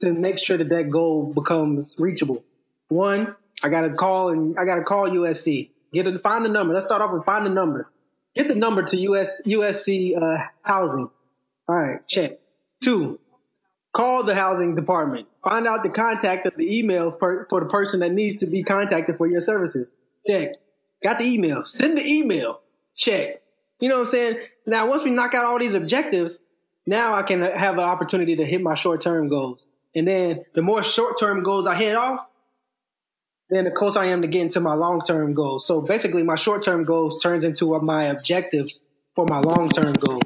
to 0.00 0.12
make 0.12 0.38
sure 0.38 0.56
that 0.56 0.68
that 0.68 0.88
goal 0.88 1.32
becomes 1.32 1.96
reachable? 1.98 2.44
One, 2.86 3.34
I 3.64 3.68
got 3.68 3.80
to 3.80 3.94
call 3.94 4.28
and 4.28 4.56
I 4.56 4.64
got 4.64 4.76
to 4.76 4.84
call 4.84 5.10
USC. 5.10 5.70
Get 5.92 6.06
a, 6.06 6.20
find 6.20 6.44
the 6.44 6.50
number. 6.50 6.72
Let's 6.72 6.86
start 6.86 7.02
off 7.02 7.12
with 7.12 7.24
find 7.24 7.44
the 7.44 7.50
number. 7.50 7.90
Get 8.36 8.46
the 8.46 8.54
number 8.54 8.84
to 8.84 8.96
US 8.96 9.42
USC 9.44 10.16
uh, 10.16 10.44
housing. 10.62 11.10
All 11.68 11.74
right, 11.74 12.06
check. 12.06 12.38
Two, 12.82 13.18
call 13.92 14.22
the 14.22 14.34
housing 14.34 14.74
department. 14.74 15.28
Find 15.42 15.66
out 15.66 15.82
the 15.82 15.90
contact 15.90 16.46
of 16.46 16.54
the 16.56 16.78
email 16.78 17.10
for, 17.12 17.46
for 17.48 17.60
the 17.60 17.66
person 17.66 18.00
that 18.00 18.12
needs 18.12 18.38
to 18.38 18.46
be 18.46 18.62
contacted 18.62 19.16
for 19.16 19.26
your 19.26 19.40
services. 19.40 19.96
Check. 20.26 20.56
Got 21.02 21.18
the 21.18 21.26
email. 21.26 21.64
Send 21.64 21.98
the 21.98 22.06
email. 22.06 22.60
Check. 22.96 23.42
You 23.80 23.88
know 23.88 23.96
what 23.96 24.02
I'm 24.02 24.06
saying? 24.06 24.38
Now, 24.66 24.88
once 24.88 25.04
we 25.04 25.10
knock 25.10 25.34
out 25.34 25.44
all 25.44 25.58
these 25.58 25.74
objectives, 25.74 26.40
now 26.86 27.14
I 27.14 27.22
can 27.22 27.42
have 27.42 27.74
an 27.74 27.80
opportunity 27.80 28.36
to 28.36 28.46
hit 28.46 28.62
my 28.62 28.74
short 28.74 29.00
term 29.00 29.28
goals. 29.28 29.64
And 29.94 30.06
then 30.06 30.44
the 30.54 30.62
more 30.62 30.82
short 30.82 31.18
term 31.18 31.42
goals 31.42 31.66
I 31.66 31.74
hit 31.74 31.96
off, 31.96 32.26
then 33.48 33.64
the 33.64 33.70
closer 33.70 34.00
I 34.00 34.06
am 34.06 34.22
to 34.22 34.28
getting 34.28 34.48
to 34.50 34.60
my 34.60 34.74
long 34.74 35.02
term 35.06 35.34
goals. 35.34 35.66
So 35.66 35.80
basically, 35.80 36.22
my 36.22 36.36
short 36.36 36.62
term 36.62 36.84
goals 36.84 37.22
turns 37.22 37.44
into 37.44 37.78
my 37.80 38.04
objectives 38.04 38.84
for 39.14 39.26
my 39.28 39.40
long 39.40 39.68
term 39.70 39.92
goals. 39.94 40.22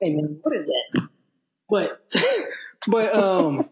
Hey 0.00 0.14
man, 0.14 0.38
what 0.42 0.56
is 0.56 0.66
that? 0.66 1.08
But, 1.68 2.00
but 2.86 3.14
um, 3.14 3.68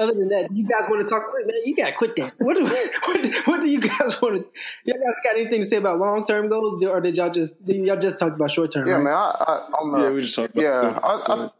other 0.00 0.14
than 0.14 0.28
that, 0.28 0.48
you 0.52 0.66
guys 0.66 0.88
want 0.88 1.06
to 1.06 1.10
talk? 1.10 1.24
Man, 1.46 1.56
you 1.64 1.74
gotta 1.74 1.92
quit 1.92 2.14
that. 2.16 2.34
What 2.38 2.56
do 2.56 2.64
what, 3.04 3.46
what 3.46 3.60
do 3.60 3.68
you 3.68 3.80
guys 3.80 4.20
want 4.20 4.36
to? 4.36 4.44
Y'all 4.84 4.96
got 5.24 5.36
anything 5.36 5.62
to 5.62 5.68
say 5.68 5.76
about 5.76 5.98
long 5.98 6.24
term 6.24 6.48
goals, 6.48 6.82
or 6.84 7.00
did 7.00 7.16
y'all 7.16 7.30
just 7.30 7.64
did 7.64 7.84
y'all 7.86 7.98
just 7.98 8.18
talk 8.18 8.32
about 8.32 8.50
short 8.50 8.72
term? 8.72 8.86
Yeah, 8.86 8.94
right? 8.94 9.04
man. 9.04 9.14
I, 9.14 9.68
I, 9.74 10.02
yeah, 10.02 10.10
we 10.10 10.22
just 10.22 10.34
talked. 10.34 10.56
Yeah, 10.56 10.98
I, 11.02 11.50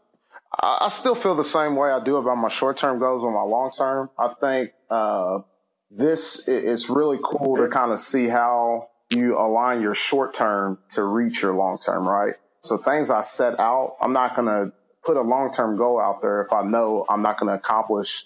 I, 0.59 0.85
I, 0.85 0.87
still 0.89 1.15
feel 1.15 1.35
the 1.35 1.43
same 1.43 1.75
way 1.75 1.89
I 1.91 2.03
do 2.03 2.17
about 2.17 2.35
my 2.35 2.49
short 2.49 2.77
term 2.77 2.99
goals 2.99 3.23
and 3.23 3.33
my 3.33 3.43
long 3.43 3.71
term. 3.71 4.09
I 4.17 4.33
think 4.39 4.71
uh, 4.89 5.39
this 5.89 6.47
it's 6.47 6.89
really 6.89 7.19
cool 7.21 7.57
to 7.57 7.67
kind 7.67 7.91
of 7.91 7.99
see 7.99 8.27
how 8.27 8.89
you 9.09 9.37
align 9.37 9.81
your 9.81 9.95
short 9.95 10.33
term 10.35 10.79
to 10.91 11.03
reach 11.03 11.43
your 11.43 11.53
long 11.53 11.77
term, 11.77 12.07
right? 12.07 12.35
So 12.61 12.77
things 12.77 13.09
I 13.09 13.21
set 13.21 13.59
out, 13.59 13.97
I'm 14.01 14.13
not 14.13 14.35
gonna 14.35 14.71
put 15.03 15.17
a 15.17 15.21
long 15.21 15.51
term 15.53 15.77
goal 15.77 15.99
out 15.99 16.21
there 16.21 16.41
if 16.41 16.53
I 16.53 16.63
know 16.63 17.05
I'm 17.07 17.21
not 17.21 17.39
going 17.39 17.49
to 17.49 17.55
accomplish, 17.55 18.25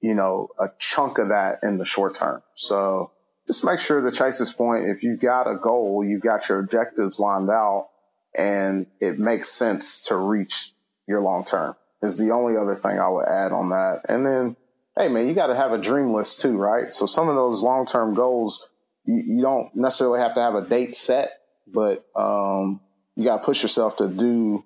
you 0.00 0.14
know, 0.14 0.48
a 0.58 0.68
chunk 0.78 1.18
of 1.18 1.28
that 1.28 1.60
in 1.62 1.78
the 1.78 1.84
short 1.84 2.14
term. 2.14 2.42
So 2.54 3.10
just 3.46 3.64
make 3.64 3.80
sure 3.80 4.00
to 4.00 4.16
Chase's 4.16 4.52
point, 4.52 4.84
if 4.84 5.02
you've 5.02 5.20
got 5.20 5.50
a 5.50 5.58
goal, 5.58 6.04
you've 6.04 6.22
got 6.22 6.48
your 6.48 6.60
objectives 6.60 7.18
lined 7.18 7.50
out 7.50 7.88
and 8.36 8.86
it 9.00 9.18
makes 9.18 9.48
sense 9.48 10.06
to 10.06 10.16
reach 10.16 10.72
your 11.06 11.20
long 11.20 11.44
term 11.44 11.76
is 12.02 12.18
the 12.18 12.32
only 12.32 12.56
other 12.56 12.74
thing 12.74 12.98
I 12.98 13.08
would 13.08 13.26
add 13.26 13.52
on 13.52 13.70
that. 13.70 14.02
And 14.08 14.26
then, 14.26 14.56
hey 14.96 15.08
man, 15.08 15.28
you 15.28 15.34
got 15.34 15.48
to 15.48 15.56
have 15.56 15.72
a 15.72 15.78
dream 15.78 16.12
list 16.12 16.42
too, 16.42 16.58
right? 16.58 16.92
So 16.92 17.06
some 17.06 17.28
of 17.28 17.34
those 17.34 17.62
long 17.62 17.86
term 17.86 18.14
goals, 18.14 18.68
you, 19.04 19.36
you, 19.36 19.42
don't 19.42 19.74
necessarily 19.74 20.20
have 20.20 20.34
to 20.34 20.40
have 20.40 20.54
a 20.54 20.66
date 20.66 20.94
set, 20.94 21.32
but 21.66 22.04
um, 22.16 22.80
you 23.16 23.24
got 23.24 23.38
to 23.38 23.44
push 23.44 23.62
yourself 23.62 23.96
to 23.98 24.08
do 24.08 24.64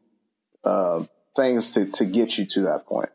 uh, 0.65 1.05
things 1.37 1.73
to, 1.73 1.91
to 1.93 2.05
get 2.05 2.37
you 2.39 2.47
to 2.47 2.61
that 2.63 2.87
point. 2.87 3.11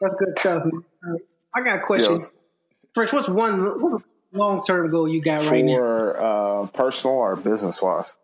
That's 0.00 0.14
good 0.18 0.38
stuff. 0.38 0.64
Uh, 0.66 1.14
I 1.54 1.62
got 1.62 1.78
a 1.78 1.82
question. 1.82 2.14
Yes. 2.14 2.34
First, 2.94 3.12
what's 3.12 3.28
one 3.28 3.80
what's 3.80 3.96
long 4.32 4.62
term 4.64 4.90
goal 4.90 5.08
you 5.08 5.20
got 5.20 5.42
For, 5.42 5.50
right 5.52 5.64
now? 5.64 5.76
For 5.76 6.20
uh, 6.20 6.66
personal 6.68 7.16
or 7.16 7.36
business 7.36 7.82
wise? 7.82 8.14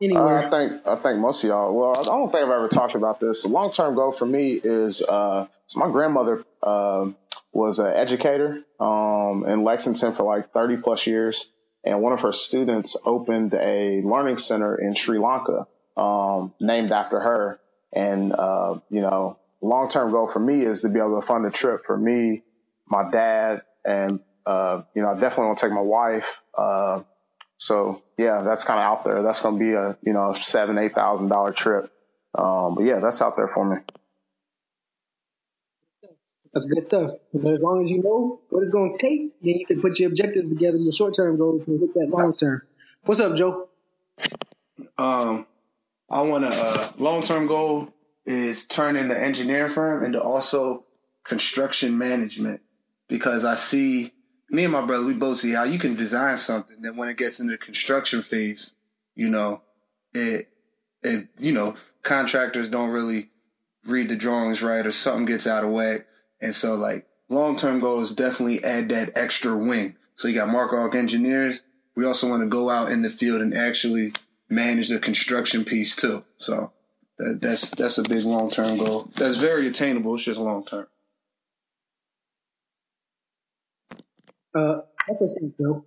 Anywhere. 0.00 0.44
Uh, 0.44 0.46
I 0.46 0.50
think 0.50 0.86
I 0.86 0.96
think 0.96 1.18
most 1.18 1.42
of 1.42 1.48
y'all. 1.48 1.74
Well, 1.74 1.98
I 1.98 2.02
don't 2.04 2.30
think 2.30 2.44
I've 2.44 2.50
ever 2.50 2.68
talked 2.68 2.94
about 2.94 3.18
this. 3.18 3.42
The 3.42 3.48
long 3.48 3.72
term 3.72 3.96
goal 3.96 4.12
for 4.12 4.26
me 4.26 4.52
is 4.52 5.02
uh, 5.02 5.46
so 5.66 5.80
my 5.80 5.90
grandmother 5.90 6.44
uh, 6.62 7.10
was 7.52 7.80
an 7.80 7.92
educator 7.92 8.62
um, 8.78 9.44
in 9.46 9.64
Lexington 9.64 10.12
for 10.12 10.22
like 10.22 10.52
30 10.52 10.76
plus 10.78 11.06
years, 11.06 11.50
and 11.84 12.00
one 12.00 12.12
of 12.12 12.20
her 12.20 12.32
students 12.32 12.96
opened 13.04 13.54
a 13.54 14.00
learning 14.02 14.36
center 14.36 14.76
in 14.76 14.94
Sri 14.94 15.18
Lanka 15.18 15.66
um, 15.96 16.54
named 16.60 16.92
after 16.92 17.18
her. 17.18 17.60
And 17.92 18.32
uh, 18.32 18.78
you 18.90 19.00
know, 19.00 19.38
long 19.60 19.88
term 19.88 20.12
goal 20.12 20.28
for 20.28 20.38
me 20.38 20.62
is 20.62 20.82
to 20.82 20.90
be 20.90 21.00
able 21.00 21.20
to 21.20 21.26
fund 21.26 21.44
a 21.44 21.50
trip 21.50 21.84
for 21.84 21.96
me, 21.96 22.44
my 22.86 23.10
dad, 23.10 23.62
and 23.84 24.20
uh, 24.46 24.82
you 24.94 25.02
know, 25.02 25.08
I 25.08 25.14
definitely 25.14 25.46
want 25.46 25.58
to 25.58 25.66
take 25.66 25.74
my 25.74 25.80
wife. 25.80 26.40
So 27.58 28.02
yeah, 28.16 28.42
that's 28.42 28.64
kind 28.64 28.78
of 28.80 28.84
out 28.84 29.04
there. 29.04 29.22
That's 29.22 29.42
going 29.42 29.58
to 29.58 29.64
be 29.64 29.72
a, 29.72 29.98
you 30.02 30.12
know, 30.12 30.34
seven, 30.34 30.78
eight 30.78 30.94
thousand 30.94 31.28
dollar 31.28 31.52
trip. 31.52 31.92
Um, 32.34 32.76
but 32.76 32.84
yeah, 32.84 33.00
that's 33.00 33.20
out 33.20 33.36
there 33.36 33.48
for 33.48 33.68
me. 33.68 33.82
That's 36.54 36.66
good 36.66 36.82
stuff. 36.82 37.12
But 37.34 37.54
as 37.54 37.60
long 37.60 37.84
as 37.84 37.90
you 37.90 38.02
know 38.02 38.40
what 38.48 38.62
it's 38.62 38.70
going 38.70 38.96
to 38.96 38.98
take, 38.98 39.40
then 39.42 39.54
you 39.54 39.66
can 39.66 39.80
put 39.80 39.98
your 39.98 40.08
objectives 40.08 40.48
together, 40.48 40.78
your 40.78 40.92
short 40.92 41.14
term 41.14 41.36
goals, 41.36 41.62
and 41.66 41.80
hit 41.80 41.92
that 41.94 42.08
long 42.10 42.34
term. 42.34 42.62
What's 43.04 43.20
up, 43.20 43.36
Joe? 43.36 43.68
Um, 44.96 45.46
I 46.08 46.22
want 46.22 46.44
a 46.44 46.48
uh, 46.48 46.92
long 46.96 47.22
term 47.22 47.46
goal 47.46 47.92
is 48.24 48.64
turning 48.66 49.08
the 49.08 49.20
engineering 49.20 49.70
firm 49.70 50.04
into 50.04 50.22
also 50.22 50.84
construction 51.24 51.98
management 51.98 52.60
because 53.08 53.44
I 53.44 53.54
see 53.54 54.12
me 54.50 54.64
and 54.64 54.72
my 54.72 54.84
brother, 54.84 55.04
we 55.04 55.14
both 55.14 55.40
see 55.40 55.52
how 55.52 55.64
you 55.64 55.78
can 55.78 55.94
design 55.94 56.38
something 56.38 56.82
that 56.82 56.96
when 56.96 57.08
it 57.08 57.16
gets 57.16 57.40
into 57.40 57.52
the 57.52 57.58
construction 57.58 58.22
phase, 58.22 58.74
you 59.14 59.28
know, 59.28 59.62
it, 60.14 60.48
it, 61.02 61.28
you 61.38 61.52
know, 61.52 61.74
contractors 62.02 62.68
don't 62.68 62.90
really 62.90 63.30
read 63.84 64.08
the 64.08 64.16
drawings 64.16 64.62
right 64.62 64.86
or 64.86 64.92
something 64.92 65.26
gets 65.26 65.46
out 65.46 65.64
of 65.64 65.70
whack. 65.70 66.06
And 66.40 66.54
so 66.54 66.74
like 66.74 67.06
long 67.28 67.56
term 67.56 67.78
goal 67.78 68.00
is 68.00 68.12
definitely 68.12 68.64
add 68.64 68.88
that 68.88 69.16
extra 69.16 69.56
wing. 69.56 69.96
So 70.14 70.28
you 70.28 70.34
got 70.34 70.48
Mark 70.48 70.72
Arc 70.72 70.94
engineers. 70.94 71.62
We 71.94 72.04
also 72.04 72.28
want 72.28 72.42
to 72.42 72.48
go 72.48 72.70
out 72.70 72.90
in 72.90 73.02
the 73.02 73.10
field 73.10 73.40
and 73.42 73.54
actually 73.54 74.12
manage 74.48 74.88
the 74.88 74.98
construction 74.98 75.64
piece 75.64 75.94
too. 75.94 76.24
So 76.38 76.72
that, 77.18 77.40
that's, 77.42 77.70
that's 77.70 77.98
a 77.98 78.02
big 78.02 78.24
long 78.24 78.50
term 78.50 78.78
goal. 78.78 79.10
That's 79.16 79.36
very 79.36 79.66
attainable. 79.66 80.14
It's 80.14 80.24
just 80.24 80.40
long 80.40 80.64
term. 80.64 80.86
Uh, 84.58 84.80
that's 85.06 85.20
what 85.20 85.58
Joe. 85.58 85.84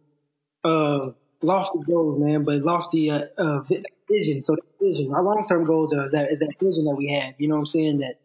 Uh, 0.64 1.12
lofty 1.42 1.80
goals, 1.86 2.20
man, 2.20 2.44
but 2.44 2.62
lofty 2.62 3.10
uh, 3.10 3.26
uh, 3.38 3.62
vision. 4.10 4.42
So 4.42 4.56
that 4.56 4.64
vision, 4.80 5.14
our 5.14 5.24
long 5.24 5.46
term 5.48 5.64
goals 5.64 5.94
is 5.94 6.12
that 6.12 6.32
is 6.32 6.40
that 6.40 6.54
vision 6.60 6.86
that 6.86 6.96
we 6.96 7.12
have. 7.14 7.34
You 7.38 7.48
know 7.48 7.56
what 7.56 7.62
I'm 7.62 7.66
saying? 7.66 8.00
That 8.00 8.20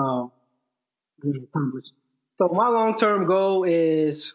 um, 0.00 0.30
we. 1.22 1.46
So 2.38 2.48
my 2.48 2.68
long 2.68 2.96
term 2.96 3.24
goal 3.24 3.64
is 3.64 4.34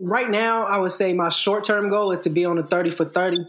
right 0.00 0.30
now. 0.30 0.64
I 0.64 0.78
would 0.78 0.92
say 0.92 1.12
my 1.12 1.28
short 1.28 1.64
term 1.64 1.90
goal 1.90 2.12
is 2.12 2.20
to 2.20 2.30
be 2.30 2.44
on 2.44 2.56
the 2.56 2.62
30 2.62 2.90
for 2.92 3.04
30. 3.04 3.46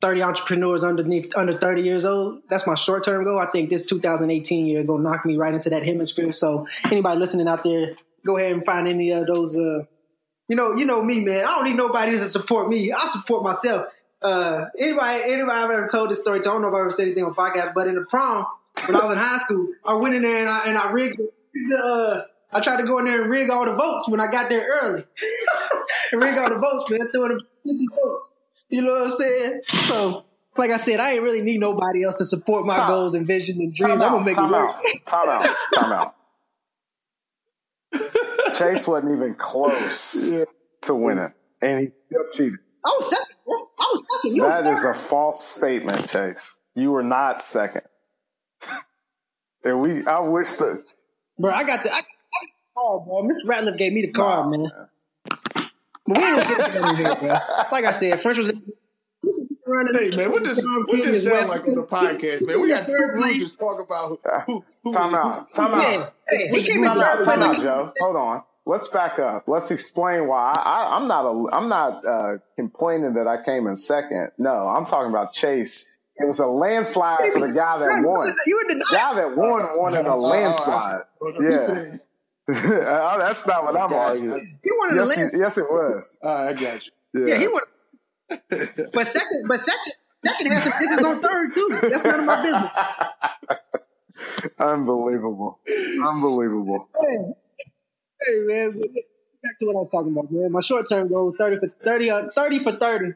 30 0.00 0.20
entrepreneurs 0.22 0.82
underneath 0.82 1.32
under 1.36 1.56
30 1.56 1.82
years 1.82 2.04
old. 2.04 2.42
That's 2.50 2.66
my 2.66 2.74
short 2.74 3.04
term 3.04 3.22
goal. 3.22 3.38
I 3.38 3.46
think 3.46 3.70
this 3.70 3.86
2018 3.86 4.66
year 4.66 4.80
is 4.80 4.86
gonna 4.88 5.00
knock 5.00 5.24
me 5.24 5.36
right 5.36 5.54
into 5.54 5.70
that 5.70 5.86
hemisphere. 5.86 6.32
So 6.32 6.66
anybody 6.84 7.20
listening 7.20 7.46
out 7.46 7.62
there, 7.62 7.94
go 8.24 8.36
ahead 8.38 8.52
and 8.52 8.64
find 8.64 8.88
any 8.88 9.10
of 9.10 9.26
those. 9.26 9.56
Uh, 9.56 9.84
you 10.48 10.56
know, 10.56 10.74
you 10.74 10.84
know 10.84 11.02
me, 11.02 11.20
man. 11.20 11.44
I 11.44 11.54
don't 11.54 11.64
need 11.64 11.76
nobody 11.76 12.12
to 12.12 12.24
support 12.28 12.68
me. 12.68 12.92
I 12.92 13.06
support 13.06 13.42
myself. 13.42 13.86
Uh, 14.20 14.66
anybody, 14.78 15.22
anybody 15.24 15.50
I've 15.50 15.70
ever 15.70 15.88
told 15.88 16.10
this 16.10 16.20
story 16.20 16.40
to, 16.40 16.48
I 16.48 16.52
don't 16.52 16.62
know 16.62 16.68
if 16.68 16.74
I 16.74 16.80
ever 16.80 16.92
said 16.92 17.06
anything 17.06 17.24
on 17.24 17.34
podcast, 17.34 17.74
but 17.74 17.88
in 17.88 17.94
the 17.94 18.02
prom 18.02 18.46
when 18.86 18.96
I 18.96 19.04
was 19.04 19.12
in 19.12 19.18
high 19.18 19.38
school, 19.38 19.68
I 19.84 19.94
went 19.96 20.14
in 20.14 20.22
there 20.22 20.40
and 20.40 20.48
I 20.48 20.62
and 20.66 20.78
I 20.78 20.90
rigged. 20.90 21.20
Uh, 21.76 22.22
I 22.52 22.60
tried 22.60 22.78
to 22.78 22.86
go 22.86 22.98
in 22.98 23.06
there 23.06 23.22
and 23.22 23.30
rig 23.30 23.50
all 23.50 23.64
the 23.64 23.74
votes 23.74 24.08
when 24.08 24.20
I 24.20 24.30
got 24.30 24.48
there 24.50 24.66
early. 24.82 25.04
And 26.12 26.22
rig 26.22 26.36
all 26.36 26.48
the 26.48 26.58
votes, 26.58 26.90
man. 26.90 27.08
Throwing 27.08 27.38
50 27.38 27.86
votes. 28.02 28.30
You 28.68 28.82
know 28.82 28.92
what 28.92 29.04
I'm 29.04 29.10
saying? 29.10 29.60
So, 29.66 30.24
like 30.56 30.70
I 30.70 30.76
said, 30.76 31.00
I 31.00 31.12
ain't 31.12 31.22
really 31.22 31.42
need 31.42 31.60
nobody 31.60 32.04
else 32.04 32.18
to 32.18 32.24
support 32.24 32.66
my 32.66 32.74
time. 32.74 32.88
goals 32.88 33.14
and 33.14 33.26
vision 33.26 33.58
and 33.60 33.74
dreams. 33.74 34.00
I'm 34.00 34.12
gonna 34.12 34.24
make 34.24 34.36
time 34.36 34.52
it 34.52 34.56
work. 34.56 34.70
Out. 34.70 35.06
Time 35.06 35.28
out. 35.28 35.56
Time 35.74 35.92
out. 35.92 36.14
Chase 38.54 38.86
wasn't 38.88 39.16
even 39.16 39.34
close 39.34 40.32
yeah. 40.32 40.44
to 40.82 40.94
winning, 40.94 41.32
and 41.60 41.80
he 41.80 41.88
still 42.06 42.24
cheated. 42.32 42.58
I 42.84 42.88
was 42.98 43.10
second. 43.10 43.26
I 43.46 43.92
was 43.92 44.04
second. 44.22 44.36
You 44.36 44.42
that 44.42 44.66
is 44.66 44.84
a 44.84 44.94
false 44.94 45.44
statement, 45.44 46.08
Chase. 46.08 46.58
You 46.74 46.92
were 46.92 47.02
not 47.02 47.40
second. 47.40 47.82
and 49.64 49.80
we, 49.80 50.06
I 50.06 50.20
wish 50.20 50.52
that. 50.54 50.84
Bro, 51.38 51.52
I 51.52 51.64
got 51.64 51.84
the. 51.84 51.92
I, 51.92 51.98
I 51.98 52.02
call, 52.74 53.04
bro. 53.06 53.22
Miss 53.22 53.44
Ratliff 53.44 53.76
gave 53.78 53.92
me 53.92 54.02
the 54.02 54.12
card, 54.12 54.46
nah, 54.46 54.50
man. 54.50 54.62
man. 54.62 54.88
But 56.06 56.18
we 56.18 56.24
ain't 56.24 56.48
get 56.48 56.96
here, 56.96 57.16
bro. 57.16 57.28
Like 57.70 57.84
I 57.84 57.92
said, 57.92 58.20
French 58.20 58.38
was 58.38 58.51
Hey 59.72 60.16
man, 60.16 60.30
what 60.30 60.44
does 60.44 60.66
what 60.66 61.02
does 61.02 61.24
sound 61.24 61.48
like 61.48 61.66
on 61.66 61.74
the 61.74 61.82
podcast, 61.82 62.46
man? 62.46 62.60
We 62.60 62.68
got 62.68 62.86
two 62.88 63.10
losers 63.14 63.56
talk 63.56 63.80
about 63.80 64.20
who. 64.46 64.64
who 64.82 64.92
time 64.92 65.14
out. 65.14 65.52
Time 65.54 65.72
out. 65.72 66.14
Hey, 66.28 66.50
time 66.50 67.00
out. 67.00 67.24
Time 67.24 67.42
out, 67.42 67.60
Joe. 67.60 67.92
Hold 68.00 68.16
on. 68.16 68.42
Let's 68.64 68.88
back 68.88 69.18
up. 69.18 69.44
Let's 69.48 69.70
explain 69.72 70.28
why. 70.28 70.52
I, 70.52 70.96
am 70.96 71.08
not 71.08 71.24
a. 71.24 71.56
I'm 71.56 71.68
not 71.68 72.06
uh, 72.06 72.38
complaining 72.56 73.14
that 73.14 73.26
I 73.26 73.42
came 73.42 73.66
in 73.66 73.76
second. 73.76 74.30
No, 74.38 74.68
I'm 74.68 74.86
talking 74.86 75.10
about 75.10 75.32
Chase. 75.32 75.96
It 76.16 76.26
was 76.26 76.38
a 76.38 76.46
landslide 76.46 77.26
for 77.32 77.40
the 77.40 77.52
guy 77.54 77.78
that 77.78 78.02
won. 78.04 78.28
The 78.28 78.84
guy 78.92 79.14
that 79.14 79.36
won 79.36 79.66
won 79.76 79.96
in 79.96 80.06
a 80.06 80.16
landslide. 80.16 81.02
Yeah. 81.40 81.96
Oh, 82.48 83.18
that's 83.18 83.46
not 83.46 83.62
what 83.62 83.76
I'm 83.76 83.92
arguing. 83.92 84.58
He 84.64 84.70
wanted 84.72 84.96
yes, 84.96 85.14
he, 85.14 85.38
yes, 85.38 85.58
it 85.58 85.70
was. 85.70 86.16
Uh, 86.22 86.28
I 86.28 86.52
got 86.52 86.84
you. 86.84 86.92
Yeah, 87.14 87.34
yeah 87.34 87.38
he 87.38 87.46
won. 87.46 87.62
but 88.92 89.06
second, 89.06 89.44
but 89.48 89.60
second, 89.60 89.92
second 90.24 90.52
half, 90.52 90.64
this 90.64 90.90
is 90.90 91.04
on 91.04 91.20
third 91.20 91.54
too. 91.54 91.78
That's 91.82 92.04
none 92.04 92.20
of 92.20 92.26
my 92.26 92.42
business. 92.42 92.70
Unbelievable, 94.58 95.58
unbelievable. 96.04 96.88
Hey, 97.00 97.16
hey 98.26 98.38
man, 98.46 98.72
back 99.42 99.58
to 99.58 99.66
what 99.66 99.80
I'm 99.82 99.88
talking 99.88 100.12
about, 100.12 100.30
man. 100.30 100.52
My 100.52 100.60
short 100.60 100.88
term 100.88 101.08
goal: 101.08 101.34
thirty 101.36 101.56
for 101.58 101.68
30, 101.82 102.10
uh, 102.10 102.22
30 102.34 102.58
for 102.60 102.72
thirty, 102.76 103.14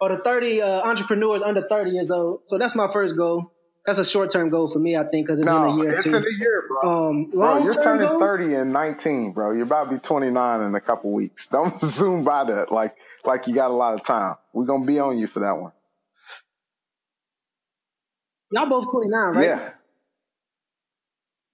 or 0.00 0.08
the 0.10 0.18
thirty 0.18 0.62
uh, 0.62 0.82
entrepreneurs 0.88 1.42
under 1.42 1.66
thirty 1.66 1.90
years 1.90 2.10
old. 2.10 2.46
So 2.46 2.56
that's 2.56 2.74
my 2.74 2.90
first 2.90 3.16
goal 3.16 3.52
that's 3.88 3.98
a 3.98 4.04
short 4.04 4.30
term 4.30 4.50
goal 4.50 4.68
for 4.68 4.78
me, 4.78 4.96
I 4.96 5.04
think, 5.04 5.26
because 5.26 5.40
it's 5.40 5.46
no, 5.46 5.64
in 5.64 5.70
a 5.70 5.82
year. 5.82 5.94
It's 5.96 6.04
too. 6.04 6.18
in 6.18 6.22
a 6.22 6.38
year, 6.38 6.64
bro. 6.68 7.08
Um, 7.08 7.30
bro, 7.30 7.64
you're 7.64 7.72
turning 7.72 8.06
goal? 8.06 8.18
30 8.18 8.54
in 8.54 8.70
19, 8.70 9.32
bro. 9.32 9.52
You're 9.52 9.62
about 9.62 9.84
to 9.84 9.92
be 9.92 9.98
29 9.98 10.60
in 10.60 10.74
a 10.74 10.80
couple 10.80 11.10
weeks. 11.10 11.46
Don't 11.52 11.74
zoom 11.80 12.22
by 12.22 12.44
that 12.44 12.70
like 12.70 12.96
like 13.24 13.46
you 13.46 13.54
got 13.54 13.70
a 13.70 13.74
lot 13.74 13.94
of 13.94 14.04
time. 14.04 14.34
We're 14.52 14.66
gonna 14.66 14.84
be 14.84 14.98
on 14.98 15.16
you 15.16 15.26
for 15.26 15.40
that 15.40 15.52
one. 15.52 15.72
Y'all 18.50 18.68
both 18.68 18.90
29, 18.90 19.20
right? 19.30 19.42
Yeah. 19.42 19.70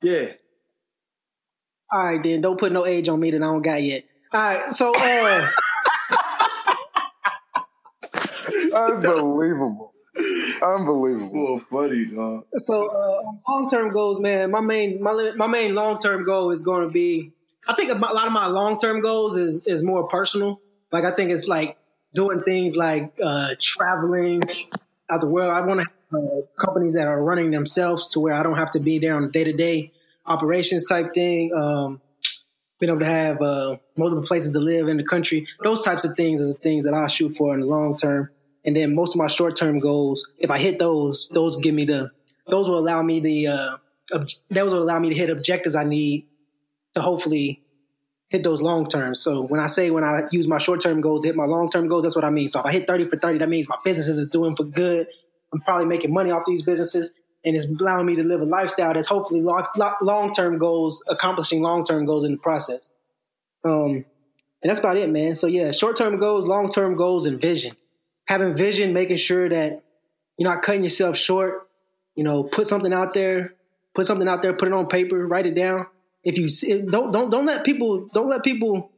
Yeah. 0.03 0.33
All 1.93 2.05
right, 2.05 2.21
then. 2.21 2.41
Don't 2.41 2.59
put 2.59 2.73
no 2.73 2.85
age 2.85 3.09
on 3.09 3.21
me 3.21 3.31
that 3.31 3.43
I 3.43 3.47
don't 3.47 3.63
got 3.63 3.81
yet. 3.81 4.07
All 4.33 4.41
right, 4.41 4.75
so 4.75 4.93
uh 4.93 5.51
Unbelievable. 8.75 9.94
Unbelievable. 10.63 11.45
Well, 11.45 11.59
funny, 11.59 12.07
dog. 12.07 12.47
So 12.65 12.87
uh, 12.87 13.23
long 13.49 13.69
term 13.71 13.91
goals, 13.91 14.21
man. 14.21 14.51
My 14.51 14.61
main 14.61 15.03
my 15.03 15.33
my 15.37 15.47
main 15.47 15.75
long 15.75 15.99
term 15.99 16.25
goal 16.25 16.51
is 16.51 16.63
going 16.63 16.83
to 16.83 16.89
be. 16.89 17.33
I 17.67 17.75
think 17.75 17.91
a 17.91 17.95
lot 17.95 18.27
of 18.27 18.33
my 18.33 18.47
long 18.47 18.79
term 18.79 19.01
goals 19.01 19.37
is 19.37 19.65
is 19.65 19.83
more 19.83 20.09
personal. 20.09 20.61
Like 20.93 21.05
I 21.05 21.11
think 21.13 21.31
it's 21.31 21.49
like 21.49 21.77
doing 22.15 22.41
things 22.43 22.77
like 22.77 23.13
uh, 23.23 23.55
traveling 23.61 24.43
out 25.11 25.21
the 25.21 25.27
world. 25.27 25.51
I 25.51 25.67
want 25.67 25.81
to 25.81 25.87
have 25.87 26.23
uh, 26.23 26.65
companies 26.65 26.95
that 26.95 27.09
are 27.09 27.23
running 27.23 27.51
themselves 27.51 28.09
to 28.11 28.21
where 28.21 28.35
I 28.35 28.43
don't 28.43 28.57
have 28.57 28.71
to 28.73 28.81
be 28.81 28.99
there 28.99 29.17
on 29.17 29.31
day 29.31 29.45
to 29.45 29.53
day 29.53 29.93
operations 30.27 30.87
type 30.89 31.13
thing. 31.15 31.53
Um, 31.55 32.01
being 32.79 32.91
able 32.91 33.01
to 33.01 33.07
have 33.07 33.41
uh, 33.41 33.77
multiple 33.97 34.27
places 34.27 34.53
to 34.53 34.59
live 34.59 34.89
in 34.89 34.97
the 34.97 35.05
country. 35.05 35.47
Those 35.63 35.83
types 35.83 36.05
of 36.05 36.17
things 36.17 36.41
is 36.41 36.59
things 36.59 36.85
that 36.85 36.95
I 36.95 37.09
shoot 37.09 37.37
for 37.37 37.55
in 37.55 37.61
the 37.61 37.67
long 37.67 37.97
term. 37.97 38.31
And 38.65 38.75
then 38.75 38.95
most 38.95 39.15
of 39.15 39.19
my 39.19 39.27
short 39.27 39.57
term 39.57 39.79
goals, 39.79 40.27
if 40.39 40.51
I 40.51 40.59
hit 40.59 40.79
those, 40.79 41.29
those 41.29 41.59
give 41.59 41.75
me 41.75 41.85
the, 41.85 42.11
those 42.47 42.69
will 42.69 42.79
allow 42.79 43.03
me 43.03 43.21
the, 43.21 43.47
uh, 43.49 43.77
ob- 44.13 44.27
those 44.51 44.73
will 44.73 44.83
allow 44.83 44.99
me 44.99 45.11
to 45.11 45.15
hit 45.15 45.31
objectives 45.31 45.75
I 45.75 45.85
need 45.85 46.27
to 46.95 47.01
hopefully 47.01 47.63
hit 48.31 48.43
those 48.43 48.61
long 48.61 48.89
term. 48.89 49.15
So 49.15 49.43
when 49.43 49.61
I 49.61 49.67
say 49.67 49.91
when 49.91 50.05
I 50.05 50.23
use 50.31 50.49
my 50.49 50.59
short 50.59 50.81
term 50.81 51.01
goals 51.01 51.23
to 51.23 51.29
hit 51.29 51.37
my 51.37 51.45
long 51.45 51.71
term 51.71 51.89
goals, 51.89 52.05
that's 52.05 52.17
what 52.17 52.25
I 52.25 52.31
mean. 52.31 52.49
So 52.49 52.61
if 52.61 52.67
I 52.67 52.73
hit 52.73 52.87
30 52.87 53.09
for 53.09 53.17
30, 53.17 53.39
that 53.39 53.49
means 53.49 53.69
my 53.69 53.77
businesses 53.85 54.19
is 54.19 54.29
doing 54.31 54.57
for 54.57 54.65
good. 54.65 55.09
I'm 55.53 55.61
probably 55.61 55.87
making 55.87 56.13
money 56.13 56.31
off 56.31 56.45
these 56.47 56.63
businesses 56.63 57.11
and 57.45 57.55
it's 57.55 57.69
allowing 57.69 58.07
me 58.07 58.17
to 58.17 58.25
live 58.25 58.41
a 58.41 58.45
lifestyle 58.45 58.95
that's 58.95 59.07
hopefully 59.07 59.43
long 59.43 60.35
term 60.35 60.59
goals, 60.59 61.03
accomplishing 61.07 61.61
long 61.61 61.85
term 61.85 62.07
goals 62.07 62.25
in 62.25 62.33
the 62.33 62.39
process. 62.39 62.91
Um, 63.65 64.05
and 64.63 64.71
that's 64.71 64.81
about 64.81 64.97
it, 64.97 65.11
man. 65.11 65.35
So 65.35 65.47
yeah, 65.47 65.71
short 65.71 65.97
term 65.97 66.19
goals, 66.19 66.49
long 66.49 66.73
term 66.73 66.97
goals, 66.97 67.27
and 67.27 67.39
vision 67.41 67.77
having 68.27 68.57
vision, 68.57 68.93
making 68.93 69.17
sure 69.17 69.49
that 69.49 69.83
you're 70.39 70.51
not 70.51 70.63
cutting 70.63 70.83
yourself 70.83 71.17
short. 71.17 71.69
You 72.15 72.25
know, 72.25 72.45
put 72.45 72.67
something 72.67 72.93
out 72.93 73.15
there, 73.15 73.55
put 73.95 74.07
something 74.07 74.29
out 74.29 74.43
there, 74.43 74.53
put 74.53 74.69
it 74.69 74.75
on 74.75 74.87
paper, 74.87 75.27
write 75.27 75.47
it 75.47 75.55
down. 75.55 75.87
If 76.23 76.39
you 76.39 76.49
don't 76.91 77.13
don't 77.13 77.31
don't 77.31 77.47
let 77.47 77.65
people 77.65 78.09
don't 78.13 78.29
let 78.29 78.43
people 78.43 78.91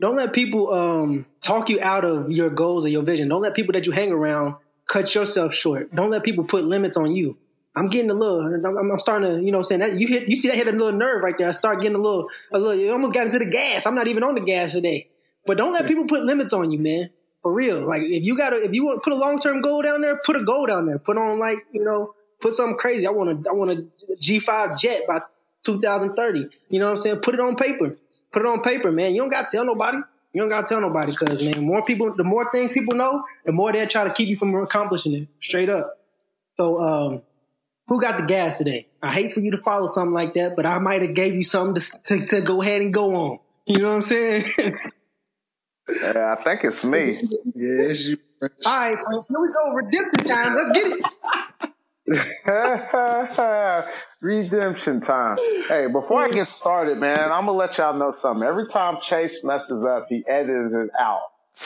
don't 0.00 0.16
let 0.16 0.32
people 0.32 0.72
um, 0.72 1.26
talk 1.42 1.68
you 1.68 1.78
out 1.82 2.04
of 2.04 2.30
your 2.30 2.48
goals 2.48 2.86
or 2.86 2.88
your 2.88 3.02
vision. 3.02 3.28
Don't 3.28 3.42
let 3.42 3.54
people 3.54 3.74
that 3.74 3.86
you 3.86 3.92
hang 3.92 4.10
around 4.10 4.54
cut 4.88 5.14
yourself 5.14 5.54
short. 5.54 5.94
Don't 5.94 6.10
let 6.10 6.24
people 6.24 6.44
put 6.44 6.64
limits 6.64 6.96
on 6.96 7.14
you. 7.14 7.36
I'm 7.76 7.88
getting 7.88 8.10
a 8.10 8.14
little. 8.14 8.40
I'm, 8.40 8.90
I'm 8.90 8.98
starting 8.98 9.30
to, 9.30 9.44
you 9.44 9.52
know, 9.52 9.62
saying 9.62 9.80
that 9.80 10.00
you 10.00 10.08
hit. 10.08 10.28
You 10.28 10.36
see 10.36 10.48
that 10.48 10.56
hit 10.56 10.66
a 10.66 10.72
little 10.72 10.92
nerve 10.92 11.22
right 11.22 11.34
there. 11.36 11.48
I 11.48 11.52
start 11.52 11.80
getting 11.80 11.96
a 11.96 12.00
little, 12.00 12.28
a 12.52 12.58
little. 12.58 12.74
You 12.74 12.90
almost 12.92 13.12
got 13.12 13.26
into 13.26 13.38
the 13.38 13.44
gas. 13.44 13.86
I'm 13.86 13.94
not 13.94 14.08
even 14.08 14.24
on 14.24 14.34
the 14.34 14.40
gas 14.40 14.72
today. 14.72 15.10
But 15.46 15.56
don't 15.56 15.72
let 15.72 15.86
people 15.86 16.06
put 16.06 16.24
limits 16.24 16.52
on 16.52 16.70
you, 16.70 16.78
man 16.78 17.10
for 17.42 17.52
real. 17.52 17.86
Like 17.86 18.02
if 18.02 18.22
you 18.22 18.36
gotta, 18.36 18.62
if 18.62 18.72
you 18.72 18.84
want 18.84 19.02
to 19.02 19.04
put 19.04 19.12
a 19.12 19.16
long 19.16 19.40
term 19.40 19.60
goal 19.60 19.82
down 19.82 20.00
there, 20.00 20.20
put 20.24 20.36
a 20.36 20.44
goal 20.44 20.66
down 20.66 20.86
there. 20.86 20.98
Put 20.98 21.16
on 21.16 21.38
like 21.38 21.58
you 21.72 21.84
know, 21.84 22.14
put 22.40 22.54
something 22.54 22.76
crazy. 22.76 23.06
I 23.06 23.10
want 23.10 23.44
to, 23.44 23.50
I 23.50 23.52
want 23.52 23.70
a 23.70 24.16
G 24.18 24.40
five 24.40 24.78
jet 24.78 25.06
by 25.06 25.20
2030. 25.64 26.48
You 26.68 26.78
know 26.78 26.86
what 26.86 26.90
I'm 26.92 26.96
saying? 26.96 27.16
Put 27.16 27.34
it 27.34 27.40
on 27.40 27.56
paper. 27.56 27.96
Put 28.32 28.42
it 28.42 28.46
on 28.46 28.62
paper, 28.62 28.92
man. 28.92 29.14
You 29.14 29.22
don't 29.22 29.30
got 29.30 29.48
to 29.48 29.56
tell 29.56 29.64
nobody. 29.64 29.98
You 30.32 30.40
don't 30.40 30.48
got 30.48 30.66
to 30.66 30.74
tell 30.74 30.80
nobody 30.80 31.10
because 31.10 31.44
man, 31.44 31.64
more 31.64 31.84
people, 31.84 32.14
the 32.14 32.22
more 32.22 32.50
things 32.52 32.70
people 32.70 32.96
know, 32.96 33.24
the 33.44 33.52
more 33.52 33.72
they 33.72 33.84
try 33.86 34.04
to 34.04 34.14
keep 34.14 34.28
you 34.28 34.36
from 34.36 34.54
accomplishing 34.54 35.14
it. 35.14 35.28
Straight 35.42 35.68
up. 35.68 35.98
So, 36.56 36.80
um, 36.80 37.22
who 37.88 38.00
got 38.00 38.20
the 38.20 38.26
gas 38.26 38.58
today? 38.58 38.86
I 39.02 39.12
hate 39.12 39.32
for 39.32 39.40
you 39.40 39.50
to 39.50 39.58
follow 39.58 39.88
something 39.88 40.14
like 40.14 40.34
that, 40.34 40.54
but 40.54 40.64
I 40.66 40.78
might 40.78 41.02
have 41.02 41.14
gave 41.14 41.34
you 41.34 41.42
something 41.42 41.82
to, 41.82 42.20
to, 42.20 42.26
to 42.26 42.40
go 42.42 42.62
ahead 42.62 42.80
and 42.80 42.94
go 42.94 43.14
on. 43.16 43.38
You 43.66 43.78
know 43.78 43.88
what 43.88 43.96
I'm 43.96 44.02
saying? 44.02 44.44
Yeah, 46.02 46.36
I 46.38 46.42
think 46.42 46.64
it's 46.64 46.84
me. 46.84 47.12
yeah, 47.12 47.18
it's 47.54 48.06
you. 48.06 48.18
All 48.42 48.48
right, 48.64 48.96
folks, 48.96 49.28
here 49.28 49.40
we 49.40 49.48
go. 49.48 49.74
Redemption 49.74 50.24
time. 50.24 50.56
Let's 50.56 50.78
get 50.78 50.98
it. 50.98 51.04
Redemption 54.20 55.00
time. 55.00 55.38
Hey, 55.68 55.86
before 55.86 56.22
I 56.22 56.30
get 56.30 56.46
started, 56.46 56.98
man, 56.98 57.18
I'm 57.18 57.46
gonna 57.46 57.52
let 57.52 57.78
y'all 57.78 57.94
know 57.94 58.10
something. 58.10 58.46
Every 58.46 58.66
time 58.66 58.98
Chase 59.00 59.44
messes 59.44 59.84
up, 59.84 60.06
he 60.08 60.24
edits 60.26 60.74
it 60.74 60.90
out. 60.98 61.22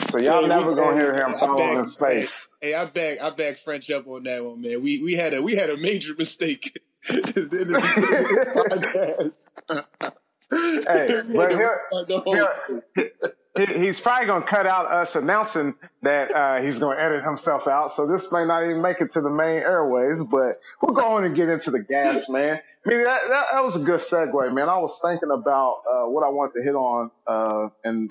So 0.09 0.19
y'all 0.19 0.47
never 0.47 0.71
we, 0.71 0.77
gonna 0.77 0.97
hear 0.97 1.15
him 1.15 1.33
fall 1.33 1.63
on 1.63 1.79
his 1.79 1.95
face. 1.95 2.49
Hey, 2.61 2.71
hey, 2.71 2.75
I 2.75 2.85
back 2.87 3.23
I 3.23 3.31
back 3.31 3.59
French 3.65 3.89
up 3.91 4.09
on 4.09 4.25
that 4.25 4.45
one, 4.45 4.61
man. 4.61 4.83
We 4.83 5.01
we 5.03 5.15
had 5.15 5.35
a 5.35 5.41
we 5.41 5.55
had 5.55 5.71
a 5.71 5.77
major 5.77 6.15
mistake 6.19 6.81
in 7.09 7.23
the 7.23 9.33
podcast. 9.71 10.13
hey, 10.51 11.23
but 11.35 11.53
here, 11.53 11.81
here, 12.97 13.11
he's 13.57 14.01
probably 14.01 14.27
going 14.27 14.43
to 14.43 14.49
cut 14.49 14.67
out 14.67 14.87
us 14.87 15.15
announcing 15.17 15.75
that 16.03 16.35
uh, 16.35 16.61
he's 16.61 16.79
going 16.79 16.97
to 16.97 17.03
edit 17.03 17.25
himself 17.25 17.69
out. 17.69 17.91
So 17.91 18.07
this 18.07 18.33
may 18.33 18.45
not 18.45 18.65
even 18.65 18.83
make 18.83 19.01
it 19.01 19.13
to 19.13 19.21
the 19.21 19.31
main 19.31 19.63
airways, 19.63 20.25
but 20.25 20.59
we'll 20.83 20.95
go 20.95 21.17
on 21.17 21.25
and 21.25 21.37
get 21.37 21.49
into 21.49 21.71
the 21.71 21.83
gas, 21.83 22.29
man. 22.29 22.61
I 22.87 22.89
mean, 22.89 23.05
that, 23.05 23.21
that, 23.29 23.47
that 23.53 23.65
was 23.65 23.81
a 23.81 23.85
good 23.85 24.01
segue, 24.01 24.53
man. 24.53 24.69
I 24.69 24.79
was 24.79 25.01
thinking 25.01 25.31
about 25.31 25.83
uh, 25.89 26.09
what 26.09 26.25
I 26.25 26.31
wanted 26.31 26.55
to 26.59 26.63
hit 26.65 26.75
on 26.75 27.11
uh, 27.27 27.69
and 27.85 28.11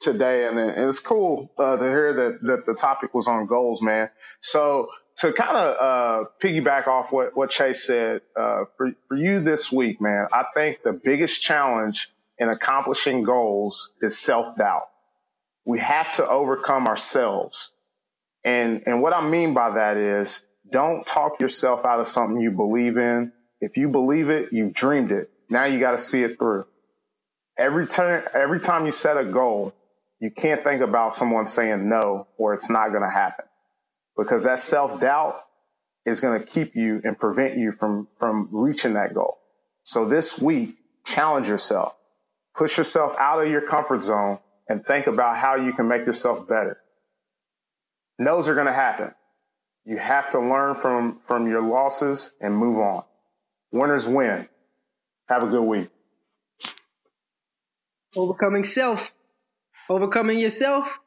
today, 0.00 0.46
and, 0.46 0.58
and 0.58 0.88
it's 0.88 1.00
cool 1.00 1.50
uh, 1.56 1.76
to 1.76 1.84
hear 1.84 2.12
that, 2.12 2.42
that 2.42 2.66
the 2.66 2.74
topic 2.74 3.14
was 3.14 3.28
on 3.28 3.46
goals, 3.46 3.80
man. 3.82 4.10
So 4.40 4.88
to 5.18 5.32
kind 5.32 5.56
of 5.56 5.76
uh, 5.78 6.28
piggyback 6.42 6.88
off 6.88 7.12
what, 7.12 7.36
what 7.36 7.50
Chase 7.50 7.86
said, 7.86 8.22
uh, 8.36 8.64
for, 8.76 8.92
for 9.08 9.16
you 9.16 9.40
this 9.40 9.70
week, 9.70 10.00
man, 10.00 10.26
I 10.32 10.44
think 10.54 10.82
the 10.82 10.92
biggest 10.92 11.42
challenge 11.42 12.10
in 12.40 12.48
accomplishing 12.48 13.22
goals 13.22 13.94
is 14.00 14.18
self 14.18 14.56
doubt. 14.56 14.88
We 15.66 15.78
have 15.78 16.14
to 16.14 16.26
overcome 16.26 16.88
ourselves. 16.88 17.72
And, 18.42 18.82
and 18.86 19.02
what 19.02 19.12
I 19.12 19.20
mean 19.28 19.52
by 19.52 19.72
that 19.72 19.98
is 19.98 20.44
don't 20.72 21.06
talk 21.06 21.40
yourself 21.40 21.84
out 21.84 22.00
of 22.00 22.08
something 22.08 22.40
you 22.40 22.50
believe 22.50 22.96
in. 22.96 23.32
If 23.60 23.76
you 23.76 23.90
believe 23.90 24.30
it, 24.30 24.48
you've 24.52 24.72
dreamed 24.72 25.12
it. 25.12 25.30
Now 25.50 25.66
you 25.66 25.78
got 25.78 25.92
to 25.92 25.98
see 25.98 26.22
it 26.22 26.38
through. 26.38 26.64
Every 27.58 27.86
time, 27.86 28.22
every 28.32 28.58
time 28.58 28.86
you 28.86 28.92
set 28.92 29.18
a 29.18 29.24
goal, 29.24 29.74
you 30.18 30.30
can't 30.30 30.64
think 30.64 30.80
about 30.80 31.12
someone 31.12 31.44
saying 31.44 31.88
no 31.90 32.26
or 32.38 32.54
it's 32.54 32.70
not 32.70 32.88
going 32.88 33.02
to 33.02 33.10
happen 33.10 33.44
because 34.16 34.44
that 34.44 34.60
self 34.60 34.98
doubt 34.98 35.42
is 36.06 36.20
going 36.20 36.40
to 36.40 36.46
keep 36.46 36.74
you 36.74 37.02
and 37.04 37.18
prevent 37.18 37.58
you 37.58 37.70
from, 37.72 38.08
from 38.18 38.48
reaching 38.50 38.94
that 38.94 39.12
goal. 39.12 39.38
So 39.82 40.08
this 40.08 40.40
week, 40.40 40.76
challenge 41.04 41.48
yourself. 41.48 41.94
Push 42.60 42.76
yourself 42.76 43.16
out 43.18 43.42
of 43.42 43.50
your 43.50 43.62
comfort 43.62 44.02
zone 44.02 44.38
and 44.68 44.84
think 44.84 45.06
about 45.06 45.38
how 45.38 45.54
you 45.54 45.72
can 45.72 45.88
make 45.88 46.04
yourself 46.04 46.46
better. 46.46 46.76
No's 48.18 48.50
are 48.50 48.54
going 48.54 48.66
to 48.66 48.72
happen. 48.72 49.14
You 49.86 49.96
have 49.96 50.28
to 50.32 50.40
learn 50.40 50.74
from, 50.74 51.20
from 51.20 51.48
your 51.48 51.62
losses 51.62 52.34
and 52.38 52.54
move 52.54 52.78
on. 52.78 53.04
Winners 53.72 54.06
win. 54.06 54.46
Have 55.30 55.42
a 55.42 55.46
good 55.46 55.62
week. 55.62 55.88
Overcoming 58.14 58.64
self, 58.64 59.10
overcoming 59.88 60.38
yourself, 60.38 60.98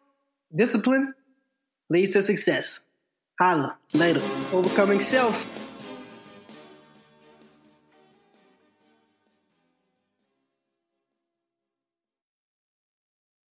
discipline 0.55 1.13
leads 1.87 2.13
to 2.13 2.23
success. 2.23 2.79
Holla. 3.39 3.77
Later. 3.93 4.21
Overcoming 4.51 5.01
self. 5.01 5.52